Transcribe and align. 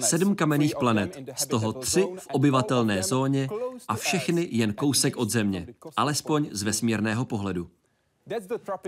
Sedm 0.00 0.34
kamenných 0.34 0.74
planet, 0.76 1.18
z 1.36 1.46
toho 1.46 1.72
tři 1.72 2.00
v 2.18 2.26
obyvatelné 2.32 3.02
zóně 3.02 3.48
a 3.88 3.94
všechny 3.94 4.48
jen 4.50 4.72
kousek 4.72 5.16
od 5.16 5.30
Země, 5.30 5.66
alespoň 5.96 6.48
z 6.52 6.62
vesmírného 6.62 7.24
pohledu. 7.24 7.70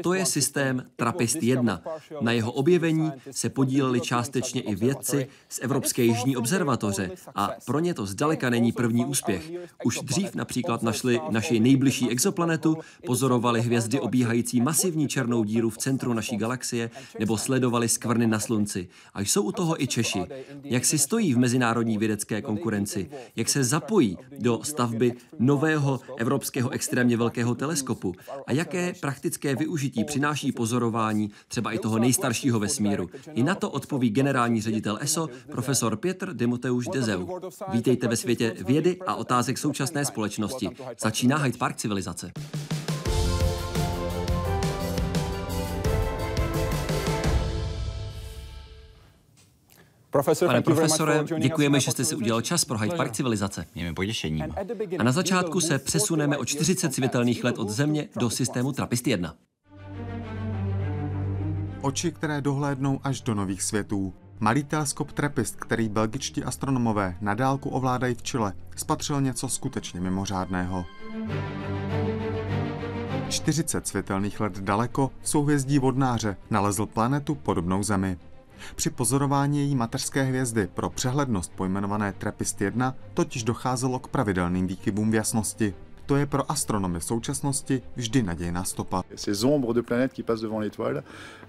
To 0.02 0.14
je 0.14 0.26
systém 0.26 0.82
TRAPPIST-1. 0.96 1.80
Na 2.20 2.32
jeho 2.32 2.52
objevení 2.52 3.12
se 3.30 3.48
podíleli 3.50 4.00
částečně 4.00 4.60
i 4.60 4.74
vědci 4.74 5.28
z 5.48 5.58
Evropské 5.62 6.02
jižní 6.02 6.36
observatoře. 6.36 7.10
a 7.34 7.50
pro 7.66 7.78
ně 7.78 7.94
to 7.94 8.06
zdaleka 8.06 8.50
není 8.50 8.72
první 8.72 9.04
úspěch. 9.04 9.50
Už 9.84 10.00
dřív 10.02 10.34
například 10.34 10.82
našli 10.82 11.20
naši 11.30 11.60
nejbližší 11.60 12.10
exoplanetu, 12.10 12.76
pozorovali 13.06 13.60
hvězdy 13.60 14.00
obíhající 14.00 14.60
masivní 14.60 15.08
černou 15.08 15.44
díru 15.44 15.70
v 15.70 15.78
centru 15.78 16.12
naší 16.12 16.36
galaxie 16.36 16.90
nebo 17.18 17.38
sledovali 17.38 17.88
skvrny 17.88 18.26
na 18.26 18.40
slunci. 18.40 18.88
A 19.14 19.20
jsou 19.20 19.42
u 19.42 19.52
toho 19.52 19.82
i 19.82 19.86
Češi. 19.86 20.26
Jak 20.64 20.84
si 20.84 20.98
stojí 20.98 21.34
v 21.34 21.38
mezinárodní 21.38 21.98
vědecké 21.98 22.42
konkurenci, 22.42 23.10
jak 23.36 23.48
se 23.48 23.64
zapojí 23.64 24.18
do 24.38 24.64
stavby 24.64 25.12
nového 25.38 26.00
evropského 26.16 26.70
extrémně 26.70 27.16
velkého 27.16 27.54
teleskopu? 27.54 28.14
a 28.46 28.52
jaké 28.52 28.92
praktické 29.00 29.25
praktické 29.26 29.54
využití 29.54 30.04
přináší 30.04 30.52
pozorování 30.52 31.30
třeba 31.48 31.72
i 31.72 31.78
toho 31.78 31.98
nejstaršího 31.98 32.58
vesmíru? 32.58 33.10
I 33.34 33.42
na 33.42 33.54
to 33.54 33.70
odpoví 33.70 34.10
generální 34.10 34.60
ředitel 34.60 34.98
ESO, 35.00 35.28
profesor 35.50 35.96
Pětr 35.96 36.34
Demoteuš 36.34 36.86
Dezeu. 36.92 37.28
Vítejte 37.72 38.08
ve 38.08 38.16
světě 38.16 38.54
vědy 38.66 38.98
a 39.06 39.14
otázek 39.14 39.58
současné 39.58 40.04
společnosti. 40.04 40.68
Začíná 41.00 41.36
Hyde 41.36 41.58
Park 41.58 41.76
civilizace. 41.76 42.32
Pane 50.46 50.62
profesore, 50.62 51.24
děkujeme, 51.38 51.80
že 51.80 51.90
jste 51.90 52.04
si 52.04 52.14
udělal 52.14 52.40
čas 52.40 52.64
pro 52.64 52.78
Hyde 52.78 52.96
Park 52.96 53.12
civilizace. 53.12 53.66
Mějme 53.74 53.94
potěšení. 53.94 54.42
A 54.98 55.02
na 55.02 55.12
začátku 55.12 55.60
se 55.60 55.78
přesuneme 55.78 56.38
o 56.38 56.44
40 56.44 56.94
světelných 56.94 57.44
let 57.44 57.58
od 57.58 57.70
Země 57.70 58.08
do 58.16 58.30
systému 58.30 58.70
TRAPPIST-1. 58.70 59.32
Oči, 61.80 62.12
které 62.12 62.40
dohlédnou 62.40 63.00
až 63.02 63.20
do 63.20 63.34
nových 63.34 63.62
světů. 63.62 64.14
Malý 64.40 64.64
teleskop 64.64 65.12
TRAPPIST, 65.12 65.56
který 65.56 65.88
belgičtí 65.88 66.44
astronomové 66.44 67.16
na 67.20 67.34
dálku 67.34 67.70
ovládají 67.70 68.14
v 68.14 68.22
Chile, 68.22 68.52
spatřil 68.76 69.20
něco 69.20 69.48
skutečně 69.48 70.00
mimořádného. 70.00 70.84
40 73.28 73.86
světelných 73.86 74.40
let 74.40 74.58
daleko 74.58 75.10
v 75.20 75.28
souhvězdí 75.28 75.78
vodnáře 75.78 76.36
nalezl 76.50 76.86
planetu 76.86 77.34
podobnou 77.34 77.82
Zemi. 77.82 78.16
Při 78.74 78.90
pozorování 78.90 79.58
její 79.58 79.74
mateřské 79.74 80.22
hvězdy 80.22 80.68
pro 80.74 80.90
přehlednost 80.90 81.52
pojmenované 81.56 82.14
TRAPPIST-1 82.18 82.94
totiž 83.14 83.42
docházelo 83.42 83.98
k 83.98 84.08
pravidelným 84.08 84.66
výkybům 84.66 85.10
v 85.10 85.14
jasnosti. 85.14 85.74
To 86.06 86.16
je 86.16 86.26
pro 86.26 86.50
astronomy 86.50 87.00
současnosti 87.00 87.82
vždy 87.96 88.22
nadějná 88.22 88.64
stopa. 88.64 89.02
Ces 89.14 89.44
ombres 89.44 89.74
de 89.74 89.82
planètes 89.82 90.12
qui 90.12 90.22
passent 90.22 90.42
devant 90.42 90.62
l'étoile, 90.62 91.02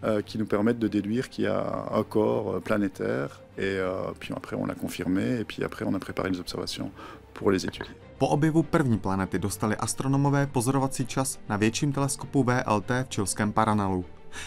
euh, 0.04 0.22
qui 0.22 0.38
nous 0.38 0.48
permettent 0.50 0.80
de 0.80 0.88
déduire 0.88 1.30
qu'il 1.30 1.46
y 1.46 1.48
a 1.48 1.88
un 2.00 2.04
corps 2.04 2.56
euh, 2.56 2.60
planétaire, 2.60 3.42
et 3.58 3.80
euh, 3.80 4.14
puis 4.20 4.34
après 4.36 4.56
on 4.56 4.66
l'a 4.66 4.76
confirmé, 4.76 5.40
et 5.40 5.46
puis 5.46 5.64
après 5.64 5.86
on 5.86 5.94
a 5.94 6.00
préparé 6.00 6.30
les 6.30 6.40
observations 6.40 6.92
pour 7.34 7.52
les 7.52 7.66
étudier. 7.66 7.96
Po 8.18 8.28
objevu 8.28 8.64
první 8.64 8.98
planety 8.98 9.40
dostali 9.40 9.76
astronomové 9.76 10.48
pozorovací 10.48 11.06
čas 11.06 11.40
na 11.50 11.58
větším 11.58 11.94
teleskopu 11.94 12.44
VLT 12.44 12.90
v 13.04 13.10
čilském 13.10 13.54
Paranalu 13.54 14.06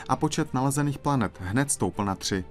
a 0.09 0.17
počet 0.17 0.55
nalezených 0.55 0.99
planet 0.99 1.33
hned 1.41 1.71
stoupl 1.71 2.05
na 2.05 2.15
tři. 2.15 2.45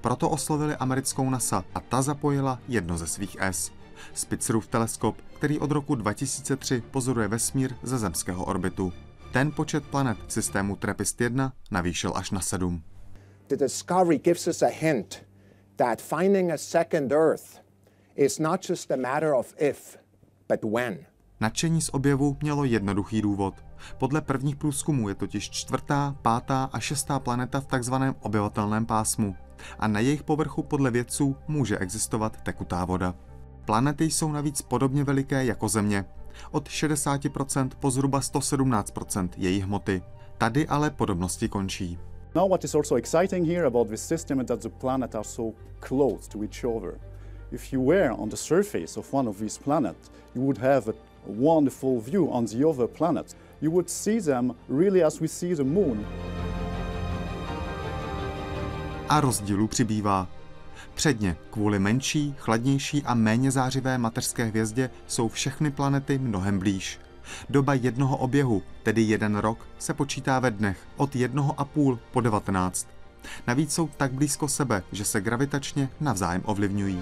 Proto 0.00 0.30
oslovili 0.30 0.76
americkou 0.76 1.30
NASA 1.30 1.64
a 1.74 1.80
ta 1.80 2.02
zapojila 2.02 2.58
jedno 2.68 2.98
ze 2.98 3.06
svých 3.06 3.36
S. 3.40 3.72
Spitzerův 4.14 4.66
teleskop, 4.66 5.16
který 5.36 5.58
od 5.58 5.70
roku 5.70 5.94
2003 5.94 6.82
pozoruje 6.90 7.28
vesmír 7.28 7.74
ze 7.82 7.98
zemského 7.98 8.44
orbitu. 8.44 8.92
Ten 9.32 9.52
počet 9.52 9.84
planet 9.84 10.18
systému 10.28 10.76
TRAPPIST-1 10.76 11.52
navýšil 11.70 12.12
až 12.16 12.30
na 12.30 12.40
sedm. 12.40 12.82
The 13.48 13.56
discovery 13.56 14.18
gives 14.18 14.46
us 14.46 14.62
a 14.62 14.68
hint 14.68 15.26
that 15.76 16.02
finding 16.02 16.50
a 16.50 16.58
second 16.58 17.12
Earth 17.12 17.60
is 18.16 18.38
not 18.38 18.68
just 18.68 18.90
a 18.90 18.96
matter 18.96 19.34
of 19.34 19.54
if, 19.58 19.98
but 20.48 20.72
when. 20.72 20.98
Nadšení 21.40 21.80
z 21.80 21.88
objevu 21.88 22.36
mělo 22.42 22.64
jednoduchý 22.64 23.22
důvod. 23.22 23.54
Podle 23.98 24.20
prvních 24.20 24.56
průzkumů 24.56 25.08
je 25.08 25.14
totiž 25.14 25.50
čtvrtá, 25.50 26.16
pátá 26.22 26.70
a 26.72 26.80
šestá 26.80 27.18
planeta 27.18 27.60
v 27.60 27.66
takzvaném 27.66 28.14
obyvatelném 28.20 28.86
pásmu 28.86 29.36
a 29.78 29.88
na 29.88 30.00
jejich 30.00 30.22
povrchu 30.22 30.62
podle 30.62 30.90
vědců 30.90 31.36
může 31.48 31.78
existovat 31.78 32.42
tekutá 32.42 32.84
voda. 32.84 33.14
Planety 33.64 34.04
jsou 34.04 34.32
navíc 34.32 34.62
podobně 34.62 35.04
veliké 35.04 35.44
jako 35.44 35.68
Země, 35.68 36.04
od 36.50 36.68
60% 36.68 37.70
po 37.80 37.90
zhruba 37.90 38.20
117% 38.20 39.28
její 39.36 39.60
hmoty. 39.60 40.02
Tady 40.38 40.66
ale 40.68 40.90
podobnosti 40.90 41.48
končí. 41.48 41.98
Now 42.34 42.48
what 42.48 42.64
is 42.64 42.74
also 42.74 42.94
exciting 42.96 43.48
here 43.48 43.66
about 43.66 43.88
this 43.88 44.06
system 44.06 44.40
is 44.40 44.46
that 44.46 44.60
the 44.60 44.68
planets 44.68 45.14
are 45.14 45.24
so 45.24 45.56
close 45.80 46.28
to 46.28 46.42
each 46.42 46.64
other. 46.64 47.00
If 47.52 47.72
you 47.72 47.86
were 47.86 48.10
on 48.10 48.28
the 48.28 48.36
surface 48.36 49.00
of 49.00 49.14
one 49.14 49.28
of 49.28 49.38
these 49.38 49.60
planets, 49.64 50.10
you 50.34 50.42
would 50.42 50.58
have 50.58 50.88
a 50.88 50.94
wonderful 51.26 52.00
view 52.00 52.28
on 52.32 52.44
the 52.46 52.68
other 52.68 52.88
planets. 52.88 53.34
You 53.60 53.70
would 53.70 53.88
see 53.88 54.20
them 54.20 54.54
really 54.68 55.02
as 55.02 55.20
we 55.20 55.28
see 55.28 55.54
the 55.54 55.64
moon. 55.64 56.04
A 59.08 59.20
rozdílů 59.20 59.68
přibývá. 59.68 60.28
Předně, 60.94 61.36
kvůli 61.50 61.78
menší, 61.78 62.34
chladnější 62.38 63.02
a 63.02 63.14
méně 63.14 63.50
zářivé 63.50 63.98
mateřské 63.98 64.44
hvězdě, 64.44 64.90
jsou 65.06 65.28
všechny 65.28 65.70
planety 65.70 66.18
mnohem 66.18 66.58
blíž. 66.58 67.00
Doba 67.50 67.74
jednoho 67.74 68.16
oběhu, 68.16 68.62
tedy 68.82 69.02
jeden 69.02 69.36
rok, 69.36 69.58
se 69.78 69.94
počítá 69.94 70.38
ve 70.38 70.50
dnech 70.50 70.78
od 70.96 71.16
jednoho 71.16 71.60
a 71.60 71.64
půl 71.64 71.98
po 72.12 72.20
19. 72.20 72.88
Navíc 73.46 73.74
jsou 73.74 73.88
tak 73.96 74.12
blízko 74.12 74.48
sebe, 74.48 74.82
že 74.92 75.04
se 75.04 75.20
gravitačně 75.20 75.88
navzájem 76.00 76.42
ovlivňují. 76.44 77.00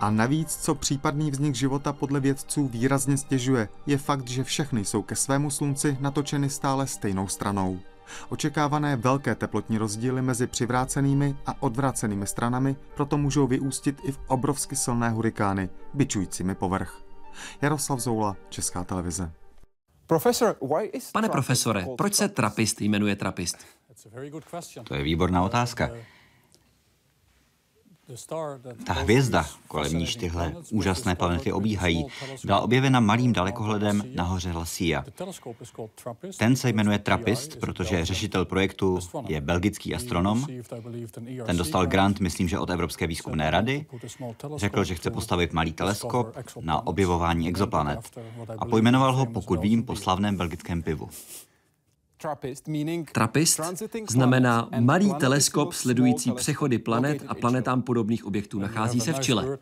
A 0.00 0.10
navíc, 0.10 0.56
co 0.56 0.74
případný 0.74 1.30
vznik 1.30 1.54
života 1.54 1.92
podle 1.92 2.20
vědců 2.20 2.68
výrazně 2.68 3.16
stěžuje, 3.16 3.68
je 3.86 3.98
fakt, 3.98 4.28
že 4.28 4.44
všechny 4.44 4.84
jsou 4.84 5.02
ke 5.02 5.16
svému 5.16 5.50
slunci 5.50 5.96
natočeny 6.00 6.50
stále 6.50 6.86
stejnou 6.86 7.28
stranou. 7.28 7.80
Očekávané 8.28 8.96
velké 8.96 9.34
teplotní 9.34 9.78
rozdíly 9.78 10.22
mezi 10.22 10.46
přivrácenými 10.46 11.36
a 11.46 11.62
odvrácenými 11.62 12.26
stranami 12.26 12.76
proto 12.94 13.18
můžou 13.18 13.46
vyústit 13.46 14.00
i 14.04 14.12
v 14.12 14.18
obrovsky 14.26 14.76
silné 14.76 15.10
hurikány, 15.10 15.68
byčujícími 15.94 16.54
povrch. 16.54 17.02
Jaroslav 17.62 17.98
Zoula, 17.98 18.36
Česká 18.48 18.84
televize. 18.84 19.32
Pane 21.12 21.28
profesore, 21.28 21.86
proč 21.98 22.14
se 22.14 22.28
trapist 22.28 22.80
jmenuje 22.80 23.16
trapist? 23.16 23.56
To 24.84 24.94
je 24.94 25.02
výborná 25.02 25.42
otázka. 25.42 25.90
Ta 28.86 28.92
hvězda, 28.92 29.46
kolem 29.68 29.98
níž 29.98 30.16
tyhle 30.16 30.54
úžasné 30.70 31.14
planety 31.14 31.52
obíhají, 31.52 32.06
byla 32.44 32.60
objevena 32.60 33.00
malým 33.00 33.32
dalekohledem 33.32 34.04
na 34.14 34.24
hoře 34.24 34.52
Lasia. 34.52 35.04
Ten 36.38 36.56
se 36.56 36.68
jmenuje 36.68 36.98
Trappist, 36.98 37.60
protože 37.60 38.04
řešitel 38.04 38.44
projektu 38.44 38.98
je 39.28 39.40
belgický 39.40 39.94
astronom. 39.94 40.46
Ten 41.46 41.56
dostal 41.56 41.86
grant, 41.86 42.20
myslím, 42.20 42.48
že 42.48 42.58
od 42.58 42.70
Evropské 42.70 43.06
výzkumné 43.06 43.50
rady. 43.50 43.86
Řekl, 44.56 44.84
že 44.84 44.94
chce 44.94 45.10
postavit 45.10 45.52
malý 45.52 45.72
teleskop 45.72 46.36
na 46.60 46.86
objevování 46.86 47.48
exoplanet. 47.48 48.00
A 48.58 48.64
pojmenoval 48.64 49.16
ho, 49.16 49.26
pokud 49.26 49.60
vím, 49.60 49.82
po 49.82 49.96
slavném 49.96 50.36
belgickém 50.36 50.82
pivu. 50.82 51.08
Trapist 53.12 53.60
znamená 54.10 54.68
malý 54.80 55.14
teleskop 55.14 55.72
sledující 55.72 56.32
přechody 56.32 56.78
planet 56.78 57.24
a 57.28 57.34
planetám 57.34 57.82
podobných 57.82 58.24
objektů. 58.24 58.58
Nachází 58.58 59.00
se 59.00 59.12
v 59.12 59.20
Chile. 59.20 59.58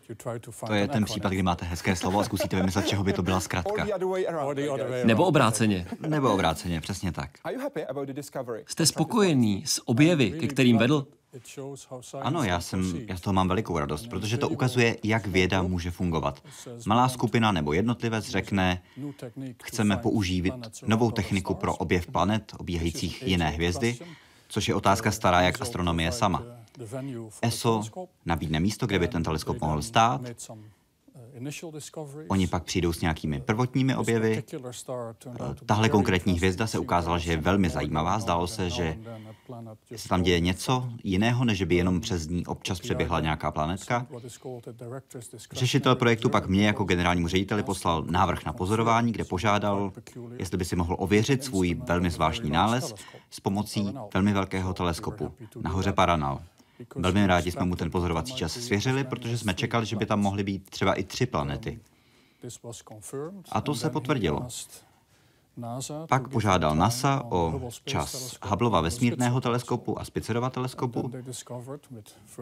To 0.67 0.73
je 0.73 0.87
ten 0.87 1.05
případ, 1.05 1.29
kdy 1.29 1.43
máte 1.43 1.65
hezké 1.65 1.95
slovo 1.95 2.19
a 2.19 2.23
zkusíte 2.23 2.55
vymyslet, 2.55 2.87
čeho 2.87 3.03
by 3.03 3.13
to 3.13 3.23
byla 3.23 3.39
zkratka. 3.39 3.87
Nebo 5.03 5.25
obráceně. 5.25 5.87
Nebo 6.07 6.33
obráceně, 6.33 6.81
přesně 6.81 7.11
tak. 7.11 7.29
Jste 8.65 8.85
spokojený 8.85 9.63
s 9.65 9.87
objevy, 9.87 10.31
ke 10.31 10.47
kterým 10.47 10.77
vedl? 10.77 11.07
Ano, 12.21 12.43
já, 12.43 12.61
jsem, 12.61 12.93
já 13.07 13.17
z 13.17 13.21
toho 13.21 13.33
mám 13.33 13.47
velikou 13.47 13.79
radost, 13.79 14.07
protože 14.07 14.37
to 14.37 14.49
ukazuje, 14.49 14.97
jak 15.03 15.27
věda 15.27 15.61
může 15.61 15.91
fungovat. 15.91 16.43
Malá 16.85 17.09
skupina 17.09 17.51
nebo 17.51 17.73
jednotlivec 17.73 18.29
řekne, 18.29 18.81
chceme 19.63 19.97
použít 19.97 20.53
novou 20.87 21.11
techniku 21.11 21.53
pro 21.53 21.75
objev 21.75 22.07
planet 22.07 22.53
obíhajících 22.57 23.23
jiné 23.27 23.49
hvězdy, 23.49 23.97
což 24.47 24.67
je 24.67 24.75
otázka 24.75 25.11
stará 25.11 25.41
jak 25.41 25.61
astronomie 25.61 26.11
sama. 26.11 26.43
ESO 27.41 27.81
nabídne 28.25 28.59
místo, 28.59 28.87
kde 28.87 28.99
by 28.99 29.07
ten 29.07 29.23
teleskop 29.23 29.61
mohl 29.61 29.81
stát, 29.81 30.21
Oni 32.27 32.47
pak 32.47 32.63
přijdou 32.63 32.93
s 32.93 33.01
nějakými 33.01 33.41
prvotními 33.41 33.95
objevy. 33.95 34.43
Tahle 35.65 35.89
konkrétní 35.89 36.33
hvězda 36.33 36.67
se 36.67 36.79
ukázala, 36.79 37.17
že 37.17 37.31
je 37.31 37.37
velmi 37.37 37.69
zajímavá. 37.69 38.19
Zdálo 38.19 38.47
se, 38.47 38.69
že 38.69 38.97
se 39.95 40.09
tam 40.09 40.23
děje 40.23 40.39
něco 40.39 40.89
jiného, 41.03 41.45
než 41.45 41.63
by 41.63 41.75
jenom 41.75 42.01
přes 42.01 42.27
ní 42.27 42.45
občas 42.45 42.79
přeběhla 42.79 43.19
nějaká 43.19 43.51
planetka. 43.51 44.07
Řešitel 45.51 45.95
projektu 45.95 46.29
pak 46.29 46.47
mě 46.47 46.67
jako 46.67 46.83
generálnímu 46.83 47.27
řediteli 47.27 47.63
poslal 47.63 48.05
návrh 48.09 48.45
na 48.45 48.53
pozorování, 48.53 49.11
kde 49.11 49.23
požádal, 49.23 49.91
jestli 50.39 50.57
by 50.57 50.65
si 50.65 50.75
mohl 50.75 50.95
ověřit 50.99 51.43
svůj 51.43 51.73
velmi 51.73 52.09
zvláštní 52.09 52.49
nález 52.49 52.93
s 53.29 53.39
pomocí 53.39 53.93
velmi 54.13 54.33
velkého 54.33 54.73
teleskopu 54.73 55.33
nahoře 55.61 55.93
Paranal. 55.93 56.41
Velmi 56.95 57.27
rádi 57.27 57.51
jsme 57.51 57.65
mu 57.65 57.75
ten 57.75 57.91
pozorovací 57.91 58.35
čas 58.35 58.51
svěřili, 58.53 59.03
protože 59.03 59.37
jsme 59.37 59.53
čekali, 59.53 59.85
že 59.85 59.95
by 59.95 60.05
tam 60.05 60.19
mohly 60.19 60.43
být 60.43 60.69
třeba 60.69 60.93
i 60.93 61.03
tři 61.03 61.25
planety. 61.25 61.79
A 63.51 63.61
to 63.61 63.75
se 63.75 63.89
potvrdilo. 63.89 64.47
Pak 66.09 66.27
požádal 66.27 66.75
NASA 66.75 67.23
o 67.29 67.61
čas 67.85 68.37
Hubbleova 68.45 68.81
vesmírného 68.81 69.41
teleskopu 69.41 69.99
a 69.99 70.05
Spicerova 70.05 70.49
teleskopu 70.49 71.11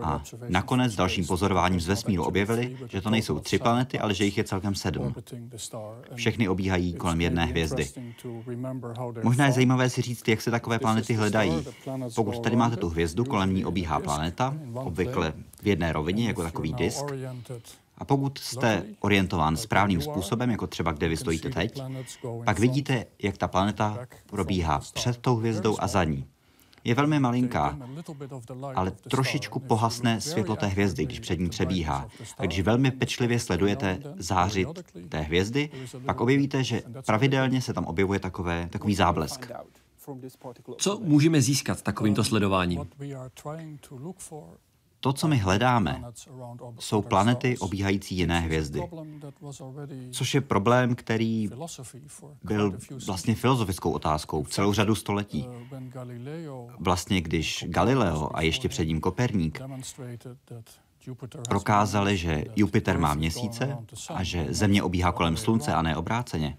a 0.04 0.22
nakonec 0.48 0.96
dalším 0.96 1.26
pozorováním 1.26 1.82
z 1.82 1.88
vesmíru 1.88 2.24
objevili, 2.24 2.78
že 2.90 3.02
to 3.02 3.10
nejsou 3.10 3.40
tři 3.40 3.60
planety, 3.60 4.00
ale 4.00 4.14
že 4.14 4.26
jich 4.26 4.38
je 4.38 4.44
celkem 4.44 4.76
sedm. 4.76 5.16
Všechny 6.16 6.48
obíhají 6.48 6.94
kolem 6.94 7.22
jedné 7.22 7.46
hvězdy. 7.46 7.90
Možná 9.24 9.46
je 9.46 9.52
zajímavé 9.52 9.90
si 9.90 10.02
říct, 10.02 10.28
jak 10.28 10.42
se 10.42 10.52
takové 10.52 10.80
planety 10.80 11.14
hledají. 11.14 11.66
Pokud 12.16 12.40
tady 12.40 12.56
máte 12.56 12.76
tu 12.76 12.90
hvězdu, 12.90 13.26
kolem 13.26 13.54
ní 13.54 13.66
obíhá 13.66 14.00
planeta, 14.00 14.54
obvykle 14.74 15.34
v 15.62 15.68
jedné 15.68 15.94
rovině, 15.94 16.28
jako 16.28 16.44
takový 16.44 16.74
disk, 16.74 17.06
a 17.98 18.06
pokud 18.06 18.38
jste 18.38 18.84
orientován 19.00 19.58
správným 19.58 20.02
způsobem, 20.02 20.50
jako 20.50 20.68
třeba 20.68 20.92
kde 20.92 21.08
vy 21.08 21.18
stojíte 21.18 21.50
teď, 21.50 21.82
pak 22.46 22.60
vidíte, 22.60 23.06
jak 23.24 23.38
ta 23.38 23.48
planeta 23.48 24.00
probíhá 24.26 24.82
před 24.94 25.18
tou 25.18 25.36
hvězdou 25.36 25.78
a 25.80 25.88
za 25.88 26.04
ní. 26.04 26.26
Je 26.84 26.96
velmi 26.96 27.20
malinká, 27.20 27.78
ale 28.76 28.92
trošičku 28.92 29.60
pohasne 29.60 30.22
světlo 30.22 30.56
té 30.56 30.68
hvězdy, 30.68 31.06
když 31.06 31.20
před 31.20 31.40
ní 31.40 31.50
přebíhá. 31.50 32.08
A 32.38 32.46
když 32.46 32.62
velmi 32.62 32.92
pečlivě 32.92 33.40
sledujete 33.40 34.00
zářit 34.18 34.68
té 35.10 35.20
hvězdy, 35.22 35.70
pak 36.06 36.22
objevíte, 36.22 36.64
že 36.64 36.84
pravidelně 37.06 37.62
se 37.62 37.74
tam 37.74 37.86
objevuje 37.86 38.20
takové, 38.20 38.68
takový 38.72 38.96
záblesk. 38.96 39.52
Co 40.78 41.00
můžeme 41.00 41.42
získat 41.42 41.82
takovýmto 41.82 42.24
sledováním? 42.24 42.88
To, 45.06 45.14
co 45.14 45.28
my 45.28 45.38
hledáme, 45.38 46.04
jsou 46.80 47.02
planety 47.02 47.58
obíhající 47.58 48.16
jiné 48.16 48.40
hvězdy. 48.40 48.90
Což 50.12 50.34
je 50.34 50.42
problém, 50.42 50.96
který 50.96 51.50
byl 52.44 52.78
vlastně 53.08 53.36
filozofickou 53.36 53.92
otázkou 53.92 54.46
celou 54.46 54.74
řadu 54.74 54.96
století. 54.96 55.48
Vlastně, 56.80 57.22
když 57.22 57.66
Galileo 57.68 58.30
a 58.34 58.42
ještě 58.42 58.70
před 58.70 58.86
ním 58.86 59.02
Koperník 59.02 59.62
prokázali, 61.50 62.18
že 62.18 62.44
Jupiter 62.56 63.00
má 63.00 63.14
měsíce 63.14 63.78
a 64.14 64.24
že 64.24 64.48
Země 64.50 64.84
obíhá 64.84 65.12
kolem 65.12 65.38
Slunce 65.38 65.74
a 65.74 65.82
ne 65.82 65.98
obráceně, 65.98 66.58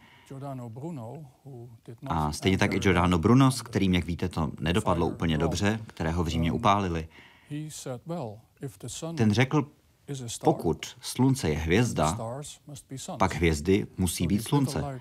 a 2.06 2.32
stejně 2.32 2.58
tak 2.58 2.74
i 2.74 2.78
Giordano 2.78 3.18
Bruno, 3.18 3.50
s 3.50 3.62
kterým, 3.62 3.94
jak 3.94 4.04
víte, 4.04 4.28
to 4.28 4.50
nedopadlo 4.60 5.06
úplně 5.06 5.38
dobře, 5.38 5.80
kterého 5.86 6.24
v 6.24 6.28
Římě 6.28 6.52
upálili. 6.52 7.08
Ten 9.16 9.32
řekl, 9.32 9.70
pokud 10.44 10.96
slunce 11.00 11.48
je 11.50 11.56
hvězda, 11.56 12.18
pak 13.18 13.34
hvězdy 13.34 13.86
musí 13.96 14.26
být 14.26 14.42
slunce. 14.48 15.00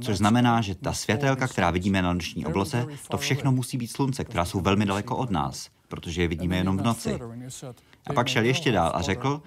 Což 0.00 0.16
znamená, 0.18 0.60
že 0.60 0.74
ta 0.74 0.92
světelka, 0.92 1.48
která 1.48 1.70
vidíme 1.70 2.02
na 2.02 2.12
noční 2.12 2.46
obloze, 2.46 2.86
to 3.10 3.18
všechno 3.18 3.52
musí 3.52 3.76
být 3.76 3.92
slunce, 3.92 4.24
která 4.24 4.44
jsou 4.44 4.60
velmi 4.60 4.86
daleko 4.86 5.16
od 5.16 5.30
nás, 5.30 5.70
protože 5.90 6.22
je 6.22 6.28
vidíme 6.28 6.56
jenom 6.56 6.78
v 6.78 6.82
noci. 6.82 7.18
A 8.06 8.12
pak 8.12 8.28
šel 8.28 8.44
ještě 8.44 8.72
dál 8.72 8.92
a 8.94 9.02
řekl, 9.02 9.42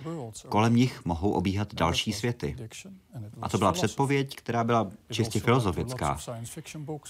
kolem 0.49 0.75
nich 0.75 1.05
mohou 1.05 1.31
obíhat 1.31 1.73
další 1.73 2.13
světy. 2.13 2.55
A 3.41 3.49
to 3.49 3.57
byla 3.57 3.71
předpověď, 3.71 4.35
která 4.35 4.63
byla 4.63 4.91
čistě 5.11 5.39
filozofická. 5.39 6.17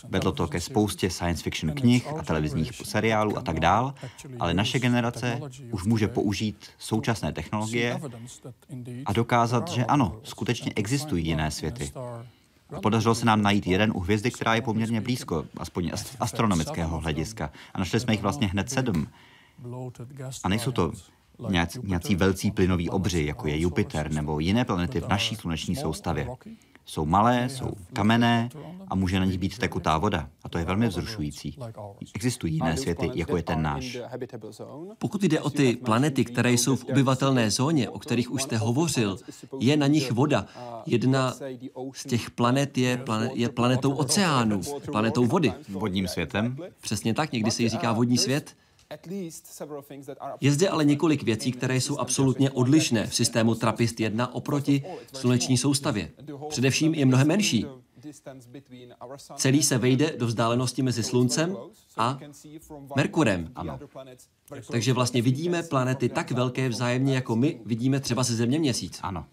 Vedlo 0.10 0.32
to 0.32 0.48
ke 0.48 0.62
spoustě 0.62 1.10
science 1.10 1.44
fiction 1.44 1.74
knih 1.74 2.08
a 2.20 2.24
televizních 2.24 2.72
seriálů 2.74 3.38
a 3.38 3.42
tak 3.42 3.60
dál, 3.60 3.94
ale 4.40 4.54
naše 4.54 4.80
generace 4.80 5.40
už 5.72 5.84
může 5.84 6.08
použít 6.08 6.68
současné 6.78 7.34
technologie 7.34 8.00
a 9.06 9.14
dokázat, 9.14 9.70
že 9.70 9.86
ano, 9.86 10.20
skutečně 10.24 10.72
existují 10.76 11.26
jiné 11.26 11.52
světy. 11.52 11.92
Podařilo 12.82 13.16
se 13.16 13.26
nám 13.26 13.42
najít 13.42 13.68
jeden 13.68 13.92
u 13.96 14.00
hvězdy, 14.00 14.32
která 14.32 14.56
je 14.56 14.62
poměrně 14.62 15.02
blízko, 15.02 15.46
aspoň 15.58 15.92
astronomického 16.20 17.00
hlediska. 17.00 17.52
A 17.74 17.80
našli 17.80 18.00
jsme 18.00 18.14
jich 18.14 18.22
vlastně 18.22 18.48
hned 18.48 18.70
sedm. 18.70 19.08
A 20.44 20.50
nejsou 20.50 20.72
to 20.72 20.92
nějací 21.84 22.16
velcí 22.16 22.52
plynoví 22.52 22.90
obři, 22.90 23.26
jako 23.26 23.48
je 23.48 23.62
Jupiter 23.62 24.12
nebo 24.12 24.40
jiné 24.40 24.66
planety 24.66 25.00
v 25.00 25.08
naší 25.08 25.36
sluneční 25.36 25.76
soustavě. 25.76 26.28
Jsou 26.86 27.06
malé, 27.06 27.50
jsou 27.50 27.72
kamenné 27.94 28.50
a 28.88 28.96
může 28.96 29.20
na 29.20 29.26
nich 29.26 29.38
být 29.38 29.58
tekutá 29.58 29.98
voda. 29.98 30.30
A 30.44 30.50
to 30.50 30.58
je 30.58 30.66
velmi 30.66 30.88
vzrušující. 30.88 31.58
Existují 32.16 32.54
jiné 32.54 32.78
světy, 32.78 33.12
jako 33.14 33.38
je 33.38 33.44
ten 33.44 33.62
náš. 33.62 33.98
Pokud 34.98 35.24
jde 35.24 35.42
o 35.42 35.50
ty 35.50 35.76
planety, 35.76 36.26
které 36.26 36.52
jsou 36.52 36.76
v 36.76 36.84
obyvatelné 36.86 37.52
zóně, 37.52 37.90
o 37.90 38.00
kterých 38.00 38.32
už 38.32 38.44
jste 38.44 38.58
hovořil, 38.58 39.18
je 39.60 39.78
na 39.78 39.88
nich 39.88 40.12
voda. 40.12 40.46
Jedna 40.86 41.34
z 41.94 42.04
těch 42.08 42.32
planet 42.32 42.78
je, 42.78 42.98
planet, 42.98 43.32
je 43.36 43.50
planetou 43.50 43.92
oceánu, 43.94 44.62
planetou 44.92 45.26
vody. 45.26 45.54
Vodním 45.70 46.08
světem? 46.08 46.58
Přesně 46.82 47.14
tak, 47.14 47.32
někdy 47.32 47.52
se 47.52 47.64
jí 47.64 47.70
říká 47.70 47.94
vodní 47.94 48.18
svět. 48.18 48.56
Je 50.42 50.52
zde 50.52 50.70
ale 50.70 50.86
několik 50.86 51.24
věcí, 51.24 51.52
které 51.52 51.76
jsou 51.76 51.98
absolutně 51.98 52.52
odlišné 52.52 53.08
v 53.08 53.16
systému 53.16 53.54
TRAPPIST-1 53.54 54.30
oproti 54.32 54.84
sluneční 55.14 55.58
soustavě. 55.58 56.12
Především 56.50 56.94
je 56.94 57.06
mnohem 57.06 57.28
menší. 57.28 57.66
Celý 59.36 59.64
se 59.64 59.78
vejde 59.78 60.16
do 60.18 60.28
vzdálenosti 60.28 60.82
mezi 60.82 61.04
Sluncem 61.04 61.58
a 61.98 62.20
Merkurem. 62.96 63.52
Ano. 63.56 63.80
Takže 64.72 64.94
vlastně 64.94 65.22
vidíme 65.22 65.64
planety 65.64 66.10
tak 66.10 66.32
velké 66.32 66.70
vzájemně, 66.70 67.16
jako 67.16 67.36
my 67.36 67.62
vidíme 67.66 68.00
třeba 68.00 68.24
se 68.24 68.36
Země 68.36 68.60
měsíc. 68.60 69.00
Ano. 69.04 69.26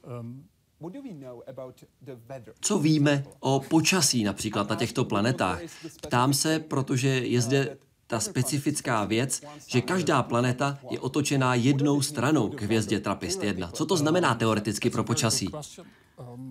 Co 2.60 2.78
víme 2.78 3.25
o 3.40 3.60
počasí 3.68 4.25
například 4.25 4.68
na 4.70 4.76
těchto 4.76 5.04
planetách? 5.04 5.60
Ptám 6.02 6.34
se, 6.34 6.58
protože 6.58 7.08
je 7.08 7.40
zde 7.40 7.78
ta 8.10 8.20
specifická 8.20 9.04
věc, 9.04 9.42
že 9.66 9.80
každá 9.80 10.22
planeta 10.22 10.78
je 10.90 11.00
otočená 11.00 11.54
jednou 11.54 12.02
stranou 12.02 12.48
k 12.48 12.62
hvězdě 12.62 12.98
Trappist-1. 12.98 13.70
Co 13.72 13.86
to 13.86 13.96
znamená 13.96 14.34
teoreticky 14.34 14.90
pro 14.90 15.04
počasí? 15.04 15.48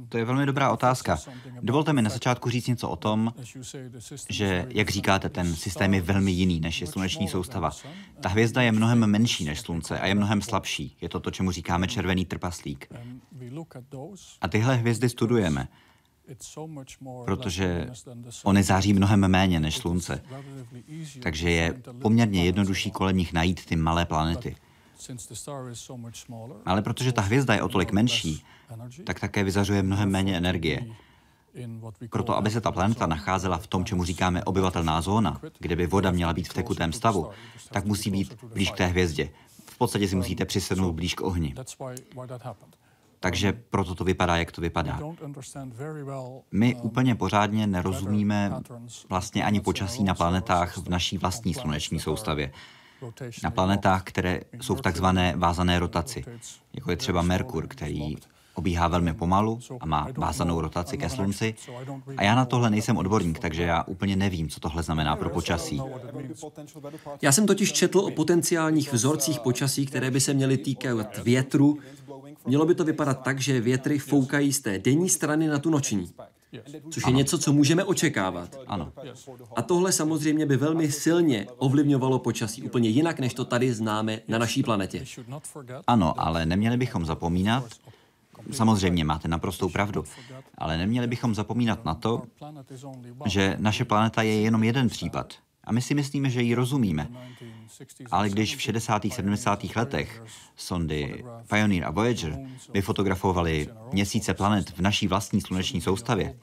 To 0.09 0.17
je 0.17 0.25
velmi 0.25 0.45
dobrá 0.45 0.71
otázka. 0.71 1.19
Dovolte 1.61 1.93
mi 1.93 2.01
na 2.01 2.09
začátku 2.09 2.49
říct 2.49 2.67
něco 2.67 2.89
o 2.89 2.95
tom, 2.95 3.33
že, 4.29 4.65
jak 4.69 4.89
říkáte, 4.89 5.29
ten 5.29 5.55
systém 5.55 5.93
je 5.93 6.01
velmi 6.01 6.31
jiný 6.31 6.59
než 6.59 6.81
je 6.81 6.87
sluneční 6.87 7.27
soustava. 7.27 7.71
Ta 8.21 8.29
hvězda 8.29 8.61
je 8.61 8.71
mnohem 8.71 9.07
menší 9.07 9.45
než 9.45 9.59
slunce 9.59 9.99
a 9.99 10.07
je 10.07 10.15
mnohem 10.15 10.41
slabší. 10.41 10.97
Je 11.01 11.09
to 11.09 11.19
to, 11.19 11.31
čemu 11.31 11.51
říkáme 11.51 11.87
červený 11.87 12.25
trpaslík. 12.25 12.87
A 14.41 14.47
tyhle 14.47 14.75
hvězdy 14.75 15.09
studujeme 15.09 15.67
protože 17.25 17.89
oni 18.43 18.63
září 18.63 18.93
mnohem 18.93 19.27
méně 19.27 19.59
než 19.59 19.77
Slunce. 19.77 20.23
Takže 21.23 21.51
je 21.51 21.81
poměrně 22.01 22.45
jednodušší 22.45 22.91
kolem 22.91 23.17
nich 23.17 23.33
najít 23.33 23.65
ty 23.65 23.75
malé 23.75 24.05
planety. 24.05 24.55
Ale 26.65 26.81
protože 26.81 27.11
ta 27.11 27.21
hvězda 27.21 27.53
je 27.53 27.61
o 27.61 27.69
tolik 27.69 27.91
menší, 27.91 28.43
tak 29.03 29.19
také 29.19 29.43
vyzařuje 29.43 29.83
mnohem 29.83 30.09
méně 30.09 30.37
energie. 30.37 30.85
Proto, 32.09 32.37
aby 32.37 32.49
se 32.49 32.61
ta 32.61 32.71
planeta 32.71 33.07
nacházela 33.07 33.57
v 33.57 33.67
tom, 33.67 33.85
čemu 33.85 34.03
říkáme 34.03 34.43
obyvatelná 34.43 35.01
zóna, 35.01 35.41
kde 35.59 35.75
by 35.75 35.87
voda 35.87 36.11
měla 36.11 36.33
být 36.33 36.49
v 36.49 36.53
tekutém 36.53 36.93
stavu, 36.93 37.29
tak 37.71 37.85
musí 37.85 38.11
být 38.11 38.43
blíž 38.43 38.71
k 38.71 38.77
té 38.77 38.85
hvězdě. 38.85 39.29
V 39.65 39.77
podstatě 39.77 40.07
si 40.07 40.15
musíte 40.15 40.45
přisednout 40.45 40.95
blíž 40.95 41.13
k 41.13 41.21
ohni. 41.21 41.55
Takže 43.19 43.53
proto 43.69 43.95
to 43.95 44.03
vypadá, 44.03 44.37
jak 44.37 44.51
to 44.51 44.61
vypadá. 44.61 44.99
My 46.51 46.75
úplně 46.75 47.15
pořádně 47.15 47.67
nerozumíme 47.67 48.51
vlastně 49.09 49.45
ani 49.45 49.59
počasí 49.61 50.03
na 50.03 50.13
planetách 50.13 50.77
v 50.77 50.89
naší 50.89 51.17
vlastní 51.17 51.53
sluneční 51.53 51.99
soustavě. 51.99 52.51
Na 53.43 53.51
planetách, 53.51 54.03
které 54.03 54.41
jsou 54.61 54.75
v 54.75 54.81
takzvané 54.81 55.33
vázané 55.37 55.79
rotaci, 55.79 56.25
jako 56.73 56.91
je 56.91 56.97
třeba 56.97 57.21
Merkur, 57.21 57.67
který 57.67 58.15
obíhá 58.59 58.87
velmi 58.87 59.13
pomalu 59.13 59.59
a 59.79 59.85
má 59.85 60.07
vázanou 60.17 60.61
rotaci 60.61 60.97
ke 60.97 61.09
slunci. 61.09 61.55
A 62.17 62.23
já 62.23 62.35
na 62.35 62.45
tohle 62.45 62.69
nejsem 62.69 62.97
odborník, 62.97 63.39
takže 63.39 63.63
já 63.63 63.83
úplně 63.83 64.15
nevím, 64.15 64.49
co 64.49 64.59
tohle 64.59 64.83
znamená 64.83 65.15
pro 65.15 65.29
počasí. 65.29 65.81
Já 67.21 67.31
jsem 67.31 67.47
totiž 67.47 67.73
četl 67.73 67.99
o 67.99 68.11
potenciálních 68.11 68.93
vzorcích 68.93 69.39
počasí, 69.39 69.85
které 69.85 70.11
by 70.11 70.19
se 70.21 70.33
měly 70.33 70.57
týkat 70.57 71.17
větru. 71.17 71.79
Mělo 72.45 72.65
by 72.65 72.75
to 72.75 72.83
vypadat 72.83 73.23
tak, 73.23 73.39
že 73.39 73.61
větry 73.61 73.99
foukají 73.99 74.53
z 74.53 74.59
té 74.59 74.79
denní 74.79 75.09
strany 75.09 75.47
na 75.47 75.59
tu 75.59 75.69
noční. 75.69 76.09
Což 76.91 77.03
je 77.07 77.13
něco, 77.13 77.37
co 77.37 77.53
můžeme 77.53 77.83
očekávat. 77.83 78.55
Ano. 78.67 78.91
A 79.55 79.61
tohle 79.61 79.91
samozřejmě 79.91 80.45
by 80.45 80.57
velmi 80.57 80.91
silně 80.91 81.47
ovlivňovalo 81.57 82.19
počasí, 82.19 82.63
úplně 82.63 82.89
jinak, 82.89 83.19
než 83.19 83.33
to 83.33 83.45
tady 83.45 83.73
známe 83.73 84.19
na 84.27 84.37
naší 84.37 84.63
planetě. 84.63 85.05
Ano, 85.87 86.13
ale 86.17 86.45
neměli 86.45 86.77
bychom 86.77 87.05
zapomínat, 87.05 87.63
Samozřejmě 88.51 89.05
máte 89.05 89.27
naprostou 89.27 89.69
pravdu, 89.69 90.03
ale 90.57 90.77
neměli 90.77 91.07
bychom 91.07 91.35
zapomínat 91.35 91.85
na 91.85 91.93
to, 91.93 92.23
že 93.25 93.55
naše 93.59 93.85
planeta 93.85 94.21
je 94.21 94.41
jenom 94.41 94.63
jeden 94.63 94.89
případ. 94.89 95.33
A 95.63 95.71
my 95.71 95.81
si 95.81 95.95
myslíme, 95.95 96.29
že 96.29 96.41
ji 96.41 96.55
rozumíme. 96.55 97.07
Ale 98.11 98.29
když 98.29 98.55
v 98.55 98.61
60. 98.61 99.05
70. 99.11 99.63
letech 99.75 100.23
sondy 100.55 101.23
Pioneer 101.49 101.85
a 101.85 101.91
Voyager 101.91 102.39
vyfotografovali 102.73 103.67
měsíce 103.91 104.33
planet 104.33 104.69
v 104.69 104.79
naší 104.79 105.07
vlastní 105.07 105.41
sluneční 105.41 105.81
soustavě, 105.81 106.35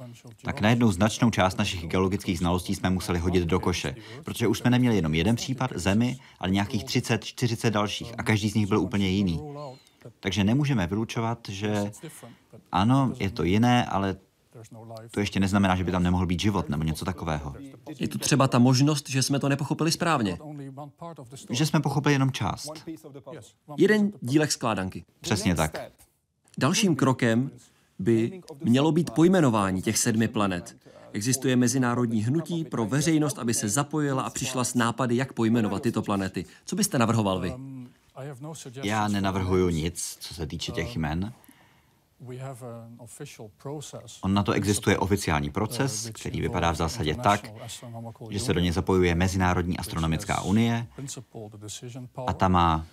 tak 0.42 0.60
najednou 0.60 0.92
značnou 0.92 1.30
část 1.30 1.58
našich 1.58 1.86
geologických 1.86 2.38
znalostí 2.38 2.74
jsme 2.74 2.90
museli 2.90 3.18
hodit 3.18 3.44
do 3.44 3.60
koše, 3.60 3.94
protože 4.24 4.46
už 4.46 4.58
jsme 4.58 4.70
neměli 4.70 4.96
jenom 4.96 5.14
jeden 5.14 5.36
případ 5.36 5.70
Zemi, 5.74 6.18
ale 6.38 6.50
nějakých 6.50 6.84
30, 6.84 7.24
40 7.24 7.70
dalších 7.70 8.14
a 8.18 8.22
každý 8.22 8.50
z 8.50 8.54
nich 8.54 8.66
byl 8.66 8.80
úplně 8.80 9.08
jiný. 9.08 9.40
Takže 10.20 10.44
nemůžeme 10.44 10.86
vylučovat, 10.86 11.38
že 11.48 11.90
ano, 12.72 13.12
je 13.18 13.30
to 13.30 13.42
jiné, 13.42 13.86
ale 13.86 14.16
to 15.10 15.20
ještě 15.20 15.40
neznamená, 15.40 15.76
že 15.76 15.84
by 15.84 15.92
tam 15.92 16.02
nemohl 16.02 16.26
být 16.26 16.40
život 16.40 16.68
nebo 16.68 16.82
něco 16.82 17.04
takového. 17.04 17.54
Je 17.98 18.08
tu 18.08 18.18
třeba 18.18 18.48
ta 18.48 18.58
možnost, 18.58 19.10
že 19.10 19.22
jsme 19.22 19.38
to 19.38 19.48
nepochopili 19.48 19.92
správně. 19.92 20.38
Že 21.50 21.66
jsme 21.66 21.80
pochopili 21.80 22.14
jenom 22.14 22.32
část. 22.32 22.72
Jeden 23.76 24.12
dílek 24.20 24.52
skládanky. 24.52 25.04
Přesně 25.20 25.54
tak. 25.54 25.78
Dalším 26.58 26.96
krokem 26.96 27.50
by 27.98 28.40
mělo 28.64 28.92
být 28.92 29.10
pojmenování 29.10 29.82
těch 29.82 29.98
sedmi 29.98 30.28
planet. 30.28 30.76
Existuje 31.12 31.56
mezinárodní 31.56 32.24
hnutí 32.24 32.64
pro 32.64 32.86
veřejnost, 32.86 33.38
aby 33.38 33.54
se 33.54 33.68
zapojila 33.68 34.22
a 34.22 34.30
přišla 34.30 34.64
s 34.64 34.74
nápady, 34.74 35.16
jak 35.16 35.32
pojmenovat 35.32 35.82
tyto 35.82 36.02
planety. 36.02 36.44
Co 36.64 36.76
byste 36.76 36.98
navrhoval 36.98 37.40
vy? 37.40 37.54
Já 38.82 39.08
nenavrhuju 39.08 39.68
nic, 39.68 40.16
co 40.20 40.34
se 40.34 40.46
týče 40.46 40.72
těch 40.72 40.96
jmen. 40.96 41.32
On 44.20 44.34
na 44.34 44.42
to 44.42 44.52
existuje 44.52 44.98
oficiální 44.98 45.50
proces, 45.50 46.10
který 46.14 46.40
vypadá 46.40 46.70
v 46.72 46.76
zásadě 46.76 47.14
tak, 47.14 47.52
že 48.30 48.40
se 48.40 48.54
do 48.54 48.60
něj 48.60 48.72
zapojuje 48.72 49.14
Mezinárodní 49.14 49.78
astronomická 49.78 50.42
unie 50.42 50.86
a 52.26 52.32
ta 52.32 52.48
má 52.48 52.86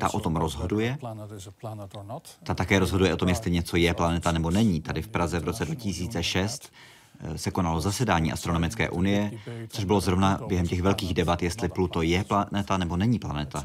ta 0.00 0.14
o 0.14 0.20
tom 0.20 0.36
rozhoduje. 0.36 0.98
Ta 2.42 2.54
také 2.54 2.78
rozhoduje 2.78 3.14
o 3.14 3.16
tom, 3.16 3.28
jestli 3.28 3.50
něco 3.50 3.76
je 3.76 3.94
planeta 3.94 4.32
nebo 4.32 4.50
není. 4.50 4.80
Tady 4.80 5.02
v 5.02 5.08
Praze 5.08 5.40
v 5.40 5.44
roce 5.44 5.64
2006 5.64 6.72
se 7.36 7.50
konalo 7.50 7.80
zasedání 7.80 8.32
Astronomické 8.32 8.90
unie, 8.90 9.30
což 9.68 9.84
bylo 9.84 10.00
zrovna 10.00 10.40
během 10.46 10.66
těch 10.66 10.82
velkých 10.82 11.14
debat, 11.14 11.42
jestli 11.42 11.68
Pluto 11.68 12.02
je 12.02 12.24
planeta 12.24 12.76
nebo 12.76 12.96
není 12.96 13.18
planeta. 13.18 13.64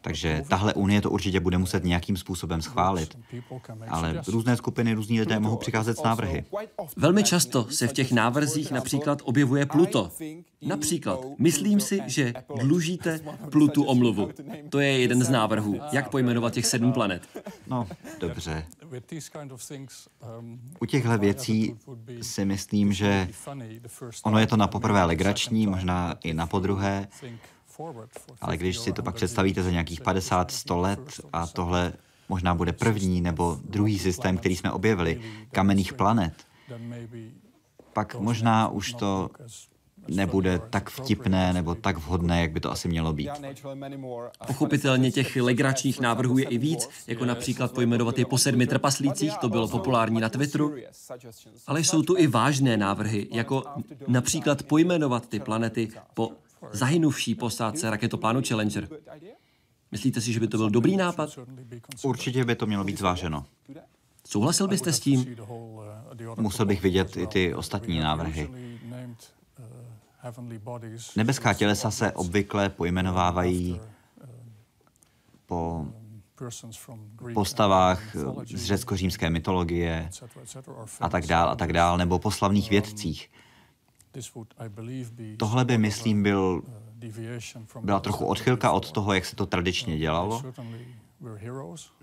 Takže 0.00 0.44
tahle 0.48 0.74
unie 0.74 1.00
to 1.00 1.10
určitě 1.10 1.40
bude 1.40 1.58
muset 1.58 1.84
nějakým 1.84 2.16
způsobem 2.16 2.62
schválit. 2.62 3.18
Ale 3.88 4.22
různé 4.28 4.56
skupiny, 4.56 4.94
různí 4.94 5.20
lidé 5.20 5.40
mohou 5.40 5.56
přicházet 5.56 5.98
s 5.98 6.02
návrhy. 6.02 6.44
Velmi 6.96 7.22
často 7.22 7.66
se 7.70 7.88
v 7.88 7.92
těch 7.92 8.12
návrzích 8.12 8.70
například 8.70 9.18
objevuje 9.24 9.66
Pluto. 9.66 10.10
Například, 10.62 11.20
myslím 11.38 11.80
si, 11.80 12.00
že 12.06 12.32
dlužíte 12.60 13.20
Plutu 13.50 13.84
omluvu. 13.84 14.28
To 14.68 14.80
je 14.80 14.98
jeden 14.98 15.24
z 15.24 15.28
návrhů, 15.28 15.80
jak 15.92 16.10
pojmenovat 16.10 16.52
těch 16.52 16.66
sedm 16.66 16.92
planet. 16.92 17.22
No, 17.66 17.86
dobře. 18.20 18.64
U 20.80 20.86
těchto 20.86 21.18
věcí 21.18 21.76
si 22.22 22.44
myslím, 22.44 22.92
že 22.92 23.28
ono 24.22 24.38
je 24.38 24.46
to 24.46 24.56
na 24.56 24.66
poprvé 24.68 25.04
legrační, 25.04 25.66
možná 25.66 26.14
i 26.22 26.34
na 26.34 26.46
podruhé, 26.46 27.08
ale 28.40 28.56
když 28.56 28.78
si 28.78 28.92
to 28.92 29.02
pak 29.02 29.14
představíte 29.14 29.62
za 29.62 29.70
nějakých 29.70 30.00
50-100 30.00 30.80
let 30.80 31.20
a 31.32 31.46
tohle 31.46 31.92
možná 32.28 32.54
bude 32.54 32.72
první 32.72 33.20
nebo 33.20 33.58
druhý 33.64 33.98
systém, 33.98 34.38
který 34.38 34.56
jsme 34.56 34.72
objevili, 34.72 35.20
kamenných 35.52 35.92
planet, 35.92 36.34
pak 37.92 38.14
možná 38.14 38.68
už 38.68 38.92
to 38.92 39.30
nebude 40.08 40.60
tak 40.70 40.90
vtipné 40.90 41.52
nebo 41.52 41.74
tak 41.74 41.98
vhodné, 41.98 42.40
jak 42.40 42.52
by 42.52 42.60
to 42.60 42.72
asi 42.72 42.88
mělo 42.88 43.12
být. 43.12 43.30
Pochopitelně 44.46 45.10
těch 45.10 45.36
legračních 45.36 46.00
návrhů 46.00 46.38
je 46.38 46.44
i 46.44 46.58
víc, 46.58 46.88
jako 47.06 47.24
například 47.24 47.72
pojmenovat 47.72 48.18
je 48.18 48.26
po 48.26 48.38
sedmi 48.38 48.66
trpaslících, 48.66 49.38
to 49.38 49.48
bylo 49.48 49.68
populární 49.68 50.20
na 50.20 50.28
Twitteru, 50.28 50.74
ale 51.66 51.80
jsou 51.80 52.02
tu 52.02 52.16
i 52.16 52.26
vážné 52.26 52.76
návrhy, 52.76 53.28
jako 53.32 53.64
například 54.08 54.62
pojmenovat 54.62 55.28
ty 55.28 55.40
planety 55.40 55.88
po 56.14 56.30
zahynuvší 56.72 57.34
posádce 57.34 57.90
raketoplánu 57.90 58.42
Challenger. 58.48 58.88
Myslíte 59.92 60.20
si, 60.20 60.32
že 60.32 60.40
by 60.40 60.48
to 60.48 60.56
byl 60.56 60.70
dobrý 60.70 60.96
nápad? 60.96 61.38
Určitě 62.02 62.44
by 62.44 62.54
to 62.54 62.66
mělo 62.66 62.84
být 62.84 62.98
zváženo. 62.98 63.44
Souhlasil 64.28 64.68
byste 64.68 64.92
s 64.92 65.00
tím? 65.00 65.36
Musel 66.36 66.66
bych 66.66 66.82
vidět 66.82 67.16
i 67.16 67.26
ty 67.26 67.54
ostatní 67.54 67.98
návrhy. 67.98 68.67
Nebeská 71.16 71.54
tělesa 71.54 71.90
se 71.90 72.12
obvykle 72.12 72.68
pojmenovávají 72.68 73.80
po 75.46 75.86
postavách 77.34 78.16
z 78.46 78.64
řecko-římské 78.64 79.30
mytologie 79.30 80.10
a 81.00 81.08
tak 81.08 81.26
dál 81.26 81.48
a 81.48 81.56
tak 81.56 81.72
dál, 81.72 81.98
nebo 81.98 82.18
po 82.18 82.30
slavných 82.30 82.70
vědcích. 82.70 83.30
Tohle 85.36 85.64
by, 85.64 85.78
myslím, 85.78 86.22
byl, 86.22 86.62
byla 87.82 88.00
trochu 88.00 88.26
odchylka 88.26 88.72
od 88.72 88.92
toho, 88.92 89.12
jak 89.12 89.24
se 89.24 89.36
to 89.36 89.46
tradičně 89.46 89.98
dělalo. 89.98 90.42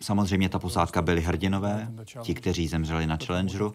Samozřejmě 0.02 0.50
ta 0.50 0.60
posádka 0.60 1.02
byli 1.02 1.22
hrdinové, 1.22 1.92
ti, 2.22 2.34
kteří 2.34 2.68
zemřeli 2.68 3.08
na 3.08 3.18
Challengeru, 3.26 3.74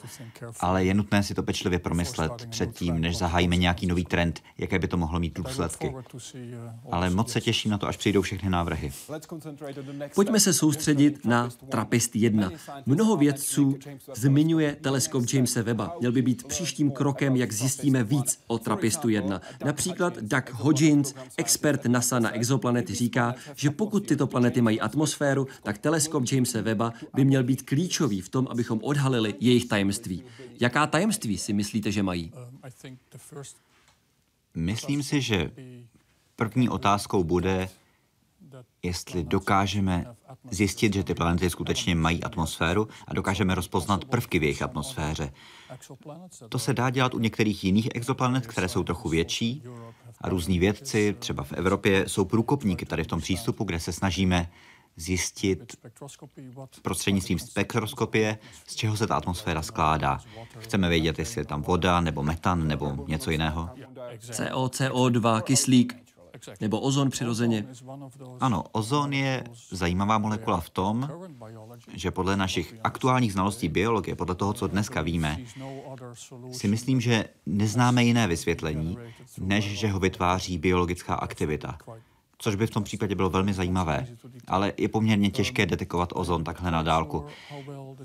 ale 0.61 0.85
je 0.85 0.95
nutné 0.95 1.23
si 1.23 1.35
to 1.35 1.43
pečlivě 1.43 1.79
promyslet 1.79 2.33
předtím, 2.51 3.01
než 3.01 3.19
zahájíme 3.19 3.57
nějaký 3.57 3.87
nový 3.87 4.05
trend, 4.05 4.41
jaké 4.59 4.79
by 4.79 4.89
to 4.89 4.97
mohlo 4.97 5.21
mít 5.21 5.35
důsledky. 5.35 5.95
Ale 6.91 7.11
moc 7.11 7.33
se 7.33 7.41
těším 7.41 7.71
na 7.71 7.79
to, 7.79 7.89
až 7.89 7.97
přijdou 7.97 8.23
všechny 8.23 8.51
návrhy. 8.51 8.93
Pojďme 10.15 10.41
se 10.41 10.53
soustředit 10.53 11.25
na 11.25 11.49
Trappist 11.69 12.17
1. 12.17 12.51
Mnoho 12.87 13.17
vědců 13.17 13.79
zmiňuje 14.15 14.77
teleskop 14.81 15.25
Jamesa 15.33 15.63
Webba. 15.63 15.95
Měl 16.01 16.13
by 16.13 16.23
být 16.23 16.47
příštím 16.47 16.91
krokem, 16.91 17.37
jak 17.37 17.53
zjistíme 17.53 18.05
víc 18.05 18.41
o 18.47 18.59
Trappistu 18.59 19.09
1. 19.09 19.41
Například 19.65 20.19
Doug 20.19 20.51
Hodgins, 20.53 21.15
expert 21.37 21.85
NASA 21.85 22.19
na 22.19 22.35
exoplanety, 22.35 22.95
říká, 22.95 23.35
že 23.55 23.71
pokud 23.71 24.07
tyto 24.07 24.27
planety 24.27 24.61
mají 24.61 24.81
atmosféru, 24.81 25.30
atmosféru, 25.31 25.47
tak 25.63 25.79
teleskop 25.79 26.25
Jamesa 26.33 26.61
Webba 26.61 26.93
by 27.15 27.25
měl 27.25 27.45
být 27.45 27.63
klíčový 27.63 28.21
v 28.21 28.29
tom, 28.29 28.49
abychom 28.51 28.81
odhalili 28.83 29.35
jejich 29.41 29.69
tajemství. 29.69 30.23
Jaká 30.61 30.87
tajemství 30.87 31.39
si 31.39 31.53
myslíte, 31.53 31.93
že 31.93 32.03
mají? 32.03 32.33
Myslím 34.55 35.03
si, 35.03 35.21
že 35.21 35.51
první 36.37 36.69
otázkou 36.69 37.25
bude, 37.25 37.69
jestli 38.83 39.25
dokážeme 39.25 40.07
zjistit, 40.51 40.95
že 40.95 41.05
ty 41.05 41.15
planety 41.15 41.51
skutečně 41.51 41.95
mají 41.95 42.25
atmosféru 42.25 42.89
a 43.07 43.15
dokážeme 43.15 43.55
rozpoznat 43.55 44.05
prvky 44.05 44.39
v 44.39 44.43
jejich 44.43 44.63
atmosféře. 44.63 45.33
To 46.49 46.59
se 46.59 46.75
dá 46.75 46.91
dělat 46.91 47.15
u 47.15 47.19
některých 47.19 47.65
jiných 47.65 47.89
exoplanet, 47.95 48.47
které 48.47 48.69
jsou 48.69 48.85
trochu 48.85 49.09
větší 49.09 49.63
a 50.21 50.29
různí 50.29 50.59
vědci, 50.59 51.17
třeba 51.19 51.45
v 51.45 51.53
Evropě, 51.53 52.09
jsou 52.09 52.25
průkopníky 52.25 52.87
tady 52.87 53.05
v 53.05 53.07
tom 53.07 53.21
přístupu, 53.21 53.65
kde 53.65 53.81
se 53.81 53.93
snažíme 53.93 54.51
zjistit 55.01 55.77
prostřednictvím 56.83 57.39
spektroskopie, 57.39 58.39
z 58.67 58.75
čeho 58.75 58.97
se 58.97 59.07
ta 59.07 59.17
atmosféra 59.17 59.63
skládá. 59.63 60.19
Chceme 60.59 60.89
vědět, 60.89 61.19
jestli 61.19 61.41
je 61.41 61.45
tam 61.45 61.63
voda, 61.63 62.01
nebo 62.01 62.23
metan, 62.23 62.69
nebo 62.69 63.05
něco 63.09 63.31
jiného. 63.31 63.71
CO, 64.19 64.67
CO2, 64.67 65.43
kyslík, 65.43 65.97
nebo 66.61 66.81
ozon 66.81 67.11
přirozeně. 67.11 67.67
Ano, 68.41 68.65
ozon 68.73 69.13
je 69.13 69.45
zajímavá 69.71 70.19
molekula 70.19 70.61
v 70.61 70.71
tom, 70.71 71.11
že 71.93 72.11
podle 72.11 72.37
našich 72.37 72.75
aktuálních 72.85 73.33
znalostí 73.33 73.69
biologie, 73.69 74.17
podle 74.17 74.35
toho, 74.35 74.53
co 74.53 74.67
dneska 74.67 75.03
víme, 75.03 75.39
si 76.53 76.69
myslím, 76.69 77.01
že 77.01 77.25
neznáme 77.47 78.05
jiné 78.05 78.27
vysvětlení, 78.27 78.99
než 79.39 79.65
že 79.65 79.89
ho 79.89 79.99
vytváří 79.99 80.59
biologická 80.59 81.15
aktivita. 81.15 81.79
Což 82.43 82.55
by 82.55 82.67
v 82.67 82.71
tom 82.71 82.85
případě 82.85 83.15
bylo 83.15 83.31
velmi 83.31 83.53
zajímavé. 83.53 84.07
Ale 84.47 84.73
je 84.77 84.89
poměrně 84.89 85.31
těžké 85.31 85.67
detekovat 85.67 86.13
ozon 86.15 86.45
takhle 86.45 86.71
na 86.71 86.83
dálku. 86.83 87.25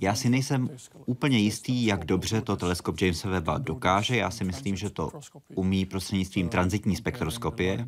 Já 0.02 0.16
si 0.16 0.30
nejsem 0.30 0.70
úplně 1.06 1.38
jistý, 1.38 1.86
jak 1.86 2.06
dobře 2.06 2.42
to 2.42 2.56
teleskop 2.56 3.02
Jamesa 3.02 3.30
Webba 3.30 3.58
dokáže. 3.58 4.18
Já 4.18 4.32
si 4.32 4.44
myslím, 4.44 4.76
že 4.76 4.90
to 4.90 5.12
umí 5.56 5.86
prostřednictvím 5.86 6.50
transitní 6.50 6.96
spektroskopie, 6.96 7.86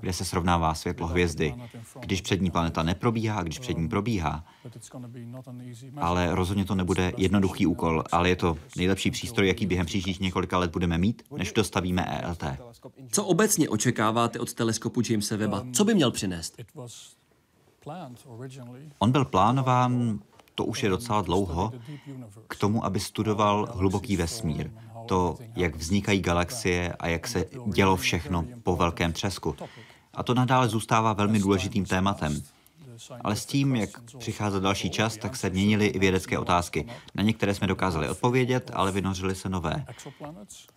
kde 0.00 0.12
se 0.12 0.24
srovnává 0.24 0.74
světlo 0.74 1.06
hvězdy, 1.06 1.54
když 2.00 2.20
přední 2.20 2.50
planeta 2.50 2.82
neprobíhá 2.82 3.38
a 3.38 3.42
když 3.42 3.58
před 3.58 3.78
ní 3.78 3.88
probíhá. 3.88 4.44
Ale 5.96 6.34
rozhodně 6.34 6.64
to 6.64 6.74
nebude 6.74 7.12
jednoduchý 7.16 7.66
úkol, 7.66 8.04
ale 8.12 8.28
je 8.28 8.36
to 8.36 8.58
nejlepší 8.76 9.10
přístroj, 9.10 9.48
jaký 9.48 9.66
během 9.66 9.86
příštích 9.86 10.20
několika 10.20 10.58
let 10.58 10.70
budeme 10.70 10.98
mít, 10.98 11.22
než 11.36 11.52
dostavíme 11.52 12.04
ELT. 12.04 12.44
Co 13.10 13.24
obecně 13.24 13.68
očekáváte 13.68 14.40
od 14.40 14.54
teleskopu 14.54 15.02
Jamesa 15.10 15.36
Webba? 15.36 15.65
Co 15.72 15.84
by 15.84 15.94
měl 15.94 16.10
přinést? 16.10 16.60
On 18.98 19.12
byl 19.12 19.24
plánován, 19.24 20.20
to 20.54 20.64
už 20.64 20.82
je 20.82 20.88
docela 20.88 21.22
dlouho, 21.22 21.72
k 22.48 22.56
tomu, 22.56 22.84
aby 22.84 23.00
studoval 23.00 23.68
hluboký 23.74 24.16
vesmír. 24.16 24.70
To, 25.06 25.38
jak 25.56 25.76
vznikají 25.76 26.20
galaxie 26.20 26.92
a 26.92 27.08
jak 27.08 27.26
se 27.26 27.44
dělo 27.66 27.96
všechno 27.96 28.44
po 28.62 28.76
velkém 28.76 29.12
třesku. 29.12 29.56
A 30.14 30.22
to 30.22 30.34
nadále 30.34 30.68
zůstává 30.68 31.12
velmi 31.12 31.38
důležitým 31.38 31.84
tématem. 31.84 32.42
Ale 33.24 33.36
s 33.36 33.46
tím, 33.46 33.76
jak 33.76 34.00
přicházel 34.18 34.60
další 34.60 34.90
čas, 34.90 35.16
tak 35.16 35.36
se 35.36 35.50
měnily 35.50 35.86
i 35.86 35.98
vědecké 35.98 36.38
otázky. 36.38 36.86
Na 37.14 37.22
některé 37.22 37.54
jsme 37.54 37.66
dokázali 37.66 38.08
odpovědět, 38.08 38.70
ale 38.74 38.92
vynořily 38.92 39.34
se 39.34 39.48
nové. 39.48 39.84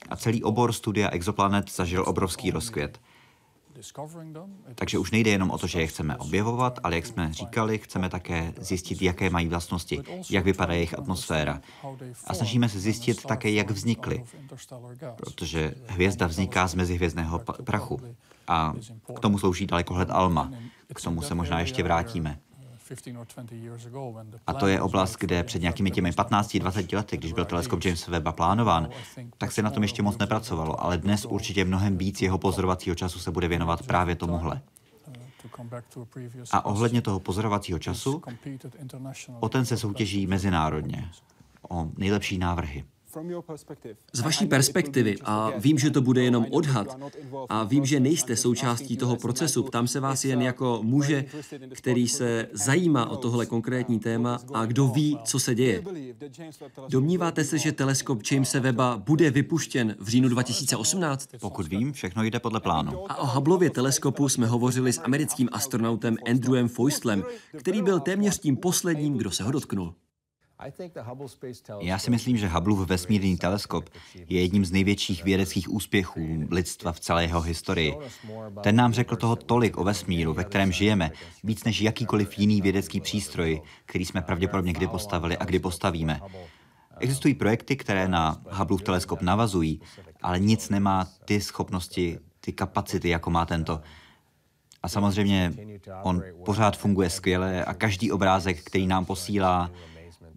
A 0.10 0.16
celý 0.16 0.44
obor 0.44 0.74
studia 0.74 1.10
exoplanet 1.10 1.72
zažil 1.72 2.04
obrovský 2.08 2.52
rozkvět. 2.52 3.00
Takže 4.76 4.98
už 4.98 5.12
nejde 5.12 5.32
jenom 5.32 5.52
o 5.52 5.58
to, 5.58 5.68
že 5.68 5.82
je 5.82 5.88
chceme 5.88 6.18
objevovat, 6.18 6.80
ale 6.84 6.96
jak 6.96 7.06
jsme 7.06 7.34
říkali, 7.34 7.78
chceme 7.78 8.10
také 8.10 8.54
zjistit, 8.60 9.02
jaké 9.02 9.30
mají 9.30 9.48
vlastnosti, 9.48 10.02
jak 10.30 10.46
vypadá 10.46 10.74
jejich 10.74 11.00
atmosféra. 11.00 11.62
A 12.28 12.34
snažíme 12.34 12.70
se 12.70 12.80
zjistit 12.80 13.24
také, 13.24 13.50
jak 13.50 13.72
vznikly, 13.72 14.24
protože 15.16 15.74
hvězda 15.88 16.28
vzniká 16.28 16.68
z 16.68 16.76
mezihvězdného 16.76 17.40
prachu. 17.64 18.02
A 18.48 18.74
k 19.16 19.20
tomu 19.20 19.38
slouží 19.40 19.66
dalekohled 19.66 20.10
ALMA. 20.12 20.52
K 20.96 21.02
tomu 21.02 21.22
se 21.22 21.36
možná 21.36 21.60
ještě 21.60 21.84
vrátíme. 21.84 22.40
A 24.48 24.54
to 24.54 24.68
je 24.68 24.82
oblast, 24.82 25.18
kde 25.20 25.44
před 25.44 25.62
nějakými 25.62 25.92
těmi 25.92 26.12
15-20 26.12 26.96
lety, 26.96 27.18
když 27.18 27.34
byl 27.34 27.46
teleskop 27.46 27.86
James 27.86 28.08
Webba 28.08 28.32
plánován, 28.32 28.90
tak 29.38 29.52
se 29.52 29.62
na 29.62 29.70
tom 29.70 29.84
ještě 29.84 30.02
moc 30.02 30.18
nepracovalo, 30.18 30.84
ale 30.84 30.98
dnes 30.98 31.26
určitě 31.26 31.66
mnohem 31.66 31.98
víc 31.98 32.22
jeho 32.22 32.38
pozorovacího 32.38 32.96
času 32.96 33.20
se 33.20 33.32
bude 33.32 33.48
věnovat 33.48 33.88
právě 33.88 34.16
tomuhle. 34.16 34.62
A 36.52 36.66
ohledně 36.66 37.02
toho 37.02 37.20
pozorovacího 37.20 37.80
času, 37.80 38.22
o 39.40 39.50
ten 39.50 39.66
se 39.66 39.78
soutěží 39.78 40.28
mezinárodně, 40.28 41.10
o 41.70 41.88
nejlepší 41.98 42.38
návrhy. 42.38 42.86
Z 44.14 44.20
vaší 44.22 44.46
perspektivy, 44.46 45.16
a 45.24 45.52
vím, 45.58 45.80
že 45.80 45.90
to 45.90 46.02
bude 46.02 46.24
jenom 46.24 46.46
odhad, 46.52 46.98
a 47.50 47.64
vím, 47.64 47.86
že 47.86 48.00
nejste 48.00 48.36
součástí 48.36 48.98
toho 48.98 49.16
procesu, 49.16 49.64
ptám 49.64 49.88
se 49.88 50.00
vás 50.00 50.26
jen 50.26 50.42
jako 50.42 50.80
muže, 50.84 51.26
který 51.74 52.08
se 52.08 52.48
zajímá 52.54 53.10
o 53.10 53.18
tohle 53.18 53.46
konkrétní 53.46 54.00
téma 54.00 54.40
a 54.54 54.66
kdo 54.66 54.88
ví, 54.88 55.20
co 55.24 55.40
se 55.40 55.56
děje. 55.56 55.84
Domníváte 56.90 57.44
se, 57.44 57.58
že 57.58 57.72
teleskop 57.72 58.22
Jamesa 58.32 58.60
Webba 58.60 58.98
bude 58.98 59.32
vypuštěn 59.32 59.96
v 60.00 60.08
říjnu 60.08 60.30
2018? 60.30 61.30
Pokud 61.40 61.68
vím, 61.68 61.94
všechno 61.94 62.24
jde 62.24 62.40
podle 62.40 62.60
plánu. 62.60 63.12
A 63.12 63.16
o 63.18 63.28
Hubbleově 63.28 63.70
teleskopu 63.70 64.30
jsme 64.30 64.48
hovořili 64.48 64.94
s 64.94 65.02
americkým 65.02 65.50
astronautem 65.52 66.18
Andrewem 66.30 66.68
Foistlem, 66.68 67.24
který 67.58 67.82
byl 67.82 68.00
téměř 68.00 68.40
tím 68.40 68.58
posledním, 68.58 69.18
kdo 69.18 69.32
se 69.32 69.44
ho 69.44 69.52
dotknul. 69.52 69.94
Já 71.80 72.00
si 72.00 72.12
myslím, 72.12 72.38
že 72.38 72.48
Hubbleův 72.48 72.90
vesmírný 72.90 73.38
teleskop 73.38 73.90
je 74.30 74.42
jedním 74.42 74.66
z 74.66 74.72
největších 74.72 75.24
vědeckých 75.24 75.72
úspěchů 75.72 76.48
lidstva 76.52 76.92
v 76.92 77.00
celé 77.00 77.24
jeho 77.24 77.42
historii. 77.42 77.96
Ten 78.62 78.76
nám 78.76 78.94
řekl 78.94 79.16
toho 79.16 79.36
tolik 79.36 79.78
o 79.78 79.84
vesmíru, 79.84 80.34
ve 80.34 80.44
kterém 80.44 80.72
žijeme, 80.72 81.12
víc 81.44 81.64
než 81.64 81.82
jakýkoliv 81.82 82.40
jiný 82.40 82.62
vědecký 82.62 83.02
přístroj, 83.02 83.62
který 83.86 84.06
jsme 84.06 84.22
pravděpodobně 84.22 84.74
kdy 84.74 84.88
postavili 84.88 85.38
a 85.38 85.46
kdy 85.46 85.60
postavíme. 85.60 86.20
Existují 87.00 87.34
projekty, 87.34 87.76
které 87.76 88.08
na 88.08 88.42
Hubbleův 88.50 88.82
teleskop 88.82 89.22
navazují, 89.22 89.82
ale 90.22 90.40
nic 90.40 90.70
nemá 90.70 91.08
ty 91.26 91.42
schopnosti, 91.42 92.20
ty 92.40 92.54
kapacity, 92.54 93.10
jako 93.10 93.30
má 93.30 93.46
tento. 93.46 93.82
A 94.84 94.90
samozřejmě 94.90 95.54
on 96.04 96.24
pořád 96.46 96.78
funguje 96.78 97.10
skvěle 97.10 97.66
a 97.66 97.74
každý 97.74 98.12
obrázek, 98.12 98.64
který 98.64 98.88
nám 98.88 99.06
posílá, 99.06 99.72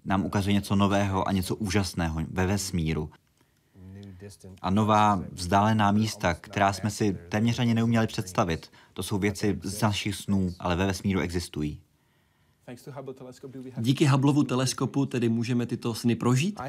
nám 0.05 0.25
ukazuje 0.25 0.55
něco 0.55 0.77
nového 0.77 1.29
a 1.29 1.33
něco 1.33 1.57
úžasného 1.57 2.21
ve 2.31 2.47
vesmíru. 2.47 3.11
A 4.63 4.71
nová 4.71 5.23
vzdálená 5.33 5.93
místa, 5.93 6.35
která 6.35 6.73
jsme 6.73 6.91
si 6.91 7.17
téměř 7.29 7.59
ani 7.59 7.75
neuměli 7.75 8.07
představit. 8.07 8.71
To 8.93 9.03
jsou 9.03 9.19
věci 9.19 9.59
z 9.63 9.83
našich 9.83 10.15
snů, 10.15 10.55
ale 10.59 10.77
ve 10.77 10.87
vesmíru 10.87 11.21
existují. 11.21 11.81
Díky 13.79 14.07
Hubbleovu 14.07 14.43
teleskopu 14.43 15.07
tedy 15.07 15.29
můžeme 15.29 15.67
tyto 15.67 15.95
sny 15.95 16.17
prožít? 16.17 16.61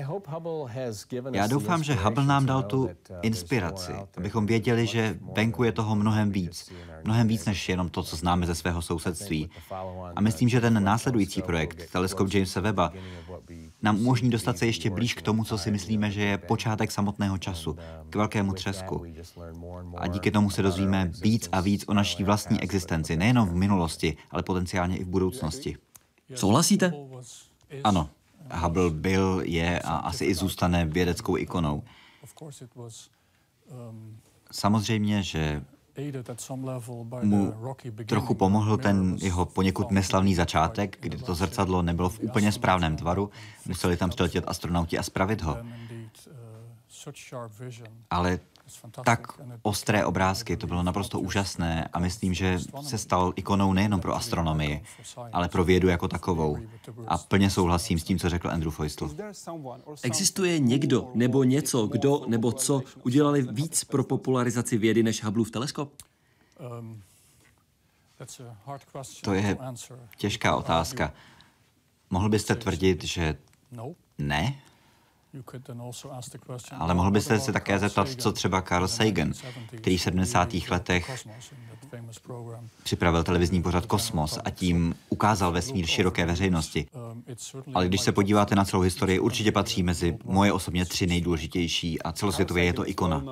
Já 1.34 1.48
doufám, 1.48 1.84
že 1.84 1.94
Hubble 1.94 2.26
nám 2.26 2.46
dal 2.46 2.64
tu 2.64 2.84
uh, 2.84 2.90
inspiraci, 3.22 3.92
abychom 4.18 4.46
věděli, 4.46 4.88
že 4.88 5.20
venku 5.36 5.64
je 5.64 5.72
toho 5.72 5.96
mnohem 5.96 6.32
víc. 6.32 6.72
Mnohem 7.04 7.28
víc 7.28 7.46
než 7.46 7.70
jenom 7.70 7.90
to, 7.90 8.04
co 8.04 8.16
známe 8.16 8.46
ze 8.46 8.56
svého 8.56 8.82
sousedství. 8.82 9.50
A 10.16 10.22
myslím, 10.22 10.50
že 10.50 10.62
ten 10.62 10.84
následující 10.84 11.42
projekt, 11.42 11.92
teleskop 11.92 12.34
Jamesa 12.34 12.62
Webba, 12.62 12.94
nám 13.82 14.00
umožní 14.00 14.30
dostat 14.30 14.58
se 14.58 14.66
ještě 14.66 14.90
blíž 14.90 15.14
k 15.14 15.22
tomu, 15.22 15.44
co 15.44 15.58
si 15.58 15.72
myslíme, 15.72 16.12
že 16.12 16.22
je 16.22 16.38
počátek 16.38 16.92
samotného 16.92 17.38
času, 17.38 17.78
k 18.10 18.16
velkému 18.16 18.54
třesku. 18.54 19.04
A 19.98 20.08
díky 20.08 20.32
tomu 20.32 20.50
se 20.50 20.62
dozvíme 20.62 21.12
víc 21.22 21.50
a 21.52 21.62
víc 21.62 21.86
o 21.88 21.94
naší 21.94 22.24
vlastní 22.24 22.62
existenci, 22.62 23.16
nejenom 23.16 23.50
v 23.50 23.56
minulosti, 23.56 24.18
ale 24.32 24.44
potenciálně 24.44 24.98
i 24.98 25.04
v 25.04 25.08
budoucnosti. 25.08 25.78
Souhlasíte? 26.36 26.94
Ano. 27.84 28.10
Hubble 28.54 28.90
byl, 28.90 29.42
je 29.46 29.80
a 29.80 29.96
asi 29.96 30.26
i 30.26 30.36
zůstane 30.36 30.86
vědeckou 30.86 31.38
ikonou. 31.38 31.84
Samozřejmě, 34.52 35.24
že 35.24 35.64
mu 37.24 37.54
trochu 38.06 38.34
pomohl 38.34 38.78
ten 38.78 39.18
jeho 39.22 39.46
poněkud 39.46 39.92
neslavný 39.92 40.36
začátek, 40.36 40.98
kdy 41.00 41.18
to 41.18 41.36
zrcadlo 41.36 41.82
nebylo 41.82 42.10
v 42.10 42.20
úplně 42.20 42.52
správném 42.52 42.96
tvaru, 42.96 43.30
museli 43.68 43.98
tam 43.98 44.10
přiletět 44.10 44.44
astronauti 44.48 44.98
a 44.98 45.04
spravit 45.04 45.42
ho. 45.42 45.58
Ale 48.10 48.40
tak 49.06 49.28
ostré 49.62 50.06
obrázky, 50.06 50.58
to 50.58 50.68
bylo 50.68 50.84
naprosto 50.84 51.20
úžasné 51.20 51.88
a 51.94 52.00
myslím, 52.00 52.34
že 52.34 52.60
se 52.82 52.98
stal 52.98 53.34
ikonou 53.36 53.74
nejenom 53.74 54.02
pro 54.02 54.16
astronomii, 54.16 54.84
ale 55.32 55.50
pro 55.50 55.64
vědu 55.64 55.88
jako 55.88 56.08
takovou. 56.08 56.58
A 57.08 57.18
plně 57.18 57.50
souhlasím 57.50 58.00
s 58.00 58.04
tím, 58.04 58.20
co 58.20 58.30
řekl 58.30 58.50
Andrew 58.50 58.72
Feustel. 58.72 59.10
Existuje 60.04 60.60
někdo 60.60 61.12
nebo 61.14 61.44
něco, 61.44 61.88
kdo 61.88 62.26
nebo 62.28 62.52
co 62.52 62.82
udělali 63.04 63.42
víc 63.42 63.84
pro 63.84 64.04
popularizaci 64.04 64.78
vědy 64.78 65.04
než 65.04 65.24
Hubbleův 65.24 65.52
teleskop? 65.52 65.94
To 69.24 69.34
je 69.34 69.58
těžká 70.18 70.56
otázka. 70.56 71.14
Mohl 72.10 72.30
byste 72.30 72.56
tvrdit, 72.56 73.04
že 73.04 73.38
ne? 74.18 74.56
Ale 76.78 76.94
mohl 76.94 77.12
byste 77.12 77.40
se 77.40 77.54
také 77.54 77.80
zeptat, 77.80 78.10
co 78.10 78.32
třeba 78.32 78.62
Carl 78.62 78.88
Sagan, 78.88 79.34
který 79.78 79.98
v 79.98 80.02
70. 80.02 80.54
letech 80.70 81.28
připravil 82.84 83.24
televizní 83.24 83.62
pořad 83.62 83.86
Kosmos 83.86 84.40
a 84.46 84.50
tím 84.50 84.96
ukázal 85.10 85.52
vesmír 85.52 85.86
široké 85.86 86.26
veřejnosti. 86.26 86.88
Um, 87.12 87.24
Ale 87.74 87.88
když 87.88 88.02
se 88.02 88.12
podíváte 88.12 88.56
na 88.56 88.66
celou 88.66 88.84
historii, 88.84 89.20
určitě 89.20 89.52
patří 89.52 89.84
mezi 89.84 90.18
moje 90.24 90.52
osobně 90.52 90.86
tři 90.86 91.08
nejdůležitější 91.08 92.02
a 92.02 92.12
celosvětově 92.12 92.64
je 92.64 92.74
to 92.74 92.90
ikona. 92.90 93.26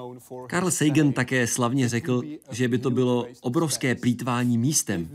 Carl 0.50 0.72
Sagan 0.72 1.14
také 1.14 1.48
slavně 1.48 1.90
řekl, 1.90 2.22
že 2.52 2.68
by 2.68 2.78
to 2.78 2.92
bylo 2.92 3.26
obrovské 3.42 3.96
plítvání 3.96 4.58
místem, 4.58 5.10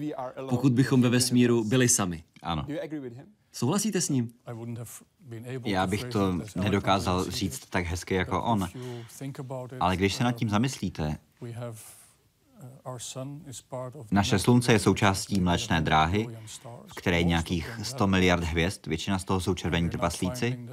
pokud 0.49 0.73
bychom 0.73 1.03
ve 1.03 1.09
vesmíru 1.09 1.65
byli 1.65 1.89
sami. 1.89 2.23
Ano. 2.43 2.67
Souhlasíte 3.53 4.01
s 4.01 4.09
ním? 4.09 4.31
Já 5.65 5.87
bych 5.87 6.05
to 6.05 6.41
nedokázal 6.57 7.25
říct 7.25 7.67
tak 7.67 7.85
hezky 7.85 8.15
jako 8.15 8.43
on. 8.43 8.69
Ale 9.81 9.97
když 9.97 10.15
se 10.15 10.25
nad 10.25 10.33
tím 10.33 10.49
zamyslíte, 10.49 11.17
Naše 14.11 14.39
slunce 14.39 14.73
je 14.73 14.79
součástí 14.79 15.41
mléčné 15.41 15.81
dráhy, 15.81 16.29
v 16.87 16.95
které 16.95 17.17
je 17.17 17.25
nějakých 17.25 17.81
100 17.83 18.07
miliard 18.07 18.45
hvězd, 18.45 18.87
většina 18.87 19.19
z 19.19 19.25
toho 19.25 19.41
jsou 19.41 19.55
červení 19.55 19.91
trpaslíci. 19.91 20.69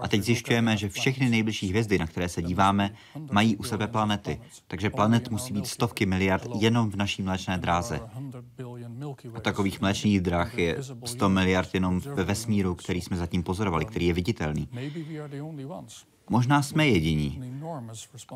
A 0.00 0.08
teď 0.08 0.22
zjišťujeme, 0.22 0.76
že 0.76 0.88
všechny 0.88 1.28
nejbližší 1.28 1.68
hvězdy, 1.68 1.98
na 1.98 2.06
které 2.06 2.28
se 2.28 2.42
díváme, 2.42 2.94
mají 3.30 3.56
u 3.56 3.62
sebe 3.62 3.86
planety. 3.86 4.40
Takže 4.66 4.90
planet 4.90 5.30
musí 5.30 5.52
být 5.52 5.66
stovky 5.66 6.06
miliard 6.06 6.48
jenom 6.58 6.90
v 6.90 6.96
naší 6.96 7.22
mléčné 7.22 7.58
dráze. 7.58 8.00
A 9.34 9.40
takových 9.40 9.80
mléčných 9.80 10.20
dráh 10.20 10.58
je 10.58 10.76
100 11.04 11.28
miliard 11.28 11.74
jenom 11.74 12.00
ve 12.00 12.24
vesmíru, 12.24 12.74
který 12.74 13.00
jsme 13.00 13.16
zatím 13.16 13.42
pozorovali, 13.42 13.84
který 13.84 14.06
je 14.06 14.12
viditelný. 14.12 14.68
Možná 16.32 16.62
jsme 16.62 16.86
jediní, 16.88 17.42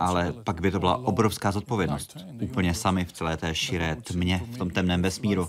ale 0.00 0.32
pak 0.44 0.60
by 0.60 0.70
to 0.70 0.78
byla 0.78 0.96
obrovská 0.96 1.52
zodpovědnost. 1.52 2.16
Úplně 2.42 2.74
sami 2.74 3.04
v 3.04 3.12
celé 3.12 3.36
té 3.36 3.54
širé 3.54 3.96
tmě, 3.96 4.42
v 4.52 4.58
tom 4.58 4.70
temném 4.70 5.02
vesmíru. 5.02 5.48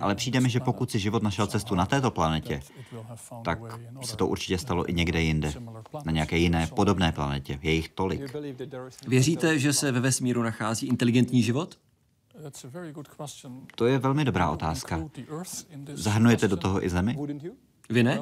Ale 0.00 0.14
přijde 0.14 0.40
mi, 0.40 0.50
že 0.50 0.60
pokud 0.60 0.90
si 0.90 0.98
život 0.98 1.22
našel 1.22 1.46
cestu 1.46 1.74
na 1.74 1.86
této 1.86 2.10
planetě, 2.10 2.62
tak 3.44 3.58
se 4.02 4.16
to 4.16 4.26
určitě 4.26 4.58
stalo 4.58 4.90
i 4.90 4.94
někde 4.94 5.22
jinde. 5.22 5.52
Na 6.04 6.12
nějaké 6.12 6.38
jiné 6.38 6.66
podobné 6.66 7.12
planetě. 7.12 7.58
Je 7.62 7.72
jich 7.72 7.88
tolik. 7.88 8.36
Věříte, 9.08 9.58
že 9.58 9.72
se 9.72 9.92
ve 9.92 10.00
vesmíru 10.00 10.42
nachází 10.42 10.86
inteligentní 10.86 11.42
život? 11.42 11.78
To 13.74 13.86
je 13.86 13.98
velmi 13.98 14.24
dobrá 14.24 14.50
otázka. 14.50 15.00
Zahrnujete 15.92 16.48
do 16.48 16.56
toho 16.56 16.84
i 16.84 16.90
Zemi? 16.90 17.18
Vy 17.90 18.02
ne? 18.02 18.20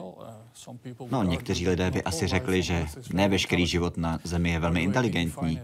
No, 1.11 1.23
někteří 1.23 1.69
lidé 1.69 1.91
by 1.91 2.03
asi 2.03 2.27
řekli, 2.27 2.63
že 2.63 2.87
ne 3.13 3.29
veškerý 3.29 3.67
život 3.67 3.97
na 3.97 4.19
Zemi 4.25 4.51
je 4.51 4.59
velmi 4.59 4.83
inteligentní. 4.83 5.61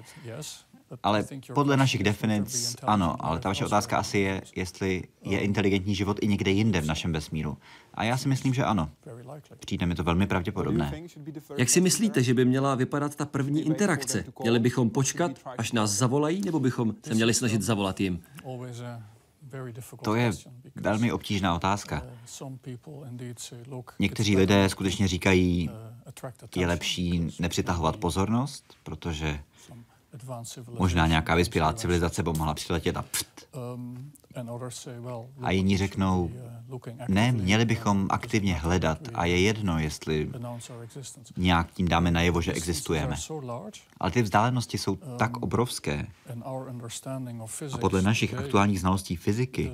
Ale 1.03 1.24
podle 1.55 1.76
našich 1.76 2.03
definic 2.03 2.76
ano, 2.83 3.16
ale 3.18 3.40
ta 3.40 3.48
vaše 3.48 3.66
otázka 3.66 3.98
asi 3.98 4.18
je, 4.18 4.42
jestli 4.57 5.03
je 5.22 5.40
inteligentní 5.40 5.94
život 5.94 6.18
i 6.20 6.29
někde 6.29 6.50
jinde 6.50 6.81
v 6.81 6.87
našem 6.87 7.12
vesmíru. 7.12 7.59
A 7.94 8.05
já 8.05 8.16
si 8.16 8.29
myslím, 8.29 8.55
že 8.55 8.64
ano. 8.64 8.90
Přijde 9.59 9.87
mi 9.87 9.94
to 9.94 10.05
velmi 10.05 10.26
pravděpodobné. 10.26 11.03
Jak 11.57 11.68
si 11.68 11.81
myslíte, 11.81 12.22
že 12.22 12.35
by 12.35 12.44
měla 12.44 12.74
vypadat 12.74 13.14
ta 13.14 13.26
první 13.26 13.62
interakce? 13.62 14.24
Měli 14.42 14.59
bychom 14.59 14.90
počkat, 14.90 15.33
až 15.59 15.72
nás 15.72 15.90
zavolají, 15.90 16.40
nebo 16.40 16.61
bychom 16.61 16.94
se 17.03 17.14
měli 17.14 17.35
snažit 17.35 17.62
zavolat 17.62 18.00
jim? 18.00 18.22
To 20.03 20.14
je 20.14 20.31
velmi 20.74 21.12
obtížná 21.12 21.55
otázka. 21.55 22.03
Někteří 23.98 24.37
lidé 24.37 24.68
skutečně 24.68 25.09
říkají, 25.09 25.70
je 26.57 26.66
lepší 26.66 27.29
nepřitahovat 27.38 27.96
pozornost, 27.96 28.64
protože 28.83 29.40
možná 30.79 31.07
nějaká 31.07 31.35
vyspělá 31.35 31.73
civilizace 31.73 32.23
by 32.23 32.31
mohla 32.33 32.55
přiletět 32.55 32.96
a 32.96 33.03
pft. 33.03 33.57
A 35.42 35.51
jiní 35.51 35.77
řeknou, 35.77 36.31
ne, 37.09 37.33
měli 37.33 37.64
bychom 37.64 38.07
aktivně 38.11 38.55
hledat 38.55 38.99
a 39.14 39.25
je 39.25 39.40
jedno, 39.40 39.79
jestli 39.79 40.31
nějak 41.37 41.73
tím 41.73 41.88
dáme 41.88 42.11
najevo, 42.11 42.40
že 42.40 42.53
existujeme. 42.53 43.16
Ale 44.01 44.11
ty 44.11 44.23
vzdálenosti 44.23 44.79
jsou 44.79 44.96
tak 44.96 45.37
obrovské 45.37 46.07
a 47.73 47.79
podle 47.79 48.03
našich 48.03 48.35
aktuálních 48.35 48.81
znalostí 48.81 49.16
fyziky 49.16 49.73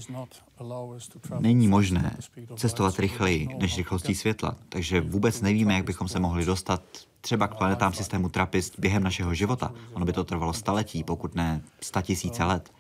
není 1.38 1.68
možné 1.68 2.16
cestovat 2.56 2.98
rychleji 2.98 3.48
než 3.60 3.76
rychlostí 3.76 4.14
světla, 4.14 4.56
takže 4.68 5.00
vůbec 5.00 5.40
nevíme, 5.40 5.74
jak 5.74 5.84
bychom 5.84 6.08
se 6.08 6.18
mohli 6.18 6.44
dostat 6.44 6.82
třeba 7.20 7.48
k 7.48 7.54
planetám 7.54 7.92
systému 7.92 8.28
Trappist 8.28 8.78
během 8.78 9.02
našeho 9.02 9.34
života. 9.34 9.72
Ono 9.92 10.06
by 10.06 10.12
to 10.12 10.24
trvalo 10.24 10.52
staletí, 10.52 11.04
pokud 11.04 11.34
ne 11.34 11.60
sta 11.80 12.02
tisíce 12.02 12.44
let. 12.44 12.72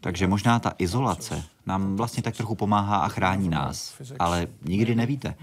Takže 0.00 0.26
možná 0.26 0.58
ta 0.58 0.72
izolace 0.78 1.44
nám 1.66 1.96
vlastně 1.96 2.22
tak 2.22 2.36
trochu 2.36 2.54
pomáhá 2.54 2.96
a 2.96 3.08
chrání 3.08 3.48
nás, 3.48 3.94
ale 4.18 4.46
nikdy 4.62 4.94
nevíte. 4.94 5.34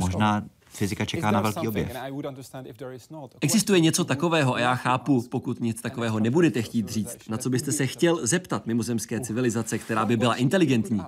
Možná 0.00 0.42
fyzika 0.72 1.04
čeká 1.04 1.30
na 1.30 1.40
velký 1.40 1.68
objev. 1.68 1.96
Existuje 3.40 3.80
něco 3.80 4.04
takového 4.04 4.54
a 4.54 4.60
já 4.60 4.74
chápu, 4.74 5.22
pokud 5.22 5.60
nic 5.60 5.82
takového 5.82 6.20
nebudete 6.20 6.62
chtít 6.62 6.88
říct, 6.88 7.28
na 7.28 7.38
co 7.38 7.50
byste 7.50 7.72
se 7.72 7.86
chtěl 7.86 8.26
zeptat 8.26 8.66
mimozemské 8.66 9.20
civilizace, 9.20 9.78
která 9.78 10.04
by 10.04 10.16
byla 10.16 10.34
inteligentní. 10.34 11.00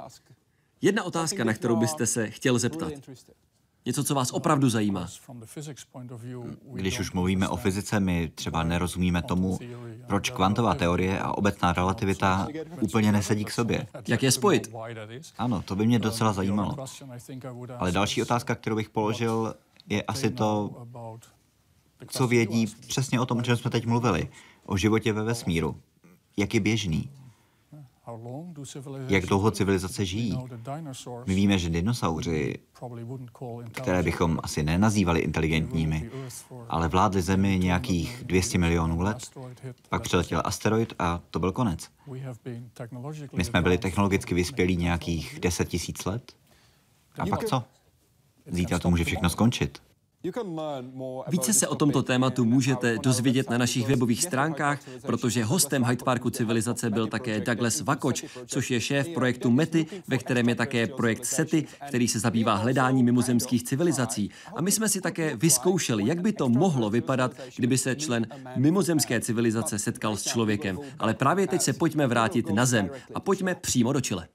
Jedna 0.82 1.02
otázka, 1.02 1.44
na 1.44 1.52
kterou 1.52 1.76
byste 1.76 2.06
se 2.06 2.30
chtěl 2.30 2.58
zeptat. 2.58 2.92
Něco, 3.86 4.04
co 4.04 4.14
vás 4.14 4.30
opravdu 4.30 4.68
zajímá. 4.68 5.08
Když 6.72 7.00
už 7.00 7.12
mluvíme 7.12 7.48
o 7.48 7.56
fyzice, 7.56 8.00
my 8.00 8.32
třeba 8.34 8.62
nerozumíme 8.62 9.22
tomu, 9.22 9.58
proč 10.06 10.30
kvantová 10.30 10.74
teorie 10.74 11.20
a 11.20 11.32
obecná 11.32 11.72
relativita 11.72 12.48
úplně 12.80 13.12
nesedí 13.12 13.44
k 13.44 13.50
sobě. 13.50 13.86
Jak 14.08 14.22
je 14.22 14.32
spojit? 14.32 14.72
Ano, 15.38 15.62
to 15.62 15.76
by 15.76 15.86
mě 15.86 15.98
docela 15.98 16.32
zajímalo. 16.32 16.76
Ale 17.78 17.92
další 17.92 18.22
otázka, 18.22 18.54
kterou 18.54 18.76
bych 18.76 18.90
položil, 18.90 19.54
je 19.88 20.02
asi 20.02 20.30
to, 20.30 20.70
co 22.08 22.26
vědí 22.26 22.66
přesně 22.66 23.20
o 23.20 23.26
tom, 23.26 23.38
o 23.38 23.42
čem 23.42 23.56
jsme 23.56 23.70
teď 23.70 23.86
mluvili, 23.86 24.28
o 24.66 24.76
životě 24.76 25.12
ve 25.12 25.22
vesmíru. 25.22 25.76
Jak 26.36 26.54
je 26.54 26.60
běžný? 26.60 27.10
Jak 29.08 29.26
dlouho 29.26 29.50
civilizace 29.50 30.04
žijí? 30.04 30.38
My 31.26 31.34
víme, 31.34 31.58
že 31.58 31.70
dinosauři, 31.70 32.58
které 33.72 34.02
bychom 34.02 34.40
asi 34.42 34.62
nenazývali 34.62 35.20
inteligentními, 35.20 36.10
ale 36.68 36.88
vládli 36.88 37.22
Zemi 37.22 37.58
nějakých 37.58 38.22
200 38.26 38.58
milionů 38.58 39.00
let, 39.00 39.30
pak 39.88 40.02
přiletěl 40.02 40.42
asteroid 40.44 40.94
a 40.98 41.20
to 41.30 41.38
byl 41.38 41.52
konec. 41.52 41.90
My 43.32 43.44
jsme 43.44 43.62
byli 43.62 43.78
technologicky 43.78 44.34
vyspělí 44.34 44.76
nějakých 44.76 45.38
10 45.40 45.68
tisíc 45.68 46.04
let. 46.04 46.32
A 47.18 47.26
pak 47.26 47.44
co? 47.44 47.62
Zítra 48.46 48.78
to 48.78 48.90
může 48.90 49.04
všechno 49.04 49.30
skončit. 49.30 49.82
Více 51.28 51.52
se 51.52 51.68
o 51.68 51.74
tomto 51.74 52.02
tématu 52.02 52.44
můžete 52.44 52.98
dozvědět 52.98 53.50
na 53.50 53.58
našich 53.58 53.86
webových 53.86 54.22
stránkách, 54.22 54.80
protože 55.02 55.44
hostem 55.44 55.84
Hyde 55.84 56.04
Parku 56.04 56.30
civilizace 56.30 56.90
byl 56.90 57.06
také 57.06 57.40
Douglas 57.40 57.80
Vakoč, 57.80 58.24
což 58.46 58.70
je 58.70 58.80
šéf 58.80 59.08
projektu 59.08 59.50
METY, 59.50 59.86
ve 60.08 60.18
kterém 60.18 60.48
je 60.48 60.54
také 60.54 60.86
projekt 60.86 61.24
SETI, 61.24 61.66
který 61.88 62.08
se 62.08 62.18
zabývá 62.18 62.54
hledáním 62.54 63.06
mimozemských 63.06 63.64
civilizací. 63.64 64.30
A 64.56 64.62
my 64.62 64.72
jsme 64.72 64.88
si 64.88 65.00
také 65.00 65.36
vyzkoušeli, 65.36 66.06
jak 66.06 66.20
by 66.20 66.32
to 66.32 66.48
mohlo 66.48 66.90
vypadat, 66.90 67.32
kdyby 67.56 67.78
se 67.78 67.96
člen 67.96 68.26
mimozemské 68.56 69.20
civilizace 69.20 69.78
setkal 69.78 70.16
s 70.16 70.22
člověkem. 70.22 70.78
Ale 70.98 71.14
právě 71.14 71.46
teď 71.46 71.62
se 71.62 71.72
pojďme 71.72 72.06
vrátit 72.06 72.50
na 72.50 72.66
Zem 72.66 72.90
a 73.14 73.20
pojďme 73.20 73.54
přímo 73.54 73.92
do 73.92 74.00
Chile. 74.00 74.28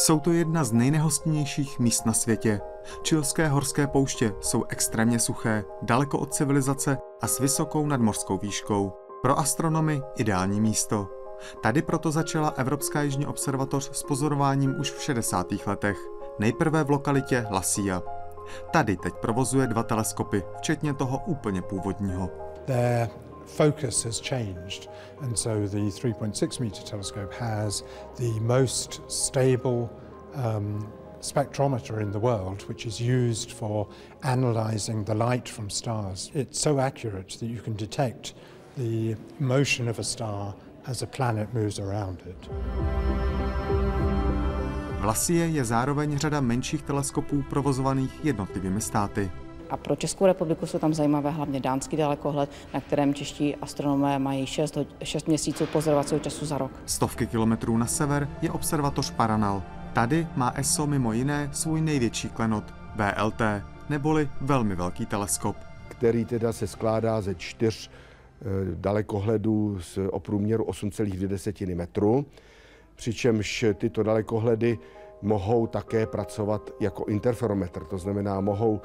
Jsou 0.00 0.20
to 0.20 0.32
jedna 0.32 0.64
z 0.64 0.72
nejnehostinnějších 0.72 1.78
míst 1.78 2.06
na 2.06 2.12
světě. 2.12 2.60
Čilské 3.02 3.48
horské 3.48 3.86
pouště 3.86 4.34
jsou 4.40 4.64
extrémně 4.68 5.18
suché, 5.18 5.64
daleko 5.82 6.18
od 6.18 6.34
civilizace 6.34 6.98
a 7.20 7.26
s 7.26 7.40
vysokou 7.40 7.86
nadmořskou 7.86 8.38
výškou. 8.38 8.92
Pro 9.22 9.38
astronomy 9.38 10.02
ideální 10.16 10.60
místo. 10.60 11.08
Tady 11.62 11.82
proto 11.82 12.10
začala 12.10 12.48
Evropská 12.48 13.02
jižní 13.02 13.26
observatoř 13.26 13.90
s 13.92 14.02
pozorováním 14.02 14.80
už 14.80 14.90
v 14.90 15.02
60. 15.02 15.46
letech. 15.66 15.98
Nejprve 16.38 16.84
v 16.84 16.90
lokalitě 16.90 17.46
La 17.50 17.62
Silla. 17.62 18.02
Tady 18.70 18.96
teď 18.96 19.14
provozuje 19.14 19.66
dva 19.66 19.82
teleskopy, 19.82 20.42
včetně 20.56 20.94
toho 20.94 21.22
úplně 21.26 21.62
původního. 21.62 22.30
Focus 23.50 24.02
has 24.04 24.20
changed 24.20 24.88
and 25.22 25.38
so 25.38 25.66
the 25.66 25.78
3.6 25.78 26.60
meter 26.60 26.82
telescope 26.82 27.32
has 27.34 27.82
the 28.16 28.32
most 28.40 29.00
stable 29.10 29.90
um, 30.34 30.92
spectrometer 31.20 32.00
in 32.00 32.10
the 32.10 32.18
world, 32.18 32.62
which 32.62 32.86
is 32.86 33.00
used 33.00 33.52
for 33.52 33.86
analyzing 34.22 35.04
the 35.04 35.14
light 35.14 35.48
from 35.48 35.70
stars. 35.70 36.30
It's 36.34 36.58
so 36.58 36.80
accurate 36.80 37.36
that 37.40 37.46
you 37.46 37.60
can 37.60 37.76
detect 37.76 38.34
the 38.76 39.16
motion 39.38 39.88
of 39.88 39.98
a 39.98 40.04
star 40.04 40.54
as 40.86 41.02
a 41.02 41.06
planet 41.06 41.52
moves 41.54 41.78
around 41.78 42.22
it. 42.26 42.48
V 45.00 45.30
je 45.30 45.64
zároveň 45.64 46.18
řada 46.18 46.40
menších 46.40 46.82
teleskopů 46.82 47.42
provozovaných 47.50 48.24
jednotlivými 48.24 48.80
státy. 48.80 49.30
A 49.70 49.76
pro 49.76 49.96
Českou 49.96 50.26
republiku 50.26 50.66
jsou 50.66 50.78
tam 50.78 50.94
zajímavé 50.94 51.30
hlavně 51.30 51.60
dánský 51.60 51.96
dalekohled, 51.96 52.50
na 52.74 52.80
kterém 52.80 53.14
čeští 53.14 53.56
astronomé 53.56 54.18
mají 54.18 54.46
6, 54.46 54.78
6 55.02 55.28
měsíců 55.28 55.66
pozorovacího 55.66 56.20
času 56.20 56.46
za 56.46 56.58
rok. 56.58 56.72
Stovky 56.86 57.26
kilometrů 57.26 57.76
na 57.76 57.86
sever 57.86 58.28
je 58.42 58.50
observatoř 58.50 59.10
Paranal. 59.10 59.62
Tady 59.92 60.26
má 60.36 60.52
ESO 60.56 60.86
mimo 60.86 61.12
jiné 61.12 61.50
svůj 61.52 61.80
největší 61.80 62.28
klenot, 62.28 62.64
VLT, 62.96 63.42
neboli 63.88 64.28
velmi 64.40 64.74
velký 64.74 65.06
teleskop. 65.06 65.56
Který 65.88 66.24
teda 66.24 66.52
se 66.52 66.66
skládá 66.66 67.20
ze 67.20 67.34
čtyř 67.34 67.90
eh, 67.90 68.44
dalekohledů 68.74 69.78
s 69.80 70.08
o 70.10 70.20
průměru 70.20 70.64
8,2 70.64 71.76
metru, 71.76 72.26
přičemž 72.96 73.64
tyto 73.74 74.02
dalekohledy 74.02 74.78
mohou 75.22 75.66
také 75.66 76.06
pracovat 76.06 76.70
jako 76.80 77.04
interferometr, 77.04 77.84
to 77.84 77.98
znamená, 77.98 78.40
mohou, 78.40 78.80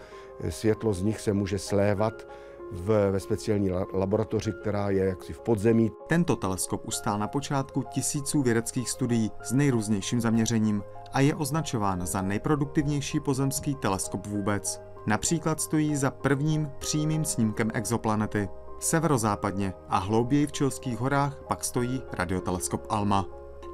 světlo 0.50 0.94
z 0.94 1.02
nich 1.02 1.22
se 1.22 1.34
může 1.34 1.60
slévat 1.60 2.28
v, 2.72 3.12
ve 3.12 3.20
speciální 3.20 3.72
laboratoři, 3.94 4.54
která 4.62 4.90
je 4.90 5.06
jaksi 5.06 5.34
v 5.34 5.40
podzemí. 5.40 5.92
Tento 6.08 6.36
teleskop 6.36 6.88
už 6.88 6.96
stál 6.96 7.20
na 7.20 7.28
počátku 7.28 7.84
tisíců 7.84 8.42
vědeckých 8.42 8.90
studií 8.90 9.32
s 9.44 9.52
nejrůznějším 9.52 10.22
zaměřením 10.22 10.84
a 11.14 11.20
je 11.20 11.36
označován 11.36 12.06
za 12.06 12.22
nejproduktivnější 12.22 13.20
pozemský 13.20 13.76
teleskop 13.76 14.28
vůbec. 14.28 14.82
Například 15.08 15.62
stojí 15.62 15.96
za 15.96 16.12
prvním 16.12 16.72
přímým 16.80 17.26
snímkem 17.26 17.72
exoplanety. 17.74 18.50
Severozápadně 18.80 19.74
a 19.90 19.98
hlouběji 19.98 20.48
v 20.48 20.52
Čilských 20.52 21.00
horách 21.00 21.38
pak 21.48 21.64
stojí 21.64 22.02
radioteleskop 22.12 22.86
ALMA, 22.90 23.26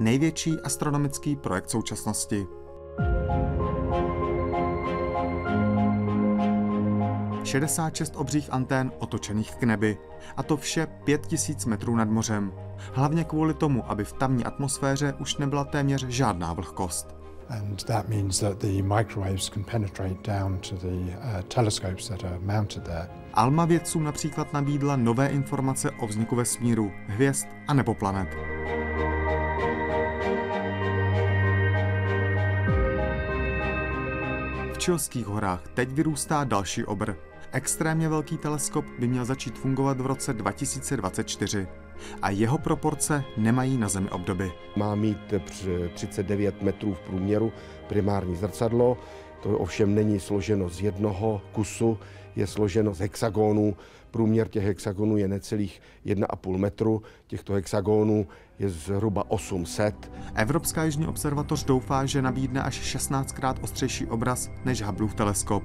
největší 0.03 0.59
astronomický 0.59 1.35
projekt 1.35 1.69
současnosti. 1.69 2.47
66 7.43 8.15
obřích 8.15 8.53
antén 8.53 8.91
otočených 8.99 9.55
k 9.55 9.63
nebi. 9.63 9.97
A 10.37 10.43
to 10.43 10.57
vše 10.57 10.87
5000 11.03 11.65
metrů 11.65 11.95
nad 11.95 12.09
mořem. 12.09 12.53
Hlavně 12.93 13.23
kvůli 13.23 13.53
tomu, 13.53 13.91
aby 13.91 14.05
v 14.05 14.13
tamní 14.13 14.45
atmosféře 14.45 15.13
už 15.19 15.37
nebyla 15.37 15.63
téměř 15.63 16.05
žádná 16.07 16.53
vlhkost. 16.53 17.15
And 17.49 17.83
that 17.83 18.09
means 18.09 18.39
that 18.39 18.57
the 18.57 18.83
microwaves 18.83 19.49
can 19.49 19.63
penetrate 19.63 20.39
down 20.39 20.59
to 20.69 20.75
the 20.75 20.87
uh, 20.87 21.41
telescopes 21.47 22.07
that 22.07 22.23
are 22.23 22.39
mounted 22.39 22.83
there. 22.83 23.09
Alma 23.33 23.65
vědcům 23.65 24.03
například 24.03 24.53
nabídla 24.53 24.95
nové 24.95 25.27
informace 25.27 25.91
o 25.91 26.07
vzniku 26.07 26.35
vesmíru, 26.35 26.91
hvězd 27.07 27.47
a 27.67 27.73
nebo 27.73 27.93
planet. 27.93 28.29
V 34.81 34.83
Čilských 34.83 35.25
horách 35.25 35.63
teď 35.73 35.89
vyrůstá 35.89 36.43
další 36.43 36.85
obr, 36.85 37.13
Extrémně 37.51 38.09
velký 38.09 38.37
teleskop 38.37 38.85
by 38.99 39.07
měl 39.07 39.25
začít 39.25 39.59
fungovat 39.59 40.01
v 40.01 40.05
roce 40.05 40.33
2024 40.33 41.67
a 42.21 42.29
jeho 42.29 42.57
proporce 42.57 43.23
nemají 43.37 43.77
na 43.77 43.89
Zemi 43.89 44.09
obdoby. 44.09 44.51
Má 44.75 44.95
mít 44.95 45.17
39 45.93 46.61
metrů 46.61 46.93
v 46.93 46.99
průměru 46.99 47.53
primární 47.87 48.35
zrcadlo, 48.35 48.97
to 49.43 49.57
ovšem 49.57 49.95
není 49.95 50.19
složeno 50.19 50.69
z 50.69 50.81
jednoho 50.81 51.41
kusu, 51.51 51.97
je 52.35 52.47
složeno 52.47 52.93
z 52.93 52.99
hexagonů. 52.99 53.75
Průměr 54.11 54.47
těch 54.47 54.63
hexagonů 54.63 55.17
je 55.17 55.27
necelých 55.27 55.81
1,5 56.05 56.57
metru, 56.57 57.01
těchto 57.27 57.53
hexagonů 57.53 58.27
je 58.61 58.69
zhruba 58.69 59.31
800. 59.31 60.11
Evropská 60.35 60.83
jižní 60.83 61.07
observatoř 61.07 61.63
doufá, 61.63 62.05
že 62.05 62.21
nabídne 62.21 62.61
až 62.61 62.95
16krát 62.95 63.55
ostřejší 63.61 64.05
obraz 64.05 64.49
než 64.65 64.81
Hubbleův 64.81 65.13
teleskop. 65.13 65.63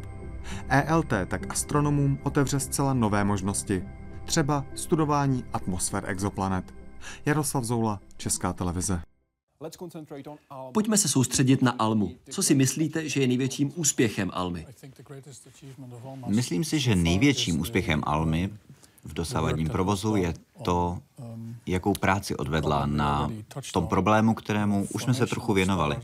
ELT 0.69 1.13
tak 1.29 1.51
astronomům 1.51 2.19
otevře 2.23 2.61
zcela 2.61 2.95
nové 2.95 3.25
možnosti. 3.25 3.85
Třeba 4.25 4.65
studování 4.75 5.45
atmosfér 5.53 6.05
exoplanet. 6.07 6.75
Jaroslav 7.27 7.65
Zoula, 7.65 8.01
Česká 8.17 8.53
televize. 8.53 9.03
Pojďme 10.73 10.97
se 10.97 11.09
soustředit 11.09 11.63
na 11.63 11.71
Almu. 11.71 12.13
Co 12.31 12.43
si 12.43 12.55
myslíte, 12.55 13.09
že 13.09 13.21
je 13.21 13.27
největším 13.27 13.73
úspěchem 13.75 14.31
Almy? 14.35 14.67
Myslím 16.27 16.65
si, 16.65 16.79
že 16.79 16.97
největším 16.97 17.61
úspěchem 17.61 18.03
Almy 18.07 18.51
v 19.07 19.13
dosavadním 19.15 19.69
provozu 19.69 20.17
je 20.17 20.35
to, 20.63 20.99
jakou 21.67 21.93
práci 21.93 22.37
odvedla 22.37 22.87
na 22.87 23.31
tom 23.73 23.87
problému, 23.87 24.35
kterému 24.35 24.87
už 24.95 25.03
jsme 25.03 25.15
se 25.15 25.27
trochu 25.27 25.53
věnovali. 25.53 25.97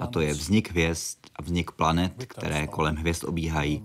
A 0.00 0.06
to 0.06 0.20
je 0.20 0.34
vznik 0.34 0.70
hvězd 0.70 1.18
a 1.36 1.42
vznik 1.42 1.70
planet, 1.70 2.12
které 2.26 2.66
kolem 2.66 2.96
hvězd 2.96 3.24
obíhají. 3.24 3.82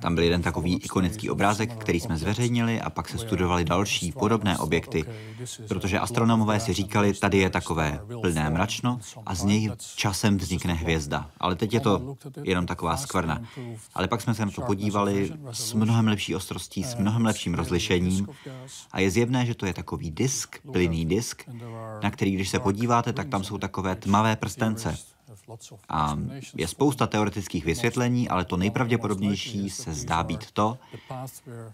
Tam 0.00 0.14
byl 0.14 0.24
jeden 0.24 0.42
takový 0.42 0.76
ikonický 0.76 1.30
obrázek, 1.30 1.76
který 1.76 2.00
jsme 2.00 2.16
zveřejnili 2.16 2.80
a 2.80 2.90
pak 2.90 3.08
se 3.08 3.18
studovali 3.18 3.64
další 3.64 4.12
podobné 4.12 4.58
objekty, 4.58 5.04
protože 5.68 5.98
astronomové 5.98 6.60
si 6.60 6.72
říkali, 6.72 7.14
tady 7.14 7.38
je 7.38 7.50
takové 7.50 8.00
plné 8.20 8.50
mračno 8.50 8.98
a 9.26 9.34
z 9.34 9.44
něj 9.44 9.70
časem 9.96 10.38
vznikne 10.38 10.74
hvězda. 10.74 11.30
Ale 11.38 11.56
teď 11.56 11.74
je 11.74 11.80
to 11.80 12.16
jenom 12.42 12.66
taková 12.66 12.96
skvrna. 12.96 13.42
Ale 13.94 14.08
pak 14.08 14.20
jsme 14.20 14.34
se 14.34 14.44
na 14.44 14.50
to 14.50 14.62
podívali 14.62 15.32
s 15.52 15.72
mnohem 15.72 16.08
lepší 16.08 16.34
ostrostí, 16.34 16.84
s 16.84 16.94
mnohem 16.94 17.24
lepším 17.24 17.54
rozlišením 17.54 18.28
a 18.92 19.00
je 19.00 19.10
zjevné, 19.10 19.46
že 19.46 19.54
to 19.54 19.66
je 19.66 19.74
takový 19.74 20.10
disk, 20.10 20.56
plynný 20.72 21.06
disk, 21.06 21.42
na 22.02 22.10
který, 22.10 22.34
když 22.34 22.48
se 22.48 22.58
podíváte, 22.58 23.12
tak 23.12 23.28
tam 23.28 23.44
jsou 23.44 23.58
takové 23.58 23.96
tmavé 23.96 24.36
prstence. 24.36 25.11
A 25.88 26.18
je 26.56 26.68
spousta 26.68 27.06
teoretických 27.06 27.64
vysvětlení, 27.64 28.28
ale 28.28 28.44
to 28.44 28.56
nejpravděpodobnější 28.56 29.70
se 29.70 29.94
zdá 29.94 30.22
být 30.22 30.50
to, 30.50 30.78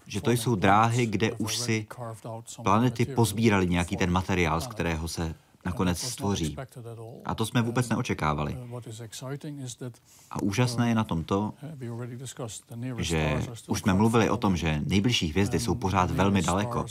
že 0.07 0.21
to 0.21 0.31
jsou 0.31 0.55
dráhy, 0.55 1.07
kde 1.07 1.33
už 1.33 1.59
si 1.59 1.87
planety 2.63 3.05
pozbírali 3.05 3.67
nějaký 3.67 3.97
ten 3.97 4.11
materiál, 4.11 4.61
z 4.61 4.67
kterého 4.67 5.09
se 5.09 5.35
nakonec 5.65 5.99
stvoří. 6.01 6.57
A 7.25 7.35
to 7.35 7.47
jsme 7.47 7.63
vůbec 7.63 7.89
neočekávali. 7.89 8.57
A 10.31 10.43
úžasné 10.43 10.89
je 10.89 10.95
na 10.95 11.05
tom 11.05 11.25
to, 11.25 11.55
že 12.99 13.43
už 13.67 13.81
jsme 13.81 13.95
mluvili 13.95 14.31
o 14.31 14.37
tom, 14.37 14.57
že 14.57 14.83
nejbližší 14.87 15.27
hvězdy 15.27 15.61
jsou 15.61 15.75
pořád 15.75 16.11
velmi 16.11 16.43
daleko 16.43 16.87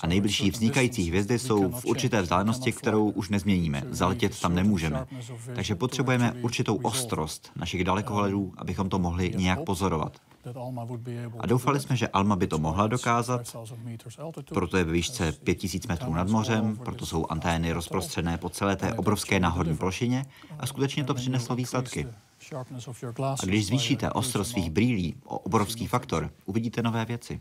a 0.00 0.06
nejbližší 0.06 0.50
vznikající 0.50 1.08
hvězdy 1.08 1.38
jsou 1.38 1.70
v 1.70 1.84
určité 1.84 2.22
vzdálenosti, 2.22 2.72
kterou 2.72 3.10
už 3.10 3.28
nezměníme. 3.28 3.82
Zaletět 3.90 4.40
tam 4.40 4.54
nemůžeme. 4.54 5.06
Takže 5.54 5.74
potřebujeme 5.74 6.32
určitou 6.32 6.76
ostrost 6.76 7.50
našich 7.56 7.84
dalekohledů, 7.84 8.52
abychom 8.56 8.88
to 8.88 8.98
mohli 8.98 9.34
nějak 9.36 9.64
pozorovat. 9.64 10.18
A 11.38 11.46
doufali 11.46 11.80
jsme, 11.80 11.96
že 11.96 12.08
Alma 12.08 12.36
by 12.36 12.46
to 12.46 12.58
mohla 12.58 12.86
dokázat, 12.86 13.56
proto 14.48 14.76
je 14.76 14.84
ve 14.84 14.92
výšce 14.92 15.32
5000 15.32 15.86
metrů 15.86 16.14
nad 16.14 16.28
mořem, 16.28 16.76
proto 16.76 17.06
jsou 17.06 17.26
antény 17.28 17.72
rozprostřené 17.72 18.38
po 18.38 18.48
celé 18.48 18.76
té 18.76 18.92
obrovské 18.92 19.40
náhodní 19.40 19.76
plošině 19.76 20.24
a 20.58 20.66
skutečně 20.66 21.04
to 21.04 21.14
přineslo 21.14 21.56
výsledky. 21.56 22.06
A 23.40 23.44
když 23.44 23.66
zvýšíte 23.66 24.10
ostrost 24.10 24.50
svých 24.50 24.70
brýlí 24.70 25.14
o 25.24 25.38
obrovský 25.38 25.86
faktor, 25.86 26.30
uvidíte 26.46 26.82
nové 26.82 27.04
věci. 27.04 27.40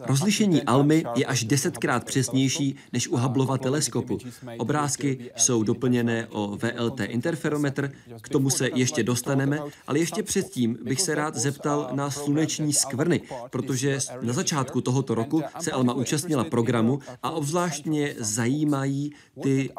Rozlišení 0.00 0.62
Almy 0.62 1.04
je 1.14 1.26
až 1.26 1.44
desetkrát 1.44 2.04
přesnější 2.04 2.76
než 2.92 3.08
u 3.08 3.16
Hubbleova 3.16 3.58
teleskopu. 3.58 4.18
Obrázky 4.58 5.30
jsou 5.36 5.62
doplněné 5.62 6.26
o 6.26 6.56
VLT 6.56 7.00
interferometr, 7.00 7.92
k 8.20 8.28
tomu 8.28 8.50
se 8.50 8.70
ještě 8.74 9.02
dostaneme, 9.02 9.58
ale 9.86 9.98
ještě 9.98 10.22
předtím 10.22 10.78
bych 10.84 11.00
se 11.00 11.14
rád 11.14 11.36
zeptal 11.36 11.88
na 11.92 12.10
sluneční 12.10 12.72
skvrny, 12.72 13.20
protože 13.50 13.98
na 14.22 14.32
začátku 14.32 14.80
tohoto 14.80 15.14
roku 15.14 15.42
se 15.60 15.72
Alma 15.72 15.92
účastnila 15.92 16.44
programu 16.44 16.98
a 17.22 17.30
obzvlášť 17.30 17.86
mě 17.86 18.14
zajímají 18.18 19.12
ty 19.42 19.70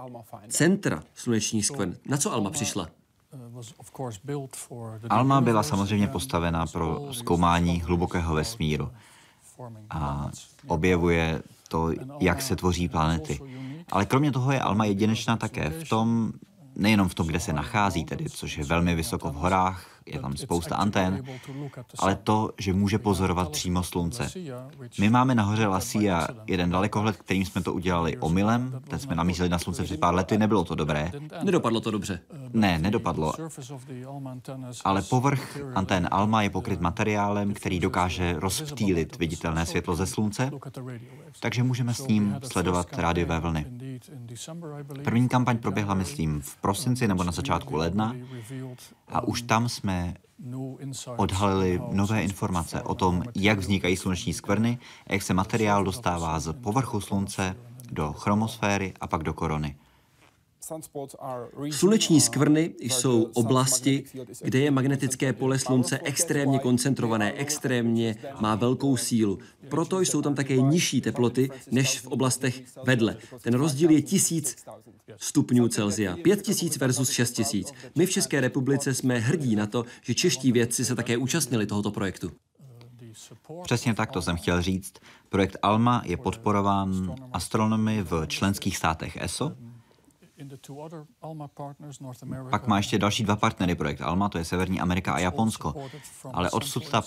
centra 0.48 1.04
slunečních 1.16 1.66
skvrn. 1.66 1.96
Na 2.06 2.18
co 2.18 2.34
Alma 2.34 2.50
přišla? 2.50 2.90
Alma 5.10 5.42
byla 5.42 5.64
samozřejmě 5.64 6.08
postavena 6.08 6.66
pro 6.66 7.08
zkoumání 7.12 7.82
hlubokého 7.82 8.36
vesmíru. 8.36 8.92
a 9.90 10.30
objevuje 10.68 11.42
to, 11.68 11.90
jak 12.20 12.42
se 12.42 12.56
tvoří 12.56 12.90
planety. 12.90 13.40
Ale 13.92 14.06
kromě 14.06 14.32
toho 14.32 14.52
je 14.52 14.62
Alma 14.62 14.86
jedinečná 14.86 15.38
také 15.38 15.70
v 15.70 15.90
tom, 15.90 16.34
nejenom 16.76 17.10
v 17.10 17.16
tom, 17.16 17.28
kde 17.28 17.40
se 17.40 17.54
nachází, 17.54 18.06
tedy, 18.06 18.30
což 18.30 18.58
je 18.58 18.64
velmi 18.66 18.96
vysoko 18.96 19.30
v 19.30 19.36
horách, 19.36 19.93
je 20.06 20.20
tam 20.20 20.38
spousta 20.38 20.76
antén, 20.76 21.24
ale 22.00 22.16
to, 22.16 22.50
že 22.58 22.74
může 22.74 22.98
pozorovat 23.00 23.50
přímo 23.52 23.84
slunce. 23.84 24.30
My 25.00 25.10
máme 25.10 25.36
nahoře 25.36 25.68
Lasia 25.68 26.28
jeden 26.48 26.70
dalekohled, 26.70 27.18
kterým 27.18 27.46
jsme 27.46 27.62
to 27.62 27.74
udělali 27.74 28.18
omylem, 28.18 28.82
ten 28.88 29.00
jsme 29.00 29.16
namířili 29.16 29.50
na 29.50 29.60
slunce 29.60 29.84
před 29.84 30.00
pár 30.00 30.14
lety, 30.16 30.38
nebylo 30.38 30.64
to 30.64 30.76
dobré. 30.76 31.12
Nedopadlo 31.44 31.82
to 31.82 31.92
dobře. 31.92 32.20
Ne, 32.54 32.80
nedopadlo. 32.80 33.34
Ale 34.84 35.02
povrch 35.02 35.58
antén 35.76 36.08
Alma 36.12 36.42
je 36.42 36.50
pokryt 36.50 36.82
materiálem, 36.82 37.54
který 37.54 37.80
dokáže 37.80 38.36
rozptýlit 38.38 39.18
viditelné 39.20 39.66
světlo 39.66 39.96
ze 39.96 40.06
slunce, 40.06 40.52
takže 41.40 41.64
můžeme 41.64 41.94
s 41.94 42.08
ním 42.08 42.40
sledovat 42.44 42.98
rádiové 42.98 43.40
vlny. 43.40 43.66
První 45.04 45.30
kampaň 45.30 45.58
proběhla, 45.58 45.94
myslím, 45.94 46.42
v 46.42 46.58
prosinci 46.58 47.08
nebo 47.08 47.24
na 47.24 47.32
začátku 47.32 47.76
ledna. 47.76 48.16
a 49.08 49.22
už 49.22 49.42
tam 49.42 49.70
jsme 49.70 49.93
odhalili 51.18 51.82
nové 51.92 52.24
informace 52.24 52.82
o 52.82 52.96
tom, 52.96 53.24
jak 53.36 53.60
vznikají 53.60 53.98
sluneční 53.98 54.34
skvrny 54.34 54.78
a 55.08 55.14
jak 55.14 55.22
se 55.22 55.34
materiál 55.34 55.84
dostává 55.84 56.40
z 56.40 56.54
povrchu 56.54 57.02
slunce 57.02 57.56
do 57.92 58.14
chromosféry 58.14 58.94
a 59.02 59.08
pak 59.08 59.24
do 59.24 59.34
korony. 59.34 59.76
Sluneční 61.72 62.22
skvrny 62.22 62.76
jsou 62.80 63.24
oblasti, 63.24 64.04
kde 64.42 64.60
je 64.60 64.72
magnetické 64.72 65.34
pole 65.34 65.60
slunce 65.60 66.00
extrémně 66.04 66.60
koncentrované, 66.60 67.32
extrémně 67.32 68.16
má 68.40 68.56
velkou 68.56 68.98
sílu. 68.98 69.40
Proto 69.70 70.00
jsou 70.00 70.22
tam 70.22 70.36
také 70.36 70.62
nižší 70.62 71.02
teploty 71.02 71.50
než 71.72 72.00
v 72.00 72.08
oblastech 72.08 72.64
vedle. 72.84 73.18
Ten 73.42 73.54
rozdíl 73.54 73.90
je 73.90 74.02
tisíc 74.02 74.66
stupňů 75.18 75.68
Celzia. 75.68 76.18
Pět 76.18 76.42
tisíc 76.42 76.78
versus 76.78 77.10
šest 77.10 77.32
tisíc. 77.32 77.74
My 77.96 78.06
v 78.06 78.12
České 78.12 78.42
republice 78.42 78.94
jsme 78.94 79.20
hrdí 79.20 79.56
na 79.56 79.68
to, 79.68 79.86
že 80.02 80.14
čeští 80.14 80.52
vědci 80.52 80.86
se 80.86 80.96
také 80.96 81.18
účastnili 81.18 81.66
tohoto 81.66 81.92
projektu. 81.92 82.32
Přesně 83.64 83.94
tak 83.94 84.12
to 84.12 84.22
jsem 84.22 84.36
chtěl 84.36 84.62
říct. 84.62 84.94
Projekt 85.30 85.58
ALMA 85.62 86.02
je 86.06 86.18
podporován 86.18 87.16
astronomy 87.34 88.04
v 88.04 88.26
členských 88.28 88.78
státech 88.78 89.18
ESO. 89.22 89.52
Pak 92.50 92.68
má 92.68 92.78
ještě 92.78 93.00
další 93.00 93.24
dva 93.24 93.36
partnery 93.36 93.76
projekt 93.76 94.02
ALMA, 94.02 94.30
to 94.30 94.38
je 94.38 94.46
Severní 94.46 94.82
Amerika 94.82 95.14
a 95.14 95.20
Japonsko. 95.20 95.90
Ale 96.34 96.52
odsud 96.52 96.90
ta 96.90 97.02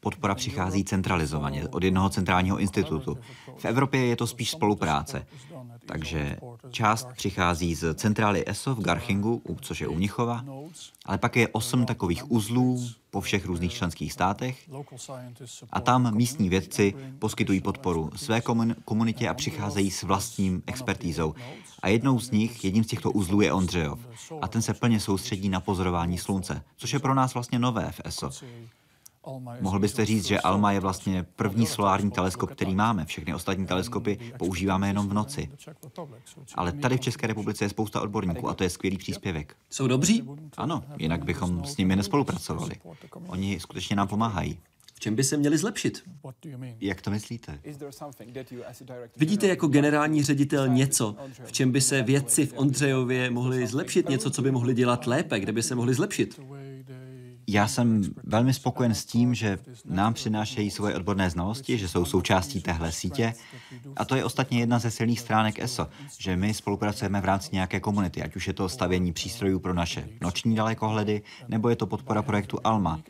podpora 0.00 0.34
přichází 0.34 0.84
centralizovaně 0.84 1.68
od 1.68 1.84
jednoho 1.84 2.08
centrálního 2.08 2.58
institutu. 2.58 3.18
V 3.58 3.64
Evropě 3.64 4.06
je 4.06 4.16
to 4.16 4.26
spíš 4.26 4.50
spolupráce. 4.50 5.26
Takže 5.86 6.36
část 6.70 7.08
přichází 7.16 7.74
z 7.74 7.94
centrály 7.94 8.44
ESO 8.46 8.74
v 8.74 8.82
Garchingu, 8.82 9.42
což 9.60 9.80
je 9.80 9.88
u 9.88 9.94
Mnichova, 9.94 10.44
ale 11.04 11.18
pak 11.18 11.36
je 11.36 11.48
osm 11.48 11.86
takových 11.86 12.30
uzlů 12.30 12.88
po 13.10 13.20
všech 13.20 13.46
různých 13.46 13.74
členských 13.74 14.12
státech 14.12 14.70
a 15.72 15.80
tam 15.80 16.16
místní 16.16 16.48
vědci 16.48 16.94
poskytují 17.18 17.60
podporu 17.60 18.10
své 18.16 18.42
komunitě 18.84 19.28
a 19.28 19.34
přicházejí 19.34 19.90
s 19.90 20.02
vlastním 20.02 20.62
expertízou. 20.66 21.34
A 21.82 21.88
jednou 21.88 22.20
z 22.20 22.30
nich, 22.30 22.64
jedním 22.64 22.84
z 22.84 22.86
těchto 22.86 23.10
uzlů 23.10 23.40
je 23.40 23.52
Ondřejov. 23.52 23.98
A 24.42 24.48
ten 24.48 24.62
se 24.62 24.74
plně 24.74 25.00
soustředí 25.00 25.48
na 25.48 25.60
pozorování 25.60 26.18
slunce, 26.18 26.62
což 26.76 26.92
je 26.92 26.98
pro 26.98 27.14
nás 27.14 27.34
vlastně 27.34 27.58
nové 27.58 27.92
v 27.92 28.00
ESO. 28.04 28.30
Mohl 29.60 29.78
byste 29.78 30.04
říct, 30.04 30.26
že 30.26 30.40
ALMA 30.40 30.72
je 30.72 30.80
vlastně 30.80 31.26
první 31.36 31.66
solární 31.66 32.10
teleskop, 32.10 32.50
který 32.50 32.74
máme. 32.74 33.04
Všechny 33.04 33.34
ostatní 33.34 33.66
teleskopy 33.66 34.18
používáme 34.38 34.88
jenom 34.88 35.08
v 35.08 35.14
noci. 35.14 35.50
Ale 36.54 36.72
tady 36.72 36.96
v 36.96 37.00
České 37.00 37.26
republice 37.26 37.64
je 37.64 37.68
spousta 37.68 38.00
odborníků 38.00 38.48
a 38.48 38.54
to 38.54 38.64
je 38.64 38.70
skvělý 38.70 38.98
příspěvek. 38.98 39.56
Jsou 39.70 39.86
dobří? 39.86 40.22
Ano, 40.56 40.84
jinak 40.98 41.24
bychom 41.24 41.64
s 41.64 41.76
nimi 41.76 41.96
nespolupracovali. 41.96 42.74
Oni 43.26 43.60
skutečně 43.60 43.96
nám 43.96 44.08
pomáhají. 44.08 44.58
V 44.94 45.00
čem 45.00 45.14
by 45.14 45.24
se 45.24 45.36
měli 45.36 45.58
zlepšit? 45.58 46.02
Jak 46.80 47.00
to 47.00 47.10
myslíte? 47.10 47.60
Vidíte 49.16 49.46
jako 49.46 49.66
generální 49.68 50.22
ředitel 50.22 50.68
něco, 50.68 51.16
v 51.44 51.52
čem 51.52 51.72
by 51.72 51.80
se 51.80 52.02
vědci 52.02 52.46
v 52.46 52.52
Ondřejově 52.56 53.30
mohli 53.30 53.66
zlepšit, 53.66 54.08
něco, 54.08 54.30
co 54.30 54.42
by 54.42 54.50
mohli 54.50 54.74
dělat 54.74 55.06
lépe, 55.06 55.40
kde 55.40 55.52
by 55.52 55.62
se 55.62 55.74
mohli 55.74 55.94
zlepšit? 55.94 56.40
Já 57.48 57.68
jsem 57.68 58.02
velmi 58.24 58.54
spokojen 58.54 58.94
s 58.94 59.04
tím, 59.04 59.34
že 59.34 59.58
nám 59.84 60.14
přinášejí 60.14 60.70
svoje 60.70 60.94
odborné 60.94 61.30
znalosti, 61.30 61.78
že 61.78 61.88
jsou 61.88 62.04
součástí 62.04 62.60
téhle 62.60 62.92
sítě. 62.92 63.34
A 63.96 64.04
to 64.04 64.16
je 64.16 64.24
ostatně 64.24 64.58
jedna 64.60 64.78
ze 64.78 64.90
silných 64.90 65.20
stránek 65.20 65.58
ESO, 65.58 65.88
že 66.18 66.36
my 66.36 66.54
spolupracujeme 66.54 67.20
v 67.20 67.24
rámci 67.24 67.48
nějaké 67.52 67.80
komunity, 67.80 68.22
ať 68.22 68.36
už 68.36 68.46
je 68.46 68.52
to 68.52 68.68
stavění 68.68 69.12
přístrojů 69.12 69.58
pro 69.58 69.74
naše 69.74 70.08
noční 70.20 70.54
dalekohledy, 70.54 71.22
nebo 71.48 71.68
je 71.68 71.76
to 71.76 71.86
podpora 71.86 72.22
projektu 72.22 72.58
ALMA. 72.64 73.00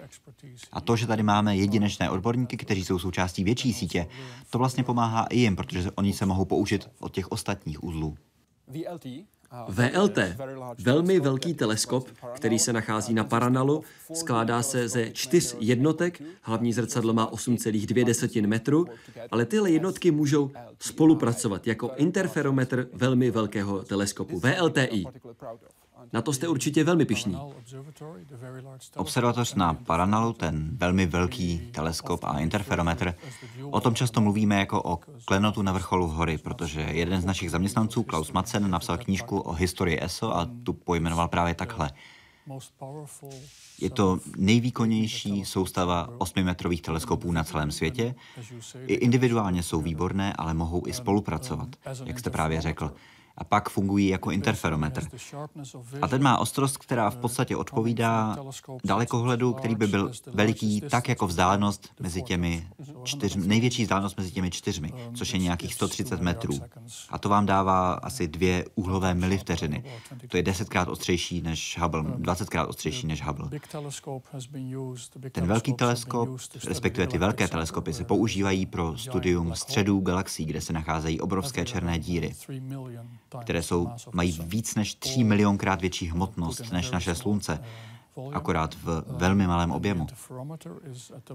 A 0.73 0.81
to, 0.81 0.97
že 0.97 1.07
tady 1.07 1.23
máme 1.23 1.57
jedinečné 1.57 2.11
odborníky, 2.11 2.57
kteří 2.57 2.85
jsou 2.85 2.99
součástí 2.99 3.45
větší 3.45 3.73
sítě, 3.73 4.07
to 4.51 4.59
vlastně 4.59 4.85
pomáhá 4.85 5.27
i 5.27 5.39
jim, 5.39 5.57
protože 5.57 5.91
oni 5.91 6.13
se 6.13 6.27
mohou 6.27 6.45
použít 6.45 6.89
od 7.01 7.13
těch 7.13 7.33
ostatních 7.33 7.85
uzlů. 7.85 8.17
VLT, 9.69 10.19
velmi 10.85 11.21
velký 11.21 11.55
teleskop, 11.55 12.09
který 12.35 12.59
se 12.59 12.73
nachází 12.73 13.15
na 13.15 13.25
Paranalu, 13.25 13.85
skládá 14.15 14.63
se 14.63 14.89
ze 14.89 15.11
čtyř 15.11 15.57
jednotek, 15.61 16.23
hlavní 16.43 16.73
zrcadlo 16.73 17.13
má 17.13 17.33
8,2 17.33 18.47
metru, 18.47 18.87
ale 19.31 19.45
tyhle 19.45 19.71
jednotky 19.71 20.11
můžou 20.11 20.51
spolupracovat 20.79 21.67
jako 21.67 21.91
interferometr 21.97 22.89
velmi 22.93 23.31
velkého 23.31 23.83
teleskopu 23.83 24.41
VLTI. 24.41 25.05
Na 26.13 26.23
to 26.23 26.33
jste 26.33 26.49
určitě 26.49 26.85
velmi 26.85 27.05
pišní. 27.05 27.37
Observatoř 28.97 29.55
na 29.55 29.75
Paranalu, 29.75 30.33
ten 30.33 30.71
velmi 30.73 31.07
velký 31.07 31.59
teleskop 31.59 32.25
a 32.25 32.39
interferometr, 32.39 33.15
o 33.71 33.81
tom 33.81 33.95
často 33.95 34.21
mluvíme 34.21 34.59
jako 34.59 34.83
o 34.83 34.99
klenotu 35.25 35.63
na 35.63 35.73
vrcholu 35.73 36.07
hory, 36.07 36.39
protože 36.39 36.81
jeden 36.81 37.21
z 37.21 37.25
našich 37.25 37.51
zaměstnanců, 37.51 38.03
Klaus 38.03 38.33
Madsen, 38.33 38.71
napsal 38.71 38.99
knížku 38.99 39.41
o 39.41 39.53
historii 39.53 39.99
ESO 40.03 40.37
a 40.37 40.49
tu 40.63 40.73
pojmenoval 40.73 41.29
právě 41.29 41.55
takhle. 41.55 41.91
Je 43.79 43.91
to 43.91 44.19
nejvýkonnější 44.37 45.45
soustava 45.45 46.09
8-metrových 46.19 46.81
teleskopů 46.81 47.33
na 47.33 47.45
celém 47.45 47.71
světě. 47.71 48.15
I 48.87 48.95
individuálně 48.95 49.63
jsou 49.63 49.81
výborné, 49.81 50.33
ale 50.33 50.55
mohou 50.55 50.87
i 50.87 50.93
spolupracovat, 50.93 51.69
jak 52.05 52.19
jste 52.19 52.31
právě 52.31 52.61
řekl 52.61 52.93
a 53.39 53.45
pak 53.45 53.69
fungují 53.69 54.09
jako 54.09 54.31
interferometr. 54.31 55.09
A 56.03 56.09
ten 56.09 56.23
má 56.23 56.39
ostrost, 56.39 56.79
která 56.79 57.11
v 57.11 57.17
podstatě 57.17 57.57
odpovídá 57.57 58.37
dalekohledu, 58.85 59.53
který 59.53 59.75
by 59.75 59.87
byl 59.87 60.13
veliký 60.27 60.81
tak 60.81 61.09
jako 61.09 61.27
vzdálenost 61.27 61.89
mezi 62.01 62.23
těmi 62.23 62.69
čtyřmi, 63.05 63.47
největší 63.47 63.83
vzdálenost 63.83 64.19
mezi 64.19 64.31
těmi 64.31 64.51
čtyřmi, 64.51 64.93
což 65.15 65.33
je 65.33 65.39
nějakých 65.39 65.75
130 65.75 66.21
metrů. 66.21 66.55
A 67.09 67.19
to 67.19 67.29
vám 67.29 67.47
dává 67.47 67.93
asi 67.93 68.29
dvě 68.29 68.65
úhlové 68.75 69.15
milivteřiny. 69.15 69.85
To 70.29 70.37
je 70.37 70.43
desetkrát 70.43 70.89
ostřejší 70.89 71.41
než 71.43 71.79
Hubble, 71.81 72.03
20krát 72.03 72.69
ostřejší 72.69 73.07
než 73.07 73.23
Hubble. 73.23 73.49
Ten 75.33 75.47
velký 75.47 75.73
teleskop, 75.73 76.29
respektive 76.67 77.07
ty 77.07 77.19
velké 77.19 77.49
teleskopy, 77.49 77.93
se 77.93 78.05
používají 78.05 78.67
pro 78.67 78.99
studium 78.99 79.55
středů 79.55 80.01
galaxií, 80.01 80.47
kde 80.47 80.61
se 80.61 80.73
nacházejí 80.73 81.21
obrovské 81.21 81.65
černé 81.65 81.99
díry 81.99 82.35
které 83.43 83.63
jsou, 83.63 83.91
mají 84.13 84.39
víc 84.45 84.75
než 84.75 84.95
3 84.95 85.25
milionkrát 85.25 85.81
větší 85.81 86.07
hmotnost 86.11 86.73
než 86.73 86.91
naše 86.91 87.15
Slunce, 87.15 87.61
akorát 88.33 88.75
v 88.75 89.05
velmi 89.07 89.47
malém 89.47 89.71
objemu. 89.71 90.07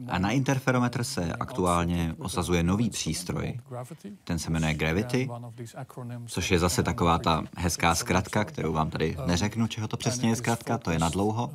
A 0.07 0.19
na 0.19 0.31
interferometr 0.31 1.03
se 1.03 1.33
aktuálně 1.33 2.15
osazuje 2.17 2.63
nový 2.63 2.89
přístroj. 2.89 3.59
Ten 4.23 4.39
se 4.39 4.49
jmenuje 4.49 4.73
Gravity, 4.73 5.29
což 6.25 6.51
je 6.51 6.59
zase 6.59 6.83
taková 6.83 7.19
ta 7.19 7.43
hezká 7.57 7.95
zkratka, 7.95 8.43
kterou 8.43 8.73
vám 8.73 8.89
tady 8.89 9.17
neřeknu, 9.25 9.67
čeho 9.67 9.87
to 9.87 9.97
přesně 9.97 10.29
je 10.29 10.35
zkratka, 10.35 10.77
to 10.77 10.91
je 10.91 10.99
na 10.99 11.09
dlouho 11.09 11.51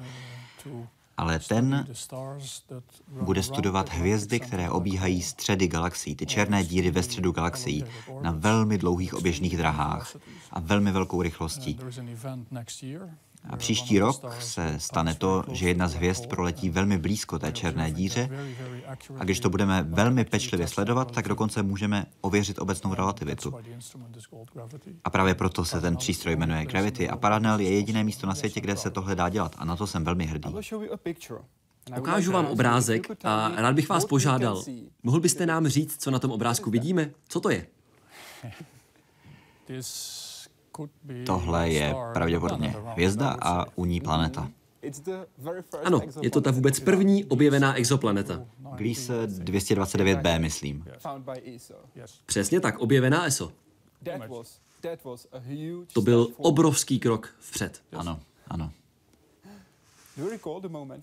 ale 1.17 1.39
ten 1.39 1.87
bude 3.11 3.43
studovat 3.43 3.89
hvězdy, 3.89 4.41
které 4.41 4.71
obíhají 4.71 5.23
středy 5.23 5.69
galaxií, 5.69 6.17
ty 6.17 6.27
černé 6.27 6.65
díry 6.65 6.91
ve 6.91 7.03
středu 7.03 7.33
galaxií, 7.33 7.85
na 8.21 8.31
velmi 8.31 8.79
dlouhých 8.79 9.15
oběžných 9.15 9.57
drahách 9.57 10.17
a 10.51 10.61
velmi 10.61 10.93
velkou 10.93 11.23
rychlostí. 11.23 11.79
A 13.51 13.57
příští 13.57 13.99
rok 13.99 14.37
se 14.41 14.75
stane 14.79 15.15
to, 15.15 15.45
že 15.53 15.69
jedna 15.69 15.89
z 15.89 15.95
hvězd 15.95 16.27
proletí 16.27 16.71
velmi 16.71 16.99
blízko 16.99 17.39
té 17.39 17.53
černé 17.53 17.91
díře 17.91 18.31
a 19.19 19.25
když 19.25 19.41
to 19.41 19.51
budeme 19.51 19.83
velmi 19.83 20.25
pečlivě 20.25 20.69
sledovat, 20.69 21.11
tak 21.11 21.29
dokonce 21.29 21.63
můžeme 21.63 22.07
ověřit 22.21 22.59
obecnou 22.59 22.95
relativitu. 22.95 23.55
A 25.05 25.11
právě 25.11 25.35
proto 25.35 25.65
se 25.65 25.81
ten 25.81 25.97
přístroj 25.97 26.37
jmenuje 26.37 26.67
Gravity 26.67 27.09
a 27.09 27.17
Paranel 27.17 27.61
je 27.61 27.71
jediné 27.71 28.05
místo 28.05 28.27
na 28.27 28.35
světě, 28.35 28.61
kde 28.61 28.77
se 28.77 28.91
tohle 28.91 29.15
dá 29.15 29.29
dělat 29.29 29.55
a 29.59 29.65
na 29.65 29.77
to 29.77 29.87
jsem 29.87 30.05
velmi 30.05 30.27
hrdý. 30.27 30.55
Ukážu 31.99 32.33
vám 32.33 32.47
obrázek 32.47 33.07
a 33.25 33.53
rád 33.57 33.75
bych 33.75 33.89
vás 33.89 34.05
požádal. 34.05 34.63
Mohl 35.03 35.21
byste 35.21 35.47
nám 35.47 35.69
říct, 35.69 36.03
co 36.03 36.11
na 36.11 36.19
tom 36.19 36.31
obrázku 36.31 36.71
vidíme? 36.71 37.11
Co 37.29 37.41
to 37.41 37.51
je? 37.51 37.67
Tohle 41.27 41.71
je 41.71 41.95
pravděpodobně 42.13 42.75
hvězda 42.93 43.37
a 43.43 43.67
u 43.75 43.85
ní 43.85 44.01
planeta. 44.01 44.51
Ano, 45.85 46.01
je 46.21 46.31
to 46.31 46.41
ta 46.41 46.51
vůbec 46.51 46.81
první 46.81 47.25
objevená 47.25 47.75
exoplaneta. 47.75 48.45
Gliese 48.77 49.27
229b, 49.27 50.41
myslím. 50.41 50.85
Přesně 52.27 52.61
tak, 52.61 52.79
objevená 52.79 53.27
ESO. 53.27 53.53
To 55.93 56.03
byl 56.03 56.29
obrovský 56.37 56.99
krok 56.99 57.35
vpřed. 57.39 57.83
Ano, 57.93 58.21
ano. 58.49 58.73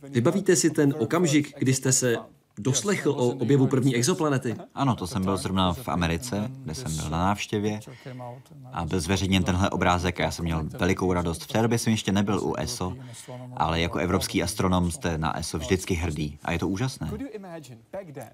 Vybavíte 0.03 0.55
si 0.55 0.69
ten 0.69 0.95
okamžik, 0.97 1.59
kdy 1.59 1.73
jste 1.73 1.91
se 1.91 2.17
doslechl 2.57 3.09
o 3.09 3.27
objevu 3.27 3.67
první 3.67 3.95
exoplanety? 3.95 4.55
Ano, 4.75 4.95
to 4.95 5.07
jsem 5.07 5.23
byl 5.23 5.37
zrovna 5.37 5.73
v 5.73 5.87
Americe, 5.87 6.51
kde 6.63 6.75
jsem 6.75 6.95
byl 6.95 7.09
na 7.09 7.17
návštěvě 7.17 7.79
a 8.73 8.85
byl 8.85 8.99
zveřejněn 8.99 9.43
tenhle 9.43 9.69
obrázek 9.69 10.19
a 10.19 10.23
já 10.23 10.31
jsem 10.31 10.45
měl 10.45 10.63
velikou 10.63 11.13
radost. 11.13 11.43
V 11.43 11.47
té 11.47 11.61
době 11.61 11.77
jsem 11.77 11.91
ještě 11.91 12.11
nebyl 12.11 12.39
u 12.39 12.55
ESO, 12.55 12.97
ale 13.57 13.81
jako 13.81 13.99
evropský 13.99 14.43
astronom 14.43 14.91
jste 14.91 15.17
na 15.17 15.39
ESO 15.39 15.59
vždycky 15.59 15.93
hrdý 15.93 16.39
a 16.43 16.51
je 16.51 16.59
to 16.59 16.67
úžasné. 16.67 17.11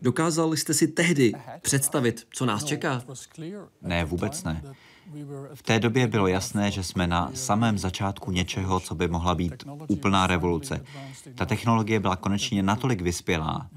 Dokázal 0.02 0.54
jste 0.54 0.74
si 0.74 0.88
tehdy 0.88 1.34
představit, 1.62 2.28
co 2.34 2.46
nás 2.46 2.64
čeká? 2.64 3.02
Ne, 3.82 4.06
vůbec 4.06 4.44
ne. 4.44 4.64
V 5.54 5.64
té 5.64 5.80
době 5.80 6.08
bylo 6.08 6.28
jasné, 6.28 6.72
že 6.72 6.84
jsme 6.84 7.08
na 7.08 7.32
samém 7.34 7.78
začátku 7.78 8.32
něčeho, 8.32 8.80
co 8.80 8.96
by 8.96 9.08
mohla 9.08 9.36
být 9.36 9.64
úplná 9.88 10.28
revoluce. 10.28 10.86
Ta 11.36 11.46
technologie 11.46 12.00
byla 12.00 12.16
konečně 12.16 12.64
natolik 12.64 13.02
vyspělá, 13.02 13.68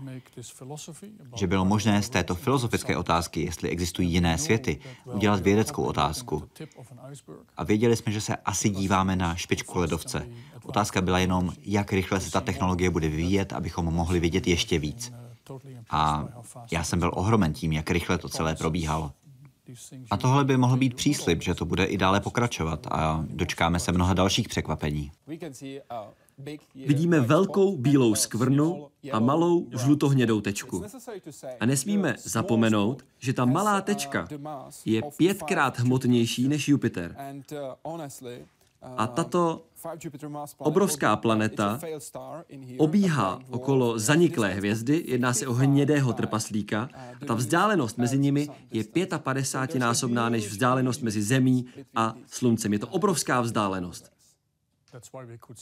že 1.36 1.46
bylo 1.46 1.64
možné 1.64 2.02
z 2.02 2.08
této 2.08 2.34
filozofické 2.34 2.96
otázky, 2.96 3.44
jestli 3.44 3.68
existují 3.68 4.12
jiné 4.12 4.38
světy, 4.38 4.78
udělat 5.04 5.40
vědeckou 5.40 5.82
otázku. 5.82 6.48
A 7.56 7.64
věděli 7.64 7.96
jsme, 7.96 8.12
že 8.12 8.20
se 8.20 8.36
asi 8.36 8.70
díváme 8.70 9.16
na 9.16 9.34
špičku 9.34 9.78
ledovce. 9.78 10.26
Otázka 10.64 11.00
byla 11.00 11.18
jenom, 11.18 11.52
jak 11.62 11.92
rychle 11.92 12.20
se 12.20 12.30
ta 12.30 12.40
technologie 12.40 12.90
bude 12.90 13.08
vyvíjet, 13.08 13.52
abychom 13.52 13.84
mohli 13.84 14.20
vidět 14.20 14.46
ještě 14.46 14.78
víc. 14.78 15.12
A 15.90 16.28
já 16.72 16.84
jsem 16.84 16.98
byl 16.98 17.10
ohromen 17.14 17.52
tím, 17.52 17.72
jak 17.72 17.90
rychle 17.90 18.18
to 18.18 18.28
celé 18.28 18.56
probíhalo. 18.56 19.12
A 20.10 20.16
tohle 20.16 20.44
by 20.44 20.56
mohl 20.56 20.76
být 20.76 20.94
příslip, 20.94 21.42
že 21.42 21.54
to 21.54 21.64
bude 21.64 21.84
i 21.84 21.96
dále 21.96 22.20
pokračovat 22.20 22.86
a 22.90 23.24
dočkáme 23.28 23.80
se 23.80 23.92
mnoha 23.92 24.14
dalších 24.14 24.48
překvapení. 24.48 25.12
Vidíme 26.74 27.20
velkou 27.20 27.76
bílou 27.76 28.14
skvrnu 28.14 28.88
a 29.12 29.20
malou 29.20 29.66
žlutohnědou 29.70 30.40
tečku. 30.40 30.84
A 31.60 31.66
nesmíme 31.66 32.14
zapomenout, 32.18 33.04
že 33.18 33.32
ta 33.32 33.44
malá 33.44 33.80
tečka 33.80 34.28
je 34.84 35.02
pětkrát 35.16 35.78
hmotnější 35.78 36.48
než 36.48 36.68
Jupiter. 36.68 37.16
A 38.96 39.06
tato 39.06 39.64
obrovská 40.58 41.16
planeta 41.16 41.80
obíhá 42.78 43.38
okolo 43.50 43.98
zaniklé 43.98 44.54
hvězdy, 44.54 45.04
jedná 45.06 45.32
se 45.32 45.46
o 45.46 45.52
hnědého 45.52 46.12
trpaslíka 46.12 46.88
a 47.22 47.24
ta 47.26 47.34
vzdálenost 47.34 47.98
mezi 47.98 48.18
nimi 48.18 48.48
je 48.72 48.82
55-násobná 48.82 50.30
než 50.30 50.48
vzdálenost 50.48 51.02
mezi 51.02 51.22
Zemí 51.22 51.66
a 51.94 52.14
Sluncem. 52.26 52.72
Je 52.72 52.78
to 52.78 52.88
obrovská 52.88 53.40
vzdálenost. 53.40 54.12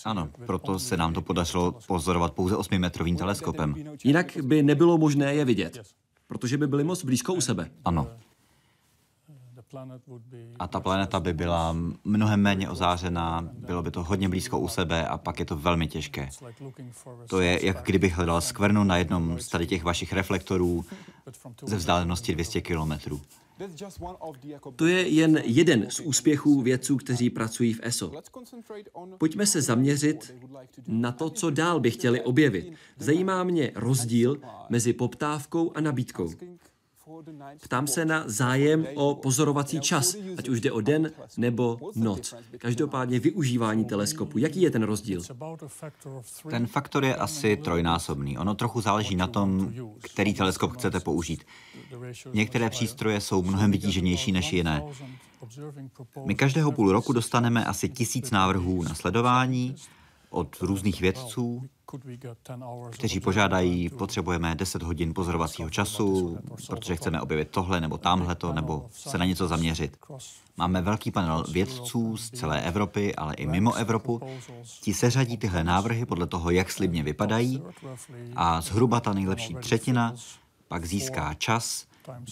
Ano, 0.05 0.29
proto 0.47 0.79
se 0.79 0.97
nám 0.97 1.13
to 1.13 1.23
podařilo 1.23 1.73
pozorovat 1.87 2.33
pouze 2.33 2.57
8-metrovým 2.57 3.17
teleskopem. 3.17 3.75
Jinak 4.05 4.37
by 4.43 4.63
nebylo 4.63 4.99
možné 4.99 5.35
je 5.35 5.45
vidět, 5.45 5.81
protože 6.27 6.59
by 6.59 6.67
byly 6.67 6.85
moc 6.85 7.05
blízko 7.05 7.35
u 7.35 7.41
sebe. 7.41 7.71
Ano. 7.85 8.09
A 10.59 10.69
ta 10.69 10.81
planeta 10.81 11.21
by 11.21 11.33
byla 11.33 11.77
mnohem 12.05 12.41
méně 12.41 12.71
ozářená, 12.71 13.49
bylo 13.53 13.83
by 13.83 13.91
to 13.91 14.05
hodně 14.05 14.29
blízko 14.29 14.59
u 14.59 14.69
sebe 14.69 15.07
a 15.07 15.19
pak 15.19 15.39
je 15.39 15.45
to 15.45 15.57
velmi 15.57 15.89
těžké. 15.89 16.29
To 17.29 17.41
je, 17.41 17.67
jak 17.67 17.83
kdybych 17.83 18.15
hledal 18.15 18.41
skvrnu 18.41 18.85
na 18.85 18.97
jednom 18.97 19.39
z 19.39 19.49
tady 19.49 19.67
těch 19.67 19.85
vašich 19.85 20.13
reflektorů 20.13 20.85
ze 21.67 21.77
vzdálenosti 21.77 22.35
200 22.35 22.61
kilometrů. 22.61 23.21
To 24.77 24.87
je 24.87 25.09
jen 25.09 25.43
jeden 25.45 25.91
z 25.91 26.01
úspěchů 26.01 26.61
vědců, 26.63 26.97
kteří 26.97 27.31
pracují 27.31 27.75
v 27.75 27.81
ESO. 27.83 28.13
Pojďme 29.19 29.47
se 29.47 29.63
zaměřit 29.63 30.35
na 30.87 31.13
to, 31.13 31.31
co 31.31 31.51
dál 31.51 31.81
by 31.81 31.91
chtěli 31.91 32.21
objevit. 32.21 32.73
Zajímá 32.99 33.45
mě 33.45 33.73
rozdíl 33.75 34.41
mezi 34.69 34.93
poptávkou 34.93 35.73
a 35.75 35.81
nabídkou. 35.81 36.31
Ptám 37.63 37.87
se 37.87 38.05
na 38.05 38.25
zájem 38.27 38.87
o 38.95 39.15
pozorovací 39.15 39.81
čas, 39.81 40.17
ať 40.39 40.49
už 40.49 40.61
jde 40.61 40.73
o 40.73 40.81
den 40.81 41.11
nebo 41.37 41.79
noc. 41.95 42.35
Každopádně 42.59 43.21
využívání 43.21 43.85
teleskopu. 43.85 44.39
Jaký 44.39 44.63
je 44.63 44.71
ten 44.71 44.83
rozdíl? 44.83 45.23
Ten 46.51 46.67
faktor 46.67 47.05
je 47.05 47.17
asi 47.17 47.57
trojnásobný. 47.57 48.39
Ono 48.39 48.55
trochu 48.55 48.81
záleží 48.81 49.17
na 49.17 49.27
tom, 49.27 49.73
který 50.13 50.35
teleskop 50.35 50.73
chcete 50.73 51.01
použít. 51.01 51.45
Některé 52.33 52.71
přístroje 52.71 53.21
jsou 53.21 53.43
mnohem 53.43 53.71
vytíženější 53.71 54.33
než 54.33 54.53
jiné. 54.53 54.83
My 56.25 56.35
každého 56.35 56.73
půl 56.73 56.93
roku 56.93 57.13
dostaneme 57.13 57.65
asi 57.65 57.89
tisíc 57.89 58.31
návrhů 58.31 58.83
na 58.83 58.95
sledování 58.95 59.75
od 60.31 60.57
různých 60.61 61.01
vědců, 61.01 61.69
kteří 62.91 63.21
požádají, 63.21 63.89
potřebujeme 63.89 64.55
10 64.55 64.83
hodin 64.83 65.15
pozorovacího 65.15 65.71
času, 65.71 66.39
protože 66.67 66.97
chceme 66.97 67.21
objevit 67.21 67.49
tohle 67.51 67.81
nebo 67.81 67.99
tamhleto, 67.99 68.53
nebo 68.53 68.89
se 68.93 69.19
na 69.19 69.25
něco 69.25 69.49
zaměřit. 69.49 69.97
Máme 70.57 70.83
velký 70.83 71.11
panel 71.11 71.45
vědců 71.53 72.17
z 72.17 72.31
celé 72.31 72.63
Evropy, 72.63 73.15
ale 73.15 73.35
i 73.35 73.47
mimo 73.47 73.75
Evropu. 73.75 74.21
Ti 74.81 74.95
seřadí 74.95 75.37
tyhle 75.37 75.65
návrhy 75.65 76.07
podle 76.07 76.27
toho, 76.27 76.51
jak 76.51 76.71
slibně 76.71 77.03
vypadají 77.03 77.63
a 78.37 78.61
zhruba 78.61 79.01
ta 79.01 79.13
nejlepší 79.13 79.55
třetina 79.55 80.15
pak 80.69 80.85
získá 80.85 81.35
čas 81.35 81.87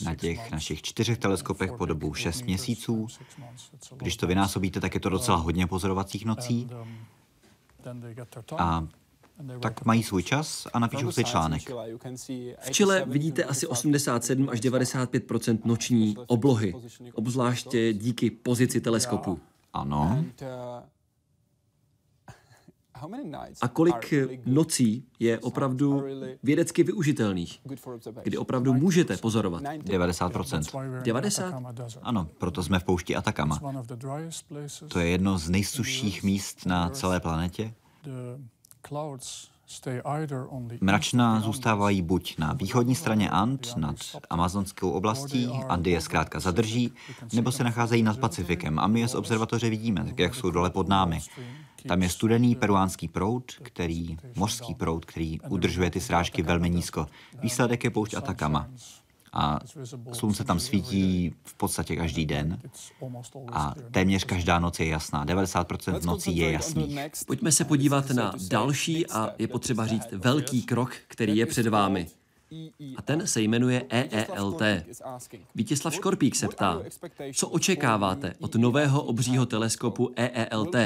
na 0.04 0.14
těch 0.14 0.50
našich 0.50 0.82
čtyřech 0.82 1.18
teleskopech 1.18 1.72
po 1.72 1.86
dobu 1.86 2.14
6 2.14 2.42
měsíců. 2.42 3.06
Když 3.96 4.16
to 4.16 4.26
vynásobíte, 4.26 4.80
tak 4.80 4.94
je 4.94 5.00
to 5.00 5.08
docela 5.08 5.36
hodně 5.36 5.66
pozorovacích 5.66 6.24
nocí. 6.24 6.70
A 8.58 8.86
tak 9.60 9.84
mají 9.84 10.02
svůj 10.02 10.22
čas 10.22 10.66
a 10.72 10.78
napíšou 10.78 11.12
si 11.12 11.24
článek. 11.24 11.62
V 12.60 12.70
Chile 12.70 13.04
vidíte 13.06 13.44
asi 13.44 13.66
87 13.66 14.48
až 14.48 14.60
95% 14.60 15.58
noční 15.64 16.16
oblohy, 16.26 16.74
obzvláště 17.14 17.92
díky 17.92 18.30
pozici 18.30 18.80
teleskopu. 18.80 19.40
Ano. 19.72 20.24
A 23.60 23.68
kolik 23.68 24.14
nocí 24.46 25.04
je 25.18 25.38
opravdu 25.38 26.04
vědecky 26.42 26.82
využitelných, 26.82 27.60
kdy 28.22 28.38
opravdu 28.38 28.74
můžete 28.74 29.16
pozorovat? 29.16 29.62
90%. 29.62 31.02
90? 31.02 31.54
Ano, 32.02 32.28
proto 32.38 32.62
jsme 32.62 32.78
v 32.78 32.84
poušti 32.84 33.16
Atakama. 33.16 33.60
To 34.88 34.98
je 34.98 35.08
jedno 35.08 35.38
z 35.38 35.50
nejsušších 35.50 36.22
míst 36.22 36.66
na 36.66 36.90
celé 36.90 37.20
planetě. 37.20 37.74
Mračna 40.80 41.40
zůstávají 41.40 42.02
buď 42.02 42.38
na 42.38 42.52
východní 42.52 42.94
straně 42.94 43.30
And 43.30 43.76
nad 43.76 43.96
amazonskou 44.30 44.90
oblastí, 44.90 45.50
Andy 45.68 45.90
je 45.90 46.00
zkrátka 46.00 46.40
zadrží, 46.40 46.92
nebo 47.32 47.52
se 47.52 47.64
nacházejí 47.64 48.02
nad 48.02 48.18
Pacifikem 48.18 48.78
a 48.78 48.86
my 48.86 49.00
je 49.00 49.08
z 49.08 49.14
observatoře 49.14 49.70
vidíme, 49.70 50.04
tak 50.04 50.18
jak 50.18 50.34
jsou 50.34 50.50
dole 50.50 50.70
pod 50.70 50.88
námi. 50.88 51.20
Tam 51.88 52.02
je 52.02 52.08
studený 52.08 52.54
peruánský 52.54 53.08
proud, 53.08 53.52
který, 53.62 54.18
mořský 54.36 54.74
proud, 54.74 55.04
který 55.04 55.40
udržuje 55.40 55.90
ty 55.90 56.00
srážky 56.00 56.42
velmi 56.42 56.70
nízko. 56.70 57.06
Výsledek 57.42 57.84
je 57.84 57.90
poušť 57.90 58.14
Atakama 58.14 58.68
a 59.32 59.60
slunce 60.12 60.44
tam 60.44 60.60
svítí 60.60 61.34
v 61.44 61.54
podstatě 61.54 61.96
každý 61.96 62.26
den 62.26 62.58
a 63.52 63.74
téměř 63.90 64.24
každá 64.24 64.58
noc 64.58 64.80
je 64.80 64.86
jasná. 64.86 65.26
90% 65.26 66.06
nocí 66.06 66.36
je 66.36 66.52
jasných. 66.52 66.98
Pojďme 67.26 67.52
se 67.52 67.64
podívat 67.64 68.10
na 68.10 68.32
další 68.48 69.06
a 69.06 69.30
je 69.38 69.48
potřeba 69.48 69.86
říct 69.86 70.06
velký 70.12 70.62
krok, 70.62 70.92
který 71.08 71.36
je 71.36 71.46
před 71.46 71.66
vámi. 71.66 72.06
A 72.96 73.02
ten 73.02 73.26
se 73.26 73.42
jmenuje 73.42 73.86
EELT. 73.88 74.62
Vítězslav 75.54 75.94
Škorpík 75.94 76.36
se 76.36 76.48
ptá, 76.48 76.82
co 77.34 77.48
očekáváte 77.48 78.34
od 78.40 78.54
nového 78.54 79.02
obřího 79.02 79.46
teleskopu 79.46 80.12
EELT? 80.16 80.76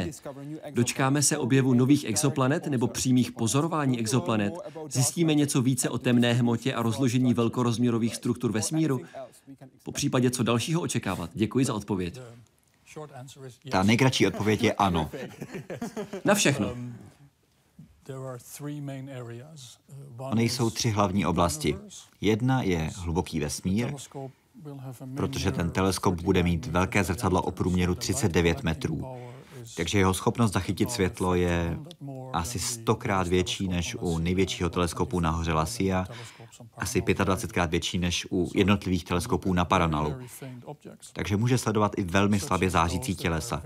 Dočkáme 0.71 1.23
se 1.23 1.39
objevu 1.39 1.75
nových 1.75 2.05
exoplanet 2.05 2.67
nebo 2.67 2.89
přímých 2.89 3.33
pozorování 3.33 3.99
exoplanet? 3.99 4.55
Zjistíme 4.89 5.35
něco 5.35 5.63
více 5.63 5.91
o 5.91 5.99
temné 5.99 6.33
hmotě 6.33 6.75
a 6.75 6.83
rozložení 6.83 7.35
velkorozměrových 7.35 8.17
struktur 8.17 8.53
vesmíru? 8.53 9.01
Po 9.83 9.93
případě 9.93 10.31
co 10.31 10.43
dalšího 10.43 10.81
očekávat? 10.81 11.31
Děkuji 11.35 11.65
za 11.65 11.75
odpověď. 11.75 12.21
Ta 13.71 13.83
nejkratší 13.83 14.27
odpověď 14.27 14.63
je 14.63 14.73
ano. 14.73 15.11
Na 16.25 16.35
všechno. 16.35 16.77
Ony 20.19 20.43
jsou 20.43 20.71
tři 20.71 20.91
hlavní 20.91 21.27
oblasti. 21.27 21.77
Jedna 22.21 22.63
je 22.63 22.91
hluboký 22.97 23.41
vesmír, 23.41 23.95
protože 25.17 25.53
ten 25.53 25.71
teleskop 25.71 26.21
bude 26.21 26.43
mít 26.43 26.67
velké 26.67 27.05
zrcadlo 27.05 27.43
o 27.43 27.51
průměru 27.51 27.95
39 27.95 28.63
metrů. 28.63 29.17
Takže 29.77 29.99
jeho 29.99 30.15
schopnost 30.15 30.53
zachytit 30.53 30.91
světlo 30.91 31.35
je 31.35 31.79
asi 32.33 32.59
stokrát 32.59 33.29
větší 33.29 33.69
než 33.69 33.95
u 34.01 34.19
největšího 34.19 34.71
teleskopu 34.71 35.21
na 35.21 35.31
hoře 35.31 35.53
La 35.53 35.67
Silla, 35.67 36.07
asi 36.77 37.01
25krát 37.01 37.69
větší 37.69 37.99
než 37.99 38.27
u 38.31 38.51
jednotlivých 38.55 39.05
teleskopů 39.05 39.55
na 39.55 39.65
Paranalu. 39.65 40.15
Takže 41.13 41.37
může 41.37 41.59
sledovat 41.59 41.93
i 41.99 42.03
velmi 42.03 42.41
slabě 42.41 42.71
zářící 42.71 43.15
tělesa, 43.15 43.63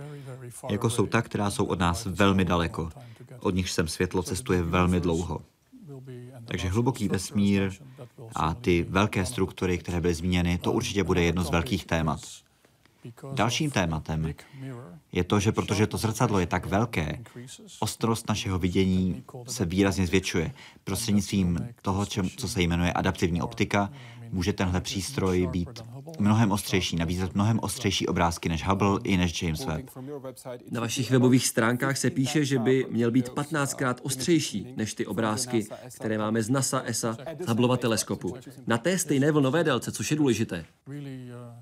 jako 0.68 0.90
jsou 0.90 1.06
ta, 1.06 1.22
která 1.22 1.50
jsou 1.50 1.64
od 1.64 1.78
nás 1.78 2.04
velmi 2.04 2.44
daleko. 2.44 2.90
Od 3.40 3.54
nich 3.54 3.70
sem 3.70 3.88
světlo 3.88 4.22
cestuje 4.22 4.62
velmi 4.62 5.00
dlouho. 5.00 5.42
Takže 6.44 6.68
hluboký 6.68 7.08
vesmír 7.08 7.72
a 8.34 8.54
ty 8.54 8.86
velké 8.88 9.26
struktury, 9.26 9.78
které 9.78 10.00
byly 10.00 10.14
zmíněny, 10.14 10.58
to 10.58 10.72
určitě 10.72 11.04
bude 11.04 11.22
jedno 11.22 11.44
z 11.44 11.50
velkých 11.50 11.86
témat. 11.86 12.20
Dalším 13.32 13.70
tématem 13.70 14.34
je 15.12 15.24
to, 15.24 15.40
že 15.40 15.52
protože 15.52 15.86
to 15.86 15.96
zrcadlo 15.96 16.38
je 16.38 16.46
tak 16.46 16.66
velké, 16.66 17.22
ostrost 17.80 18.28
našeho 18.28 18.58
vidění 18.58 19.24
se 19.46 19.64
výrazně 19.64 20.06
zvětšuje. 20.06 20.52
Prostřednictvím 20.84 21.68
toho, 21.82 22.06
co 22.36 22.48
se 22.48 22.62
jmenuje 22.62 22.92
adaptivní 22.92 23.42
optika, 23.42 23.90
může 24.32 24.52
tenhle 24.52 24.80
přístroj 24.80 25.46
být 25.46 25.84
mnohem 26.18 26.52
ostřejší, 26.52 26.96
nabízet 26.96 27.34
mnohem 27.34 27.58
ostřejší 27.62 28.06
obrázky 28.06 28.48
než 28.48 28.66
Hubble 28.66 28.98
i 29.04 29.16
než 29.16 29.42
James 29.42 29.64
Webb. 29.64 29.90
Na 30.70 30.80
vašich 30.80 31.10
webových 31.10 31.46
stránkách 31.46 31.96
se 31.96 32.10
píše, 32.10 32.44
že 32.44 32.58
by 32.58 32.86
měl 32.90 33.10
být 33.10 33.28
15krát 33.28 33.94
ostřejší 34.02 34.74
než 34.76 34.94
ty 34.94 35.06
obrázky, 35.06 35.66
které 35.94 36.18
máme 36.18 36.42
z 36.42 36.50
NASA, 36.50 36.82
ESA, 36.84 37.16
z 37.40 37.48
Hubbleova 37.48 37.76
teleskopu. 37.76 38.34
Na 38.66 38.78
té 38.78 38.98
stejné 38.98 39.32
vlnové 39.32 39.64
délce, 39.64 39.92
což 39.92 40.10
je 40.10 40.16
důležité. 40.16 40.64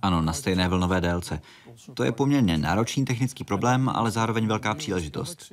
Ano, 0.03 0.23
na 0.23 0.33
stejné 0.33 0.69
vlnové 0.69 1.01
délce. 1.01 1.41
To 1.95 2.05
je 2.05 2.13
poměrně 2.13 2.59
náročný 2.59 3.05
technický 3.05 3.45
problém, 3.45 3.89
ale 3.89 4.11
zároveň 4.11 4.47
velká 4.47 4.75
příležitost. 4.75 5.53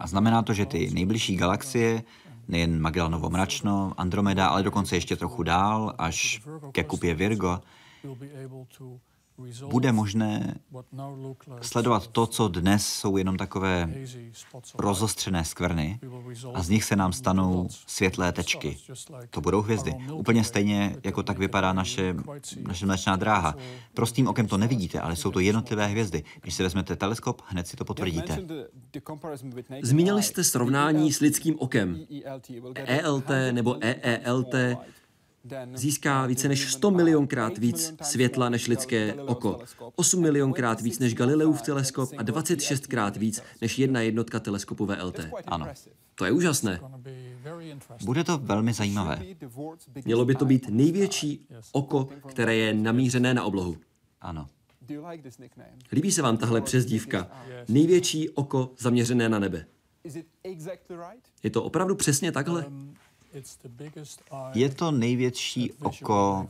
A 0.00 0.06
znamená 0.06 0.42
to, 0.42 0.52
že 0.52 0.66
ty 0.66 0.90
nejbližší 0.90 1.36
galaxie, 1.36 2.02
nejen 2.48 2.80
Magellanovo 2.80 3.30
mračno, 3.30 3.94
Andromeda, 3.96 4.46
ale 4.46 4.62
dokonce 4.62 4.96
ještě 4.96 5.16
trochu 5.16 5.42
dál, 5.42 5.94
až 5.98 6.42
ke 6.72 6.84
kupě 6.84 7.14
Virgo, 7.14 7.60
bude 9.70 9.92
možné 9.92 10.54
sledovat 11.60 12.06
to, 12.06 12.26
co 12.26 12.48
dnes 12.48 12.86
jsou 12.86 13.16
jenom 13.16 13.36
takové 13.36 13.94
rozostřené 14.74 15.44
skvrny 15.44 16.00
a 16.54 16.62
z 16.62 16.68
nich 16.68 16.84
se 16.84 16.96
nám 16.96 17.12
stanou 17.12 17.68
světlé 17.86 18.32
tečky. 18.32 18.78
To 19.30 19.40
budou 19.40 19.62
hvězdy. 19.62 19.94
Úplně 20.12 20.44
stejně, 20.44 20.96
jako 21.04 21.22
tak 21.22 21.38
vypadá 21.38 21.72
naše, 21.72 22.14
naše 22.66 22.86
mlečná 22.86 23.16
dráha. 23.16 23.54
Prostým 23.94 24.28
okem 24.28 24.46
to 24.46 24.58
nevidíte, 24.58 25.00
ale 25.00 25.16
jsou 25.16 25.30
to 25.30 25.40
jednotlivé 25.40 25.86
hvězdy. 25.86 26.24
Když 26.40 26.54
si 26.54 26.62
vezmete 26.62 26.96
teleskop, 26.96 27.42
hned 27.46 27.66
si 27.66 27.76
to 27.76 27.84
potvrdíte. 27.84 28.38
Zmínili 29.82 30.22
jste 30.22 30.44
srovnání 30.44 31.12
s 31.12 31.20
lidským 31.20 31.54
okem. 31.58 32.00
ELT 32.74 33.30
nebo 33.52 33.76
EELT 33.80 34.54
získá 35.74 36.26
více 36.26 36.48
než 36.48 36.72
100 36.72 36.90
milionkrát 36.90 37.58
víc 37.58 37.94
světla 38.02 38.48
než 38.48 38.68
lidské 38.68 39.14
oko, 39.14 39.60
8 39.94 40.22
milionkrát 40.22 40.80
víc 40.80 40.98
než 40.98 41.14
Galileův 41.14 41.62
teleskop 41.62 42.10
a 42.18 42.22
26krát 42.22 43.18
víc 43.18 43.42
než 43.60 43.78
jedna 43.78 44.00
jednotka 44.00 44.40
teleskopu 44.40 44.86
VLT. 44.86 45.20
Ano. 45.46 45.66
To 46.14 46.24
je 46.24 46.32
úžasné. 46.32 46.80
Bude 48.04 48.24
to 48.24 48.38
velmi 48.38 48.72
zajímavé. 48.72 49.22
Mělo 50.04 50.24
by 50.24 50.34
to 50.34 50.44
být 50.44 50.68
největší 50.68 51.46
oko, 51.72 52.08
které 52.28 52.56
je 52.56 52.74
namířené 52.74 53.34
na 53.34 53.44
oblohu. 53.44 53.76
Ano. 54.20 54.46
Líbí 55.92 56.12
se 56.12 56.22
vám 56.22 56.36
tahle 56.36 56.60
přezdívka? 56.60 57.30
Největší 57.68 58.30
oko 58.30 58.70
zaměřené 58.78 59.28
na 59.28 59.38
nebe. 59.38 59.66
Je 61.42 61.50
to 61.50 61.62
opravdu 61.62 61.94
přesně 61.94 62.32
takhle? 62.32 62.66
Je 64.54 64.68
to 64.68 64.90
největší 64.90 65.72
oko, 65.72 66.48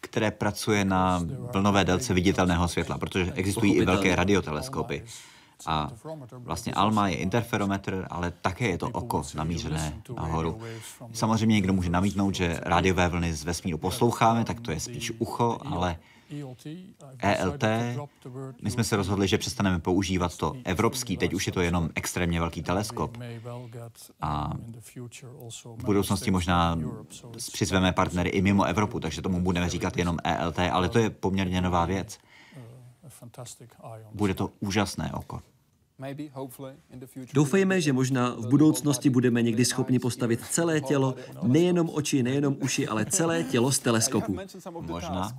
které 0.00 0.30
pracuje 0.30 0.84
na 0.84 1.22
vlnové 1.52 1.84
délce 1.84 2.14
viditelného 2.14 2.68
světla, 2.68 2.98
protože 2.98 3.32
existují 3.32 3.74
i 3.74 3.84
velké 3.84 4.16
radioteleskopy. 4.16 5.04
A 5.66 5.90
vlastně 6.38 6.74
ALMA 6.74 7.08
je 7.08 7.16
interferometr, 7.16 8.06
ale 8.10 8.30
také 8.30 8.68
je 8.68 8.78
to 8.78 8.88
oko 8.88 9.22
namířené 9.34 10.02
nahoru. 10.16 10.60
Samozřejmě 11.12 11.54
někdo 11.54 11.72
může 11.72 11.90
namítnout, 11.90 12.34
že 12.34 12.60
rádiové 12.62 13.08
vlny 13.08 13.34
z 13.34 13.44
vesmíru 13.44 13.78
posloucháme, 13.78 14.44
tak 14.44 14.60
to 14.60 14.70
je 14.70 14.80
spíš 14.80 15.12
ucho, 15.18 15.58
ale 15.64 15.96
ELT, 17.18 17.64
my 18.62 18.70
jsme 18.70 18.84
se 18.84 18.96
rozhodli, 18.96 19.28
že 19.28 19.38
přestaneme 19.38 19.78
používat 19.78 20.36
to 20.36 20.54
evropský, 20.64 21.16
teď 21.16 21.34
už 21.34 21.46
je 21.46 21.52
to 21.52 21.60
jenom 21.60 21.90
extrémně 21.94 22.40
velký 22.40 22.62
teleskop. 22.62 23.18
A 24.20 24.52
v 25.76 25.84
budoucnosti 25.84 26.30
možná 26.30 26.78
přizveme 27.52 27.92
partnery 27.92 28.30
i 28.30 28.42
mimo 28.42 28.64
Evropu, 28.64 29.00
takže 29.00 29.22
tomu 29.22 29.40
budeme 29.40 29.70
říkat 29.70 29.96
jenom 29.96 30.16
ELT, 30.24 30.58
ale 30.58 30.88
to 30.88 30.98
je 30.98 31.10
poměrně 31.10 31.60
nová 31.60 31.84
věc. 31.84 32.18
Bude 34.14 34.34
to 34.34 34.50
úžasné 34.60 35.12
oko. 35.12 35.40
Doufejme, 37.34 37.80
že 37.80 37.92
možná 37.92 38.34
v 38.34 38.46
budoucnosti 38.46 39.10
budeme 39.10 39.42
někdy 39.42 39.64
schopni 39.64 39.98
postavit 39.98 40.40
celé 40.50 40.80
tělo, 40.80 41.14
nejenom 41.42 41.90
oči, 41.92 42.22
nejenom 42.22 42.56
uši, 42.62 42.88
ale 42.88 43.06
celé 43.06 43.42
tělo 43.42 43.72
z 43.72 43.78
teleskopu. 43.78 44.36
Možná. 44.80 45.38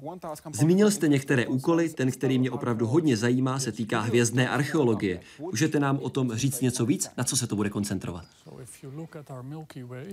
Zmínil 0.53 0.91
jste 0.91 1.07
některé 1.07 1.47
úkoly, 1.47 1.89
ten, 1.89 2.11
který 2.11 2.39
mě 2.39 2.51
opravdu 2.51 2.87
hodně 2.87 3.17
zajímá, 3.17 3.59
se 3.59 3.71
týká 3.71 3.99
hvězdné 3.99 4.49
archeologie. 4.49 5.19
Můžete 5.39 5.79
nám 5.79 5.99
o 6.01 6.09
tom 6.09 6.35
říct 6.35 6.61
něco 6.61 6.85
víc, 6.85 7.09
na 7.17 7.23
co 7.23 7.37
se 7.37 7.47
to 7.47 7.55
bude 7.55 7.69
koncentrovat? 7.69 8.25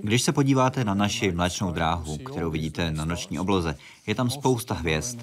Když 0.02 0.22
se 0.22 0.32
podíváte 0.32 0.84
na 0.84 0.94
naši 0.94 1.32
mléčnou 1.32 1.72
dráhu, 1.72 2.18
kterou 2.18 2.50
vidíte 2.50 2.90
na 2.90 3.04
noční 3.04 3.38
obloze, 3.38 3.76
je 4.06 4.14
tam 4.14 4.30
spousta 4.30 4.74
hvězd 4.74 5.18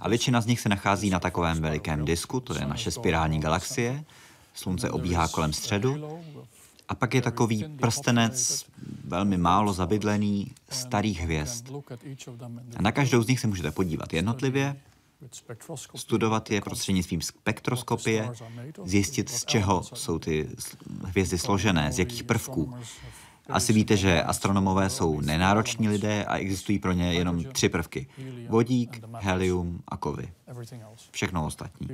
a 0.00 0.08
většina 0.08 0.40
z 0.40 0.46
nich 0.46 0.60
se 0.60 0.68
nachází 0.68 1.10
na 1.10 1.20
takovém 1.20 1.60
velikém 1.60 2.04
disku, 2.04 2.40
to 2.40 2.54
je 2.54 2.66
naše 2.66 2.90
spirální 2.90 3.40
galaxie, 3.40 4.04
Slunce 4.54 4.90
obíhá 4.90 5.28
kolem 5.28 5.52
středu 5.52 6.20
a 6.88 6.94
pak 6.94 7.14
je 7.14 7.22
takový 7.22 7.64
prstenec, 7.80 8.66
velmi 9.04 9.38
málo 9.38 9.72
zabydlený, 9.72 10.52
starých 10.70 11.20
hvězd. 11.20 11.70
A 12.76 12.82
na 12.82 12.92
každou 12.92 13.22
z 13.22 13.26
nich 13.26 13.40
se 13.40 13.46
můžete 13.46 13.70
podívat 13.70 14.12
jednotlivě, 14.12 14.76
studovat 15.94 16.50
je 16.50 16.60
prostřednictvím 16.60 17.20
spektroskopie, 17.20 18.30
zjistit, 18.84 19.30
z 19.30 19.44
čeho 19.44 19.82
jsou 19.94 20.18
ty 20.18 20.48
hvězdy 21.04 21.38
složené, 21.38 21.92
z 21.92 21.98
jakých 21.98 22.24
prvků. 22.24 22.74
Asi 23.52 23.72
víte, 23.72 23.96
že 23.96 24.22
astronomové 24.22 24.90
jsou 24.90 25.20
nenároční 25.20 25.88
lidé 25.88 26.24
a 26.24 26.36
existují 26.36 26.78
pro 26.78 26.92
ně 26.92 27.14
jenom 27.14 27.44
tři 27.44 27.68
prvky. 27.68 28.06
Vodík, 28.48 29.00
helium 29.20 29.82
a 29.88 29.96
kovy. 29.96 30.32
Všechno 31.10 31.46
ostatní. 31.46 31.88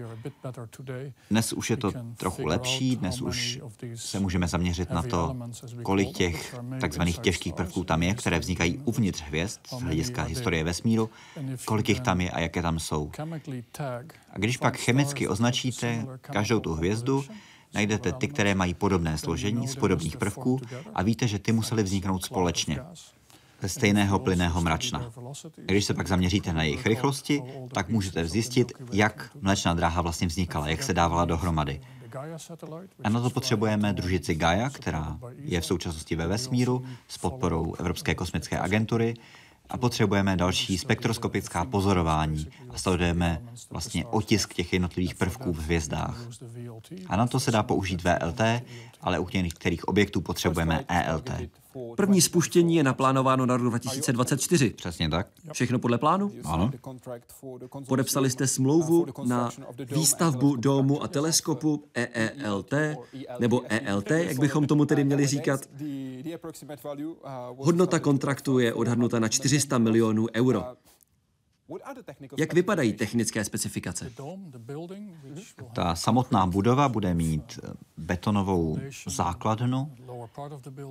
Dnes 1.31 1.53
už 1.53 1.71
je 1.71 1.77
to 1.77 1.93
trochu 2.17 2.47
lepší, 2.47 2.97
dnes 2.97 3.21
už 3.21 3.61
se 3.95 4.21
můžeme 4.21 4.49
zaměřit 4.49 4.91
na 4.91 5.03
to, 5.03 5.37
kolik 5.83 6.13
těch 6.13 6.57
takzvaných 6.81 7.19
těžkých 7.19 7.55
prvků 7.55 7.85
tam 7.85 8.03
je, 8.03 8.15
které 8.15 8.39
vznikají 8.39 8.79
uvnitř 8.85 9.23
hvězd 9.23 9.61
z 9.79 9.83
hlediska 9.83 10.23
historie 10.23 10.65
vesmíru, 10.65 11.11
kolik 11.65 11.89
jich 11.89 12.01
tam 12.01 12.21
je 12.21 12.31
a 12.31 12.41
jaké 12.41 12.63
tam 12.63 12.79
jsou. 12.79 13.11
A 14.33 14.39
když 14.39 14.57
pak 14.57 14.77
chemicky 14.77 15.29
označíte 15.29 16.07
každou 16.21 16.61
tu 16.61 16.75
hvězdu, 16.75 17.25
najdete 17.75 18.13
ty, 18.13 18.29
které 18.29 18.55
mají 18.55 18.75
podobné 18.75 19.19
složení 19.19 19.69
z 19.69 19.77
podobných 19.77 20.17
prvků 20.17 20.61
a 20.95 21.03
víte, 21.03 21.29
že 21.29 21.39
ty 21.39 21.53
musely 21.53 21.83
vzniknout 21.83 22.25
společně 22.25 22.81
ze 23.63 23.69
stejného 23.69 24.19
plynného 24.19 24.61
mračna. 24.63 25.13
Když 25.57 25.85
se 25.85 25.95
pak 25.95 26.09
zaměříte 26.09 26.53
na 26.53 26.63
jejich 26.63 26.87
rychlosti, 26.87 27.43
tak 27.73 27.89
můžete 27.89 28.27
zjistit, 28.27 28.73
jak 28.93 29.31
mléčná 29.41 29.75
dráha 29.75 30.03
vlastně 30.03 30.27
vznikala, 30.27 30.69
jak 30.69 30.83
se 30.83 30.95
dávala 30.95 31.25
dohromady. 31.25 31.81
A 33.05 33.09
na 33.09 33.21
to 33.21 33.31
potřebujeme 33.31 33.93
družici 33.93 34.35
Gaia, 34.35 34.71
která 34.71 35.19
je 35.37 35.61
v 35.61 35.67
současnosti 35.67 36.17
ve 36.17 36.27
vesmíru 36.27 36.85
s 37.09 37.19
podporou 37.19 37.75
Evropské 37.75 38.15
kosmické 38.15 38.59
agentury 38.59 39.15
a 39.71 39.77
potřebujeme 39.77 40.37
další 40.37 40.79
spektroskopická 40.79 41.65
pozorování 41.65 42.49
a 42.71 42.79
sledujeme 42.79 43.43
vlastně 43.71 44.07
otisk 44.07 44.55
těch 44.55 44.73
jednotlivých 44.73 45.15
prvků 45.15 45.53
v 45.53 45.59
hvězdách. 45.59 46.19
A 47.07 47.17
na 47.17 47.27
to 47.27 47.41
se 47.41 47.51
dá 47.51 47.63
použít 47.63 48.05
VLT, 48.05 48.41
ale 49.01 49.19
u 49.19 49.29
některých 49.33 49.89
objektů 49.89 50.21
potřebujeme 50.21 50.85
ELT. 50.89 51.31
První 51.97 52.21
spuštění 52.21 52.77
je 52.77 52.83
naplánováno 52.83 53.47
na 53.47 53.57
rok 53.57 53.67
2024. 53.67 54.71
Přesně 54.71 55.09
tak. 55.09 55.27
Všechno 55.53 55.79
podle 55.79 55.99
plánu? 55.99 56.33
Ano. 56.45 56.71
Podepsali 57.89 58.31
jste 58.31 58.47
smlouvu 58.47 59.07
na 59.27 59.51
výstavbu 59.91 60.57
domu 60.57 61.03
a 61.03 61.09
teleskopu 61.09 61.85
EELT, 61.95 62.75
nebo 63.39 63.63
ELT, 63.69 64.11
jak 64.11 64.39
bychom 64.39 64.67
tomu 64.67 64.85
tedy 64.85 65.05
měli 65.05 65.27
říkat. 65.27 65.61
Hodnota 67.57 67.99
kontraktu 67.99 68.59
je 68.59 68.75
odhadnuta 68.75 69.19
na 69.19 69.29
400 69.29 69.79
milionů 69.79 70.27
euro. 70.35 70.65
Jak 72.39 72.53
vypadají 72.53 72.93
technické 72.93 73.45
specifikace? 73.45 74.13
Ta 75.73 75.95
samotná 75.95 76.47
budova 76.47 76.89
bude 76.89 77.15
mít 77.15 77.59
betonovou 77.97 78.79
základnu, 79.07 79.93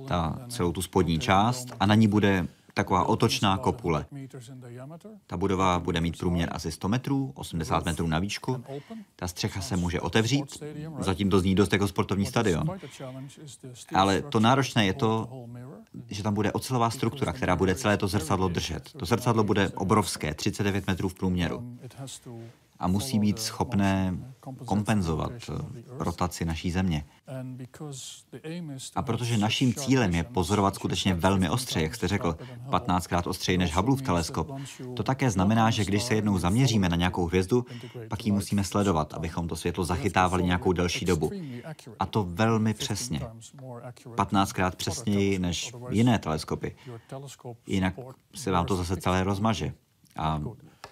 ta 0.08 0.38
celou 0.48 0.72
tu 0.72 0.82
spodní 0.82 1.18
část 1.18 1.68
a 1.80 1.86
na 1.86 1.94
ní 1.94 2.08
bude 2.08 2.48
taková 2.78 3.04
otočná 3.04 3.58
kopule. 3.58 4.06
Ta 5.26 5.36
budova 5.36 5.78
bude 5.78 6.00
mít 6.00 6.18
průměr 6.18 6.48
asi 6.52 6.72
100 6.72 6.88
metrů, 6.88 7.32
80 7.34 7.84
metrů 7.84 8.06
na 8.06 8.18
výšku. 8.18 8.64
Ta 9.16 9.28
střecha 9.28 9.60
se 9.60 9.76
může 9.76 10.00
otevřít, 10.00 10.62
zatím 10.98 11.30
to 11.30 11.40
zní 11.40 11.54
dost 11.54 11.72
jako 11.72 11.88
sportovní 11.88 12.26
stadion. 12.26 12.78
Ale 13.94 14.22
to 14.22 14.40
náročné 14.40 14.86
je 14.86 14.92
to, 14.92 15.28
že 16.06 16.22
tam 16.22 16.34
bude 16.34 16.52
ocelová 16.52 16.90
struktura, 16.90 17.32
která 17.32 17.56
bude 17.56 17.74
celé 17.74 17.96
to 17.96 18.08
zrcadlo 18.08 18.48
držet. 18.48 18.92
To 18.96 19.06
zrcadlo 19.06 19.44
bude 19.44 19.68
obrovské, 19.68 20.34
39 20.34 20.86
metrů 20.86 21.08
v 21.08 21.14
průměru. 21.14 21.78
A 22.78 22.88
musí 22.88 23.18
být 23.18 23.38
schopné 23.38 24.18
kompenzovat 24.64 25.32
rotaci 25.88 26.44
naší 26.44 26.70
země. 26.70 27.04
A 28.94 29.02
protože 29.02 29.38
naším 29.38 29.74
cílem 29.74 30.14
je 30.14 30.24
pozorovat 30.24 30.74
skutečně 30.74 31.14
velmi 31.14 31.50
ostře, 31.50 31.82
jak 31.82 31.94
jste 31.94 32.08
řekl, 32.08 32.36
15krát 32.70 33.28
ostřeji 33.28 33.58
než 33.58 33.76
Hubbleův 33.76 34.02
teleskop, 34.02 34.50
to 34.96 35.02
také 35.02 35.30
znamená, 35.30 35.70
že 35.70 35.84
když 35.84 36.02
se 36.02 36.14
jednou 36.14 36.38
zaměříme 36.38 36.88
na 36.88 36.96
nějakou 36.96 37.26
hvězdu, 37.26 37.66
pak 38.08 38.26
ji 38.26 38.32
musíme 38.32 38.64
sledovat, 38.64 39.14
abychom 39.14 39.48
to 39.48 39.56
světlo 39.56 39.84
zachytávali 39.84 40.42
nějakou 40.42 40.72
delší 40.72 41.04
dobu. 41.04 41.30
A 41.98 42.06
to 42.06 42.24
velmi 42.24 42.74
přesně. 42.74 43.20
15krát 44.04 44.70
přesněji 44.76 45.38
než 45.38 45.72
jiné 45.90 46.18
teleskopy. 46.18 46.76
Jinak 47.66 47.94
se 48.34 48.50
vám 48.50 48.66
to 48.66 48.76
zase 48.76 48.96
celé 48.96 49.24
rozmaže. 49.24 49.72
A 50.16 50.42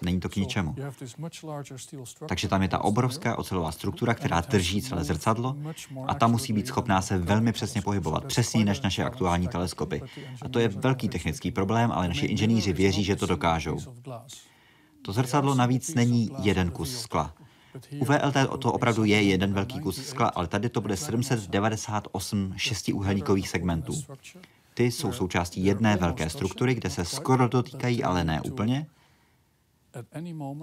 není 0.01 0.19
to 0.19 0.29
k 0.29 0.35
ničemu. 0.35 0.75
Takže 2.27 2.47
tam 2.47 2.61
je 2.61 2.67
ta 2.67 2.83
obrovská 2.83 3.37
ocelová 3.37 3.71
struktura, 3.71 4.13
která 4.13 4.41
drží 4.41 4.81
celé 4.81 5.03
zrcadlo 5.03 5.55
a 6.07 6.13
ta 6.13 6.27
musí 6.27 6.53
být 6.53 6.67
schopná 6.67 7.01
se 7.01 7.17
velmi 7.17 7.51
přesně 7.51 7.81
pohybovat, 7.81 8.25
přesněji 8.25 8.65
než 8.65 8.81
naše 8.81 9.03
aktuální 9.03 9.47
teleskopy. 9.47 10.01
A 10.41 10.49
to 10.49 10.59
je 10.59 10.67
velký 10.67 11.09
technický 11.09 11.51
problém, 11.51 11.91
ale 11.91 12.07
naši 12.07 12.25
inženýři 12.25 12.73
věří, 12.73 13.03
že 13.03 13.15
to 13.15 13.25
dokážou. 13.25 13.77
To 15.01 15.13
zrcadlo 15.13 15.55
navíc 15.55 15.95
není 15.95 16.31
jeden 16.39 16.71
kus 16.71 17.01
skla. 17.01 17.33
U 17.99 18.05
VLT 18.05 18.59
to 18.59 18.73
opravdu 18.73 19.03
je 19.03 19.23
jeden 19.23 19.53
velký 19.53 19.79
kus 19.79 20.07
skla, 20.07 20.27
ale 20.27 20.47
tady 20.47 20.69
to 20.69 20.81
bude 20.81 20.97
798 20.97 22.53
šestiúhelníkových 22.57 23.49
segmentů. 23.49 23.93
Ty 24.73 24.91
jsou 24.91 25.11
součástí 25.11 25.65
jedné 25.65 25.95
velké 25.95 26.29
struktury, 26.29 26.75
kde 26.75 26.89
se 26.89 27.05
skoro 27.05 27.47
dotýkají, 27.47 28.03
ale 28.03 28.23
ne 28.23 28.41
úplně. 28.41 28.87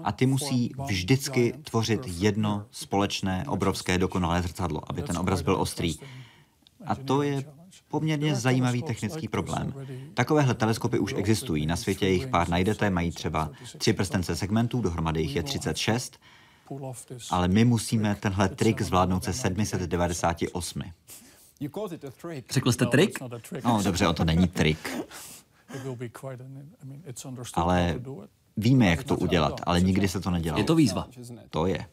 A 0.03 0.11
ty 0.11 0.25
musí 0.25 0.71
vždycky 0.87 1.53
tvořit 1.63 2.01
jedno 2.05 2.65
společné, 2.71 3.45
obrovské, 3.47 3.97
dokonalé 3.97 4.41
zrcadlo, 4.41 4.81
aby 4.87 5.01
ten 5.01 5.17
obraz 5.17 5.41
byl 5.41 5.55
ostrý. 5.61 5.95
A 6.85 6.95
to 6.95 7.21
je 7.21 7.43
poměrně 7.87 8.35
zajímavý 8.35 8.83
technický 8.83 9.27
problém. 9.27 9.73
Takovéhle 10.13 10.53
teleskopy 10.53 10.99
už 10.99 11.13
existují. 11.17 11.65
Na 11.65 11.75
světě 11.75 12.07
jich 12.07 12.27
pár 12.27 12.49
najdete, 12.49 12.89
mají 12.89 13.11
třeba 13.11 13.51
tři 13.77 13.93
prstence 13.93 14.35
segmentů, 14.35 14.81
dohromady 14.81 15.21
jich 15.21 15.35
je 15.35 15.43
36, 15.43 16.19
ale 17.29 17.47
my 17.47 17.65
musíme 17.65 18.15
tenhle 18.15 18.49
trik 18.49 18.81
zvládnout 18.81 19.23
se 19.23 19.33
798. 19.33 20.81
Řekl 22.51 22.71
jste 22.71 22.85
trik? 22.85 23.19
No, 23.63 23.83
dobře, 23.83 24.07
o 24.07 24.13
to 24.13 24.25
není 24.25 24.47
trik. 24.47 24.97
Ale 27.53 27.99
Víme, 28.57 28.87
jak 28.87 29.03
to 29.03 29.17
udělat, 29.17 29.61
ale 29.63 29.81
nikdy 29.81 30.07
se 30.07 30.19
to 30.19 30.31
nedělá. 30.31 30.57
Je 30.57 30.63
to 30.63 30.75
výzva. 30.75 31.07
To 31.49 31.65
je. 31.65 31.87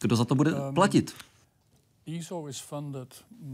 Kdo 0.00 0.16
za 0.16 0.24
to 0.24 0.34
bude 0.34 0.52
platit? 0.74 1.14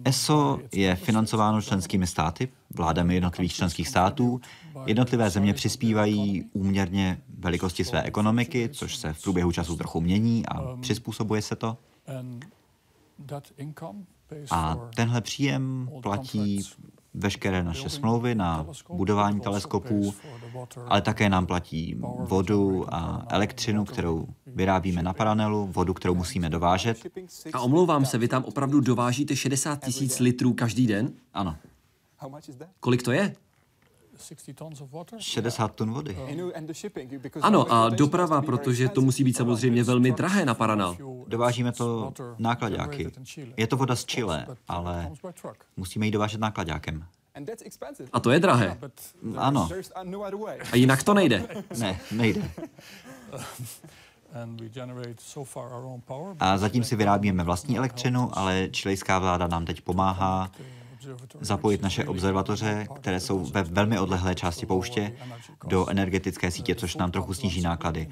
ESO 0.04 0.60
je 0.72 0.96
financováno 0.96 1.62
členskými 1.62 2.06
státy, 2.06 2.48
vládami 2.74 3.14
jednotlivých 3.14 3.52
členských 3.52 3.88
států. 3.88 4.40
Jednotlivé 4.86 5.30
země 5.30 5.54
přispívají 5.54 6.44
úměrně 6.52 7.20
velikosti 7.38 7.84
své 7.84 8.02
ekonomiky, 8.02 8.68
což 8.68 8.96
se 8.96 9.12
v 9.12 9.22
průběhu 9.22 9.52
času 9.52 9.76
trochu 9.76 10.00
mění 10.00 10.46
a 10.46 10.76
přizpůsobuje 10.76 11.42
se 11.42 11.56
to. 11.56 11.78
A 14.50 14.76
tenhle 14.96 15.20
příjem 15.20 15.90
platí 16.02 16.60
veškeré 17.14 17.64
naše 17.64 17.88
smlouvy 17.88 18.34
na 18.34 18.66
budování 18.92 19.40
teleskopů, 19.40 20.14
ale 20.86 21.02
také 21.02 21.28
nám 21.28 21.46
platí 21.46 21.96
vodu 22.18 22.94
a 22.94 23.26
elektřinu, 23.28 23.84
kterou 23.84 24.26
vyrábíme 24.46 25.02
na 25.02 25.12
panelu, 25.12 25.66
vodu, 25.72 25.94
kterou 25.94 26.14
musíme 26.14 26.50
dovážet. 26.50 27.06
A 27.52 27.60
omlouvám 27.60 28.06
se, 28.06 28.18
vy 28.18 28.28
tam 28.28 28.44
opravdu 28.44 28.80
dovážíte 28.80 29.36
60 29.36 29.84
tisíc 29.84 30.18
litrů 30.18 30.52
každý 30.52 30.86
den? 30.86 31.12
Ano. 31.34 31.56
Kolik 32.80 33.02
to 33.02 33.12
je? 33.12 33.34
60 35.18 35.74
tun 35.74 35.90
vody. 35.92 36.16
Ano, 37.42 37.72
a 37.72 37.88
doprava, 37.88 38.42
protože 38.42 38.88
to 38.88 39.00
musí 39.00 39.24
být 39.24 39.36
samozřejmě 39.36 39.84
velmi 39.84 40.12
drahé 40.12 40.44
na 40.44 40.54
Paranal. 40.54 40.96
Dovážíme 41.26 41.72
to 41.72 42.12
nákladáky. 42.38 43.10
Je 43.56 43.66
to 43.66 43.76
voda 43.76 43.96
z 43.96 44.04
Chile, 44.04 44.46
ale 44.68 45.10
musíme 45.76 46.06
ji 46.06 46.12
dovážet 46.12 46.40
nákladákem. 46.40 47.04
A 48.12 48.20
to 48.20 48.30
je 48.30 48.40
drahé. 48.40 48.78
Ano. 49.36 49.68
A 50.72 50.76
jinak 50.76 51.02
to 51.02 51.14
nejde. 51.14 51.46
Ne, 51.78 52.00
nejde. 52.12 52.50
A 56.40 56.58
zatím 56.58 56.84
si 56.84 56.96
vyrábíme 56.96 57.44
vlastní 57.44 57.78
elektřinu, 57.78 58.38
ale 58.38 58.68
čilejská 58.70 59.18
vláda 59.18 59.46
nám 59.46 59.64
teď 59.64 59.80
pomáhá 59.80 60.50
zapojit 61.40 61.82
naše 61.82 62.04
observatoře, 62.04 62.86
které 62.96 63.20
jsou 63.20 63.44
ve 63.44 63.62
velmi 63.62 63.98
odlehlé 63.98 64.34
části 64.34 64.66
pouště, 64.66 65.16
do 65.66 65.88
energetické 65.88 66.50
sítě, 66.50 66.74
což 66.74 66.96
nám 66.96 67.10
trochu 67.10 67.34
sníží 67.34 67.60
náklady. 67.60 68.08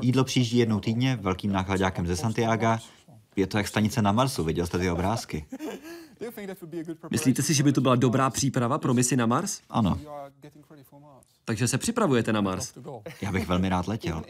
Jídlo 0.00 0.24
přijíždí 0.24 0.58
jednou 0.58 0.80
týdně 0.80 1.16
velkým 1.16 1.52
nákladákem 1.52 2.06
ze 2.06 2.16
Santiago. 2.16 2.78
Je 3.36 3.46
to 3.46 3.58
jak 3.58 3.68
stanice 3.68 4.02
na 4.02 4.12
Marsu, 4.12 4.44
viděl 4.44 4.66
jste 4.66 4.78
ty 4.78 4.90
obrázky. 4.90 5.46
Myslíte 7.10 7.42
si, 7.42 7.54
že 7.54 7.62
by 7.62 7.72
to 7.72 7.80
byla 7.80 7.96
dobrá 7.96 8.30
příprava 8.30 8.78
pro 8.78 8.94
misi 8.94 9.16
na 9.16 9.26
Mars? 9.26 9.60
Ano. 9.70 9.98
Takže 11.44 11.68
se 11.68 11.78
připravujete 11.78 12.32
na 12.32 12.40
Mars? 12.40 12.72
Já 13.20 13.32
bych 13.32 13.48
velmi 13.48 13.68
rád 13.68 13.88
letěl. 13.88 14.22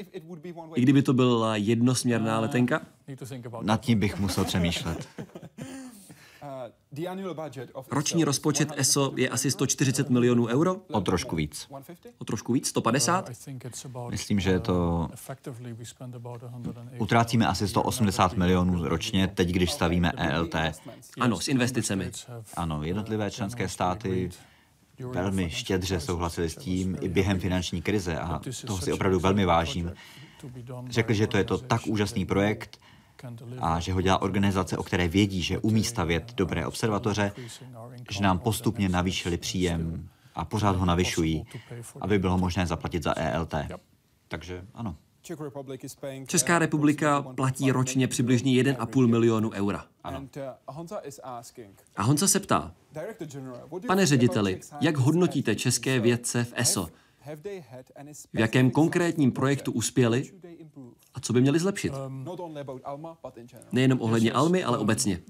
I 0.74 0.80
kdyby 0.80 1.02
to 1.02 1.12
byla 1.12 1.56
jednosměrná 1.56 2.40
letenka? 2.40 2.80
Nad 3.62 3.80
tím 3.80 3.98
bych 3.98 4.18
musel 4.18 4.44
přemýšlet. 4.44 5.08
Roční 7.90 8.24
rozpočet 8.24 8.72
ESO 8.76 9.12
je 9.16 9.28
asi 9.28 9.50
140 9.50 10.10
milionů 10.10 10.46
euro? 10.46 10.76
O 10.92 11.00
trošku 11.00 11.36
víc. 11.36 11.68
O 12.18 12.24
trošku 12.24 12.52
víc? 12.52 12.68
150? 12.68 13.30
Myslím, 14.10 14.40
že 14.40 14.50
je 14.50 14.60
to... 14.60 15.08
Utrácíme 16.98 17.46
asi 17.46 17.68
180 17.68 18.36
milionů 18.36 18.88
ročně, 18.88 19.28
teď 19.28 19.48
když 19.48 19.72
stavíme 19.72 20.12
ELT. 20.16 20.54
Ano, 21.20 21.40
s 21.40 21.48
investicemi. 21.48 22.10
Ano, 22.54 22.82
jednotlivé 22.82 23.30
členské 23.30 23.68
státy 23.68 24.30
velmi 25.12 25.50
štědře 25.50 26.00
souhlasili 26.00 26.50
s 26.50 26.56
tím 26.56 26.96
i 27.00 27.08
během 27.08 27.40
finanční 27.40 27.82
krize 27.82 28.18
a 28.18 28.40
toho 28.66 28.78
si 28.78 28.92
opravdu 28.92 29.20
velmi 29.20 29.44
vážím. 29.44 29.92
Řekli, 30.88 31.14
že 31.14 31.26
to 31.26 31.36
je 31.36 31.44
to 31.44 31.58
tak 31.58 31.86
úžasný 31.86 32.26
projekt, 32.26 32.80
a 33.58 33.80
že 33.80 33.92
ho 33.92 34.00
dělá 34.00 34.22
organizace, 34.22 34.76
o 34.76 34.82
které 34.82 35.08
vědí, 35.08 35.42
že 35.42 35.58
umí 35.58 35.84
stavět 35.84 36.34
dobré 36.34 36.66
observatoře, 36.66 37.32
že 38.10 38.22
nám 38.22 38.38
postupně 38.38 38.88
navýšili 38.88 39.36
příjem 39.36 40.08
a 40.34 40.44
pořád 40.44 40.76
ho 40.76 40.84
navyšují, 40.84 41.46
aby 42.00 42.18
bylo 42.18 42.38
možné 42.38 42.66
zaplatit 42.66 43.02
za 43.02 43.14
ELT. 43.18 43.54
Takže 44.28 44.64
ano. 44.74 44.96
Česká 46.26 46.58
republika 46.58 47.22
platí 47.22 47.72
ročně 47.72 48.08
přibližně 48.08 48.62
1,5 48.62 49.06
milionu 49.06 49.50
eura. 49.50 49.84
Ano. 50.04 50.28
A 51.96 52.02
Honza 52.02 52.28
se 52.28 52.40
ptá, 52.40 52.74
pane 53.86 54.06
řediteli, 54.06 54.60
jak 54.80 54.96
hodnotíte 54.96 55.54
české 55.54 56.00
vědce 56.00 56.44
v 56.44 56.52
ESO? 56.56 56.88
V 58.32 58.38
jakém 58.38 58.70
konkrétním 58.70 59.32
projektu 59.32 59.72
uspěli 59.72 60.32
a 61.16 61.20
co 61.20 61.32
by 61.32 61.40
měli 61.40 61.58
zlepšit? 61.58 61.92
Nejenom 63.72 64.00
ohledně 64.00 64.32
Almy, 64.32 64.64
ale 64.64 64.78
obecně. 64.78 65.20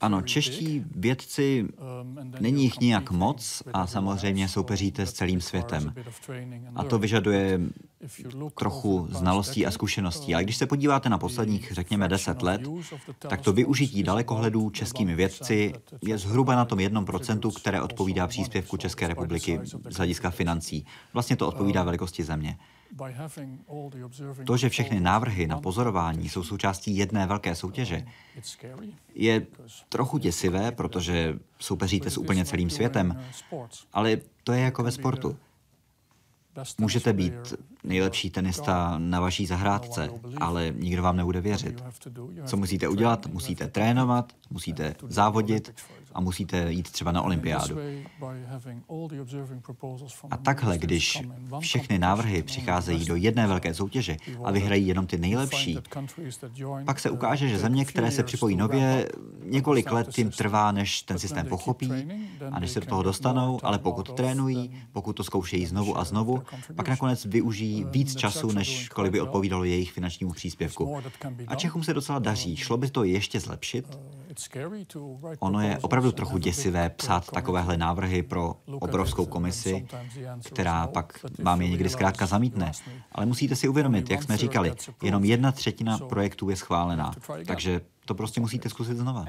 Ano, 0.00 0.22
čeští 0.22 0.84
vědci, 0.96 1.68
není 2.40 2.62
jich 2.62 2.80
nijak 2.80 3.10
moc 3.10 3.62
a 3.72 3.86
samozřejmě 3.86 4.48
soupeříte 4.48 5.06
s 5.06 5.12
celým 5.12 5.40
světem. 5.40 5.94
A 6.74 6.84
to 6.84 6.98
vyžaduje 6.98 7.60
trochu 8.58 9.08
znalostí 9.10 9.66
a 9.66 9.70
zkušeností. 9.70 10.34
Ale 10.34 10.44
když 10.44 10.56
se 10.56 10.66
podíváte 10.66 11.08
na 11.08 11.18
posledních, 11.18 11.72
řekněme, 11.72 12.08
deset 12.08 12.42
let, 12.42 12.60
tak 13.18 13.40
to 13.40 13.52
využití 13.52 14.02
dalekohledů 14.02 14.70
českými 14.70 15.14
vědci 15.14 15.72
je 16.02 16.18
zhruba 16.18 16.56
na 16.56 16.64
tom 16.64 16.80
jednom 16.80 17.04
procentu, 17.04 17.50
které 17.50 17.82
odpovídá 17.82 18.26
příspěvku 18.26 18.76
České 18.76 19.08
republiky 19.08 19.60
z 19.90 19.96
hlediska 19.96 20.30
financí. 20.30 20.86
Vlastně 21.12 21.36
to 21.36 21.48
odpovídá 21.48 21.82
velikosti 21.82 22.22
země. 22.22 22.58
To, 24.46 24.56
že 24.56 24.68
všechny 24.68 25.00
návrhy 25.00 25.46
na 25.46 25.60
pozorování 25.60 26.28
jsou 26.28 26.44
součástí 26.44 26.96
jedné 26.96 27.26
velké 27.26 27.54
soutěže, 27.54 28.04
je 29.14 29.46
trochu 29.88 30.18
děsivé, 30.18 30.72
protože 30.72 31.38
soupeříte 31.58 32.10
s 32.10 32.18
úplně 32.18 32.44
celým 32.44 32.70
světem, 32.70 33.24
ale 33.92 34.16
to 34.44 34.52
je 34.52 34.60
jako 34.60 34.82
ve 34.82 34.90
sportu. 34.90 35.36
Můžete 36.78 37.12
být 37.12 37.54
nejlepší 37.84 38.30
tenista 38.30 38.94
na 38.98 39.20
vaší 39.20 39.46
zahrádce, 39.46 40.10
ale 40.40 40.72
nikdo 40.76 41.02
vám 41.02 41.16
nebude 41.16 41.40
věřit. 41.40 41.84
Co 42.46 42.56
musíte 42.56 42.88
udělat? 42.88 43.26
Musíte 43.26 43.68
trénovat, 43.68 44.32
musíte 44.50 44.94
závodit 45.08 45.74
a 46.14 46.20
musíte 46.20 46.72
jít 46.72 46.90
třeba 46.90 47.12
na 47.12 47.22
olympiádu. 47.22 47.76
A 50.30 50.36
takhle, 50.36 50.78
když 50.78 51.22
všechny 51.58 51.98
návrhy 51.98 52.42
přicházejí 52.42 53.04
do 53.04 53.16
jedné 53.16 53.46
velké 53.46 53.74
soutěže 53.74 54.16
a 54.44 54.50
vyhrají 54.50 54.86
jenom 54.86 55.06
ty 55.06 55.18
nejlepší, 55.18 55.78
pak 56.84 57.00
se 57.00 57.10
ukáže, 57.10 57.48
že 57.48 57.58
země, 57.58 57.84
které 57.84 58.10
se 58.10 58.22
připojí 58.22 58.56
nově, 58.56 59.08
několik 59.44 59.92
let 59.92 60.18
jim 60.18 60.30
trvá, 60.30 60.72
než 60.72 61.02
ten 61.02 61.18
systém 61.18 61.46
pochopí 61.46 61.92
a 62.52 62.60
než 62.60 62.70
se 62.70 62.80
do 62.80 62.86
toho 62.86 63.02
dostanou, 63.02 63.58
ale 63.62 63.78
pokud 63.78 64.12
trénují, 64.12 64.70
pokud 64.92 65.12
to 65.12 65.24
zkoušejí 65.24 65.66
znovu 65.66 65.98
a 65.98 66.04
znovu, 66.04 66.42
pak 66.76 66.88
nakonec 66.88 67.24
využijí 67.24 67.71
víc 67.80 68.16
času, 68.16 68.52
než 68.52 68.88
kolik 68.88 69.12
by 69.12 69.20
odpovídalo 69.20 69.64
jejich 69.64 69.92
finančnímu 69.92 70.32
příspěvku. 70.32 70.96
A 71.46 71.54
Čechům 71.54 71.84
se 71.84 71.94
docela 71.94 72.18
daří. 72.18 72.56
Šlo 72.56 72.76
by 72.76 72.90
to 72.90 73.04
ještě 73.04 73.40
zlepšit? 73.40 73.98
Ono 75.38 75.60
je 75.60 75.78
opravdu 75.78 76.12
trochu 76.12 76.38
děsivé 76.38 76.90
psát 76.90 77.30
takovéhle 77.30 77.76
návrhy 77.76 78.22
pro 78.22 78.56
obrovskou 78.80 79.26
komisi, 79.26 79.86
která 80.44 80.86
pak 80.86 81.18
vám 81.42 81.62
je 81.62 81.68
někdy 81.68 81.88
zkrátka 81.88 82.26
zamítne. 82.26 82.72
Ale 83.12 83.26
musíte 83.26 83.56
si 83.56 83.68
uvědomit, 83.68 84.10
jak 84.10 84.22
jsme 84.22 84.36
říkali, 84.36 84.72
jenom 85.02 85.24
jedna 85.24 85.52
třetina 85.52 85.98
projektů 85.98 86.50
je 86.50 86.56
schválená. 86.56 87.12
Takže 87.46 87.80
to 88.12 88.16
prostě 88.16 88.40
musíte 88.40 88.68
zkusit 88.68 88.96
znova. 88.96 89.26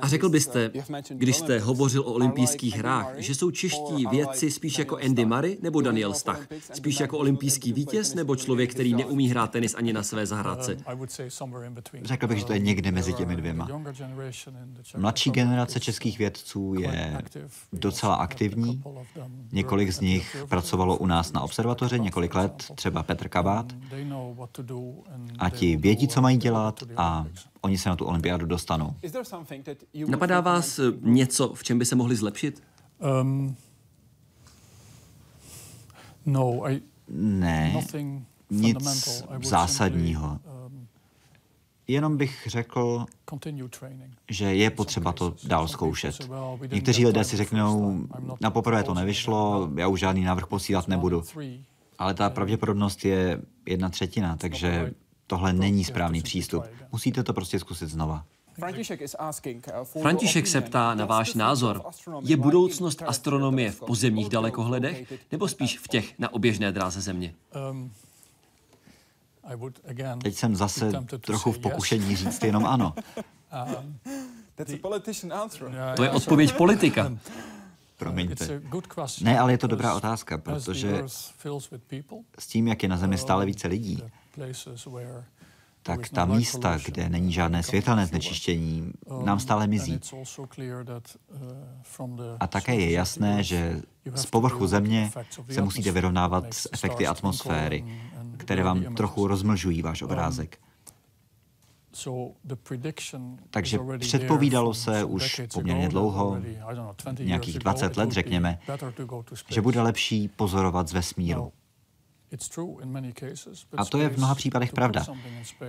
A 0.00 0.08
řekl 0.08 0.28
byste, 0.28 0.70
když 1.08 1.36
jste 1.36 1.58
hovořil 1.58 2.02
o 2.02 2.12
olympijských 2.12 2.76
hrách, 2.76 3.12
že 3.16 3.34
jsou 3.34 3.50
čeští 3.50 4.06
vědci 4.10 4.50
spíš 4.50 4.78
jako 4.78 4.96
Andy 4.96 5.24
Murray 5.24 5.58
nebo 5.62 5.80
Daniel 5.80 6.14
Stach? 6.14 6.46
Spíš 6.74 7.00
jako 7.00 7.18
olympijský 7.18 7.72
vítěz 7.72 8.14
nebo 8.14 8.36
člověk, 8.36 8.70
který 8.70 8.94
neumí 8.94 9.28
hrát 9.28 9.50
tenis 9.50 9.74
ani 9.74 9.92
na 9.92 10.02
své 10.02 10.26
zahrádce? 10.26 10.76
Řekl 12.02 12.26
bych, 12.26 12.38
že 12.38 12.44
to 12.44 12.52
je 12.52 12.58
někde 12.58 12.90
mezi 12.92 13.12
těmi 13.12 13.36
dvěma. 13.36 13.68
Mladší 14.96 15.30
generace 15.30 15.80
českých 15.80 16.18
vědců 16.18 16.74
je 16.74 17.22
docela 17.72 18.14
aktivní. 18.14 18.82
Několik 19.52 19.90
z 19.90 20.00
nich 20.00 20.36
pracovalo 20.48 20.96
u 20.96 21.06
nás 21.06 21.32
na 21.32 21.40
observatoři 21.40 22.00
několik 22.00 22.34
let, 22.34 22.72
třeba 22.74 23.02
Petr 23.02 23.28
Kabát. 23.28 23.72
A 25.38 25.50
ti 25.50 25.76
vědí, 25.76 26.08
co 26.08 26.20
mají 26.20 26.36
dělat 26.36 26.82
a 26.96 27.26
oni 27.60 27.78
se 27.78 27.88
na 27.88 27.96
tu 27.96 28.04
olympiádu 28.04 28.46
dostanou. 28.46 28.94
Napadá 30.06 30.40
vás 30.40 30.80
něco, 31.00 31.54
v 31.54 31.62
čem 31.62 31.78
by 31.78 31.84
se 31.84 31.96
mohli 31.96 32.16
zlepšit? 32.16 32.62
Um, 33.22 33.56
no, 36.26 36.70
I, 36.70 36.82
ne, 37.08 37.84
nic 38.50 38.78
zásadního. 39.42 40.38
Um, 40.66 40.86
Jenom 41.86 42.16
bych 42.16 42.42
řekl, 42.46 43.06
že 44.28 44.54
je 44.54 44.70
potřeba 44.70 45.12
to 45.12 45.34
dál 45.46 45.68
zkoušet. 45.68 46.28
Někteří 46.72 47.06
lidé 47.06 47.24
si 47.24 47.36
řeknou, 47.36 48.00
na 48.40 48.50
poprvé 48.50 48.82
to 48.82 48.94
nevyšlo, 48.94 49.70
já 49.76 49.88
už 49.88 50.00
žádný 50.00 50.24
návrh 50.24 50.46
posílat 50.46 50.88
nebudu. 50.88 51.22
Ale 51.98 52.14
ta 52.14 52.30
pravděpodobnost 52.30 53.04
je 53.04 53.42
jedna 53.66 53.88
třetina, 53.88 54.36
takže 54.36 54.92
tohle 55.30 55.52
není 55.52 55.84
správný 55.84 56.22
přístup. 56.22 56.64
Musíte 56.92 57.22
to 57.22 57.32
prostě 57.32 57.58
zkusit 57.58 57.88
znova. 57.88 58.24
František 60.02 60.46
se 60.46 60.60
ptá 60.60 60.94
na 60.94 61.04
váš 61.04 61.34
názor. 61.34 61.82
Je 62.22 62.36
budoucnost 62.36 63.02
astronomie 63.06 63.70
v 63.70 63.80
pozemních 63.80 64.28
dalekohledech 64.28 65.12
nebo 65.32 65.48
spíš 65.48 65.78
v 65.78 65.88
těch 65.88 66.18
na 66.18 66.32
oběžné 66.32 66.72
dráze 66.72 67.00
Země? 67.00 67.34
Um, 67.70 67.92
Teď 70.22 70.34
jsem 70.34 70.56
zase 70.56 70.92
trochu 71.20 71.52
v 71.52 71.58
pokušení 71.58 72.16
říct 72.16 72.42
jenom 72.50 72.66
ano. 72.66 72.94
To 75.96 76.02
je 76.02 76.10
odpověď 76.10 76.52
politika. 76.56 77.12
Promiňte. 77.96 78.60
Ne, 79.20 79.38
ale 79.38 79.52
je 79.52 79.58
to 79.58 79.66
dobrá 79.66 79.94
otázka, 79.94 80.38
protože 80.38 81.04
s 82.38 82.46
tím, 82.46 82.68
jak 82.68 82.82
je 82.82 82.88
na 82.88 82.96
Zemi 82.96 83.18
stále 83.18 83.46
více 83.46 83.68
lidí, 83.68 84.02
tak 85.82 86.08
ta 86.08 86.24
místa, 86.24 86.78
kde 86.84 87.08
není 87.08 87.32
žádné 87.32 87.62
světelné 87.62 88.06
znečištění, 88.06 88.92
nám 89.24 89.40
stále 89.40 89.66
mizí. 89.66 90.00
A 92.40 92.46
také 92.46 92.74
je 92.74 92.90
jasné, 92.90 93.42
že 93.42 93.82
z 94.14 94.26
povrchu 94.26 94.66
Země 94.66 95.10
se 95.50 95.62
musíte 95.62 95.92
vyrovnávat 95.92 96.54
s 96.54 96.68
efekty 96.72 97.06
atmosféry, 97.06 97.84
které 98.36 98.62
vám 98.62 98.94
trochu 98.94 99.26
rozmlžují 99.26 99.82
váš 99.82 100.02
obrázek. 100.02 100.58
Takže 103.50 103.78
předpovídalo 103.98 104.74
se 104.74 105.04
už 105.04 105.40
poměrně 105.54 105.88
dlouho, 105.88 106.38
nějakých 107.18 107.58
20 107.58 107.96
let 107.96 108.12
řekněme, 108.12 108.58
že 109.48 109.60
bude 109.60 109.82
lepší 109.82 110.28
pozorovat 110.28 110.88
z 110.88 110.92
vesmíru. 110.92 111.52
A 113.76 113.84
to 113.84 113.98
je 113.98 114.08
v 114.08 114.16
mnoha 114.16 114.34
případech 114.34 114.72
pravda. 114.72 115.06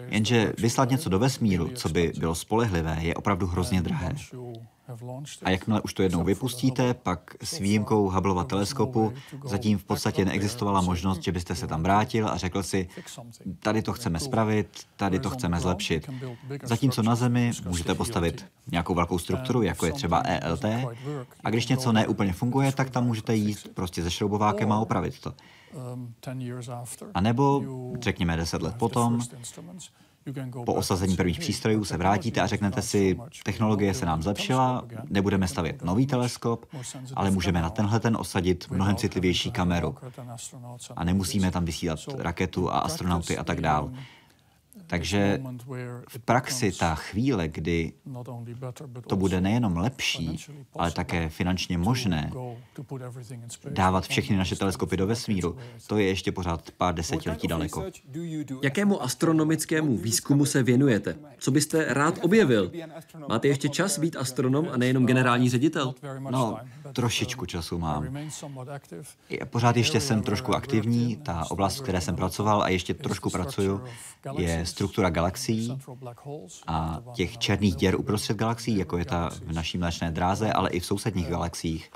Jenže 0.07 0.53
vyslat 0.57 0.89
něco 0.89 1.09
do 1.09 1.20
vesmíru, 1.20 1.70
co 1.76 1.89
by 1.89 2.14
bylo 2.18 2.36
spolehlivé, 2.36 2.97
je 3.01 3.16
opravdu 3.16 3.47
hrozně 3.47 3.82
drahé. 3.82 4.12
A 5.43 5.49
jakmile 5.49 5.82
už 5.82 5.93
to 5.93 6.03
jednou 6.03 6.24
vypustíte, 6.24 6.93
pak 6.93 7.36
s 7.43 7.59
výjimkou 7.59 8.09
Hubbleova 8.09 8.43
teleskopu 8.43 9.14
zatím 9.45 9.78
v 9.78 9.84
podstatě 9.84 10.26
neexistovala 10.26 10.82
možnost, 10.82 11.24
že 11.24 11.32
byste 11.32 11.55
se 11.55 11.68
tam 11.68 11.84
vrátil 11.84 12.30
a 12.30 12.38
řekl 12.38 12.64
si, 12.64 12.89
tady 13.59 13.82
to 13.82 13.93
chceme 13.93 14.20
spravit, 14.20 14.68
tady 14.95 15.20
to 15.20 15.30
chceme 15.30 15.59
zlepšit. 15.59 16.09
Zatímco 16.64 17.03
na 17.03 17.16
Zemi 17.16 17.51
můžete 17.68 17.95
postavit 17.95 18.45
nějakou 18.72 18.93
velkou 18.93 19.20
strukturu, 19.20 19.62
jako 19.62 19.86
je 19.86 19.93
třeba 19.93 20.24
ELT, 20.26 20.66
a 21.43 21.49
když 21.49 21.68
něco 21.68 21.91
neúplně 21.91 22.34
funguje, 22.34 22.72
tak 22.72 22.89
tam 22.89 23.05
můžete 23.05 23.36
jít 23.36 23.72
prostě 23.74 24.03
se 24.03 24.12
šroubovákem 24.12 24.72
a 24.72 24.80
opravit 24.80 25.20
to. 25.20 25.34
A 27.13 27.22
nebo, 27.22 27.63
řekněme, 27.99 28.38
deset 28.38 28.61
let 28.61 28.76
potom, 28.76 29.19
po 30.65 30.74
osazení 30.74 31.15
prvních 31.15 31.39
přístrojů 31.39 31.84
se 31.84 31.97
vrátíte 31.97 32.41
a 32.41 32.47
řeknete 32.47 32.82
si, 32.82 33.17
technologie 33.43 33.93
se 33.93 34.05
nám 34.05 34.24
zlepšila, 34.24 34.86
nebudeme 35.09 35.47
stavět 35.47 35.84
nový 35.84 36.07
teleskop, 36.07 36.65
ale 37.15 37.32
můžeme 37.32 37.61
na 37.61 37.69
tenhle 37.69 37.99
ten 37.99 38.17
osadit 38.19 38.67
mnohem 38.72 38.95
citlivější 38.95 39.51
kameru. 39.51 39.95
A 40.95 41.03
nemusíme 41.03 41.51
tam 41.51 41.65
vysílat 41.65 41.99
raketu 42.17 42.72
a 42.72 42.80
astronauty 42.80 43.38
a 43.38 43.43
tak 43.43 43.61
dále. 43.61 43.91
Takže 44.88 45.41
v 46.09 46.19
praxi 46.19 46.72
ta 46.72 46.95
chvíle, 46.95 47.47
kdy 47.47 47.93
to 49.07 49.15
bude 49.15 49.41
nejenom 49.41 49.78
lepší, 49.78 50.45
ale 50.74 50.91
také 50.91 51.30
finančně 51.30 51.78
možné 51.78 52.32
dávat 53.69 54.07
všechny 54.07 54.38
naše 54.38 54.55
teleskopy 54.55 54.97
do 54.97 55.07
vesmíru, 55.07 55.57
to 55.88 55.97
je 55.97 56.05
ještě 56.05 56.32
pořád 56.32 56.72
pár 56.72 56.95
desetiletí 56.95 57.47
daleko. 57.47 57.86
Jakému 58.63 59.03
astronomickému 59.03 59.97
výzkumu 59.97 60.45
se 60.45 60.63
věnujete? 60.63 61.15
Co 61.38 61.51
byste 61.51 61.93
rád 61.93 62.19
objevil? 62.22 62.72
Máte 63.30 63.47
ještě 63.47 63.69
čas 63.69 63.99
být 63.99 64.15
astronom 64.15 64.69
a 64.72 64.78
nejenom 64.78 65.05
generální 65.05 65.49
ředitel? 65.49 65.95
No, 66.30 66.57
trošičku 66.93 67.45
času 67.45 67.78
mám. 67.78 68.17
Pořád 69.45 69.78
ještě 69.78 69.99
jsem 69.99 70.22
trošku 70.22 70.55
aktivní. 70.55 71.15
Ta 71.15 71.45
oblast, 71.49 71.78
v 71.78 71.82
které 71.82 72.01
jsem 72.01 72.15
pracoval 72.15 72.63
a 72.63 72.69
ještě 72.69 72.93
trošku 72.93 73.30
pracuju, 73.30 73.82
je 74.38 74.61
struktura 74.66 75.09
galaxií 75.09 75.80
a 76.68 77.03
těch 77.14 77.38
černých 77.38 77.76
děr 77.76 77.99
uprostřed 77.99 78.38
galaxií, 78.38 78.78
jako 78.78 78.97
je 78.97 79.05
ta 79.05 79.30
v 79.30 79.51
naší 79.53 79.78
mléčné 79.78 80.12
dráze, 80.12 80.53
ale 80.53 80.70
i 80.70 80.80
v 80.80 80.86
sousedních 80.86 81.28
galaxiích. 81.28 81.91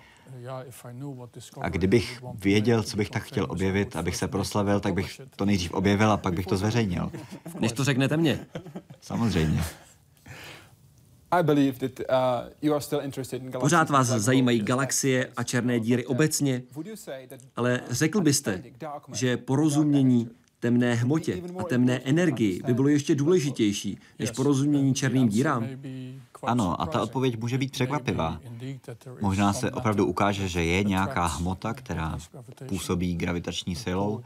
A 1.61 1.69
kdybych 1.69 2.23
věděl, 2.33 2.83
co 2.83 2.97
bych 2.97 3.09
tak 3.09 3.23
chtěl 3.23 3.47
objevit, 3.49 3.95
abych 3.95 4.15
se 4.15 4.27
proslavil, 4.27 4.79
tak 4.79 4.93
bych 4.93 5.21
to 5.35 5.45
nejdřív 5.45 5.73
objevil 5.73 6.11
a 6.11 6.17
pak 6.17 6.33
bych 6.33 6.45
to 6.45 6.57
zveřejnil. 6.57 7.11
Než 7.59 7.71
to 7.71 7.83
řeknete 7.83 8.17
mně. 8.17 8.45
Samozřejmě. 9.01 9.63
Uh, 11.33 11.41
Pořád 13.59 13.89
vás 13.89 14.07
zajímají 14.07 14.61
galaxie 14.61 15.31
a 15.37 15.43
černé 15.43 15.79
díry 15.79 16.05
obecně, 16.05 16.61
ale 17.55 17.81
řekl 17.89 18.21
byste, 18.21 18.63
že 19.13 19.37
porozumění 19.37 20.29
temné 20.59 20.93
hmotě 20.93 21.41
a 21.59 21.63
temné 21.63 21.99
energii 21.99 22.61
by 22.65 22.73
bylo 22.73 22.87
ještě 22.87 23.15
důležitější 23.15 23.97
než 24.19 24.31
porozumění 24.31 24.93
černým 24.93 25.29
dírám? 25.29 25.67
Ano, 26.43 26.81
a 26.81 26.85
ta 26.85 27.01
odpověď 27.01 27.39
může 27.39 27.57
být 27.57 27.71
překvapivá. 27.71 28.39
Možná 29.21 29.53
se 29.53 29.71
opravdu 29.71 30.05
ukáže, 30.05 30.47
že 30.47 30.63
je 30.63 30.83
nějaká 30.83 31.25
hmota, 31.25 31.73
která 31.73 32.17
působí 32.67 33.15
gravitační 33.15 33.75
silou, 33.75 34.21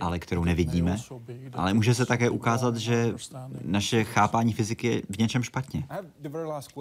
ale 0.00 0.18
kterou 0.18 0.44
nevidíme. 0.44 0.96
Ale 1.52 1.74
může 1.74 1.94
se 1.94 2.06
také 2.06 2.30
ukázat, 2.30 2.76
že 2.76 3.14
naše 3.64 4.04
chápání 4.04 4.52
fyziky 4.52 4.86
je 4.86 5.02
v 5.10 5.18
něčem 5.18 5.42
špatně. 5.42 5.84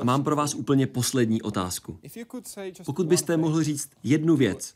Mám 0.03 0.23
pro 0.23 0.36
vás 0.36 0.53
úplně 0.53 0.88
poslední 0.88 1.41
otázku. 1.41 1.99
Pokud 2.86 3.07
byste 3.07 3.38
mohl 3.38 3.63
říct 3.63 3.89
jednu 4.03 4.36
věc 4.36 4.73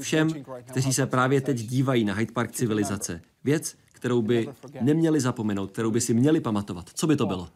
všem, 0.00 0.28
kteří 0.64 0.92
se 0.92 1.06
právě 1.06 1.40
teď 1.40 1.56
dívají 1.56 2.04
na 2.04 2.14
Hyde 2.14 2.32
Park 2.32 2.52
civilizace, 2.52 3.20
věc, 3.44 3.76
kterou 3.92 4.22
by 4.22 4.48
neměli 4.80 5.20
zapomenout, 5.20 5.70
kterou 5.70 5.90
by 5.90 6.00
si 6.00 6.14
měli 6.14 6.40
pamatovat, 6.40 6.90
co 6.94 7.06
by 7.06 7.16
to 7.16 7.26
bylo? 7.26 7.48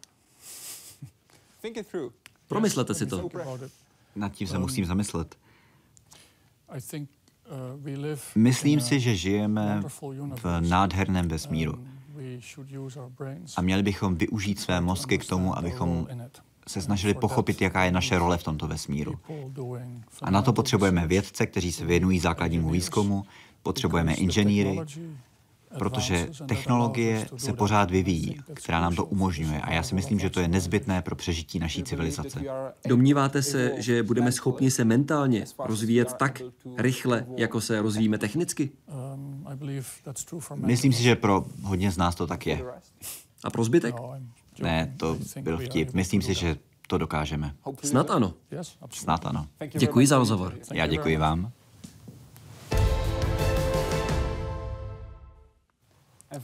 Promyslete 2.48 2.94
si 2.94 3.06
to. 3.06 3.28
Nad 4.16 4.32
tím 4.32 4.46
se 4.46 4.58
musím 4.58 4.84
zamyslet. 4.84 5.38
Myslím 8.34 8.80
si, 8.80 9.00
že 9.00 9.16
žijeme 9.16 9.82
v 10.42 10.60
nádherném 10.60 11.28
vesmíru 11.28 11.86
a 13.56 13.62
měli 13.62 13.82
bychom 13.82 14.14
využít 14.14 14.60
své 14.60 14.80
mozky 14.80 15.18
k 15.18 15.28
tomu, 15.28 15.58
abychom 15.58 16.06
se 16.68 16.82
snažili 16.82 17.14
pochopit, 17.14 17.62
jaká 17.62 17.84
je 17.84 17.92
naše 17.92 18.18
role 18.18 18.38
v 18.38 18.42
tomto 18.42 18.68
vesmíru. 18.68 19.14
A 20.22 20.30
na 20.30 20.42
to 20.42 20.52
potřebujeme 20.52 21.06
vědce, 21.06 21.46
kteří 21.46 21.72
se 21.72 21.84
věnují 21.84 22.18
základnímu 22.20 22.70
výzkumu, 22.70 23.24
potřebujeme 23.62 24.14
inženýry, 24.14 24.80
protože 25.78 26.28
technologie 26.46 27.26
se 27.36 27.52
pořád 27.52 27.90
vyvíjí, 27.90 28.36
která 28.54 28.80
nám 28.80 28.94
to 28.94 29.04
umožňuje 29.04 29.60
a 29.60 29.72
já 29.72 29.82
si 29.82 29.94
myslím, 29.94 30.18
že 30.18 30.30
to 30.30 30.40
je 30.40 30.48
nezbytné 30.48 31.02
pro 31.02 31.16
přežití 31.16 31.58
naší 31.58 31.82
civilizace. 31.82 32.40
Domníváte 32.88 33.42
se, 33.42 33.72
že 33.78 34.02
budeme 34.02 34.32
schopni 34.32 34.70
se 34.70 34.84
mentálně 34.84 35.44
rozvíjet 35.58 36.12
tak 36.12 36.42
rychle, 36.76 37.26
jako 37.36 37.60
se 37.60 37.82
rozvíjíme 37.82 38.18
technicky? 38.18 38.70
Myslím 40.54 40.92
si, 40.92 41.02
že 41.02 41.16
pro 41.16 41.44
hodně 41.62 41.92
z 41.92 41.96
nás 41.96 42.14
to 42.14 42.26
tak 42.26 42.46
je. 42.46 42.64
A 43.44 43.50
pro 43.50 43.64
zbytek? 43.64 43.94
Ne, 44.62 44.94
to 44.96 45.18
byl 45.40 45.58
vtip. 45.58 45.94
Myslím 45.94 46.22
si, 46.22 46.34
že 46.34 46.56
to 46.88 46.98
dokážeme. 46.98 47.54
Snad 47.82 48.10
ano. 48.10 48.34
Snad 48.90 49.26
ano. 49.26 49.46
Děkuji 49.78 50.06
za 50.06 50.18
rozhovor. 50.18 50.54
Já 50.72 50.86
děkuji 50.86 51.16
vám. 51.16 51.52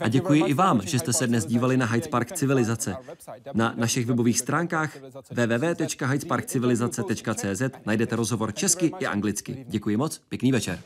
A 0.01 0.09
děkuji 0.09 0.45
i 0.47 0.55
vám, 0.55 0.81
že 0.85 0.99
jste 0.99 1.13
se 1.13 1.27
dnes 1.27 1.47
dívali 1.47 1.77
na 1.77 1.87
Hyde 1.87 2.09
Park 2.09 2.33
Civilizace. 2.33 2.97
Na 3.55 3.75
našich 3.77 4.07
webových 4.07 4.39
stránkách 4.39 4.97
www.hydeparkcivilizace.cz 5.31 7.63
najdete 7.87 8.17
rozhovor 8.17 8.55
česky 8.55 8.93
i 8.99 9.07
anglicky. 9.07 9.67
Děkuji 9.69 9.97
moc, 9.97 10.21
pěkný 10.29 10.53
večer. 10.53 10.79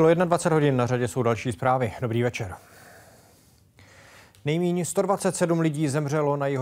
Bylo 0.00 0.14
21 0.14 0.54
hodin, 0.54 0.76
na 0.76 0.86
řadě 0.86 1.08
jsou 1.08 1.22
další 1.22 1.52
zprávy. 1.52 1.92
Dobrý 2.00 2.22
večer. 2.22 2.54
Nejméně 4.44 4.84
127 4.84 5.60
lidí 5.60 5.88
zemřelo 5.88 6.36
na 6.36 6.46
jeho 6.46 6.58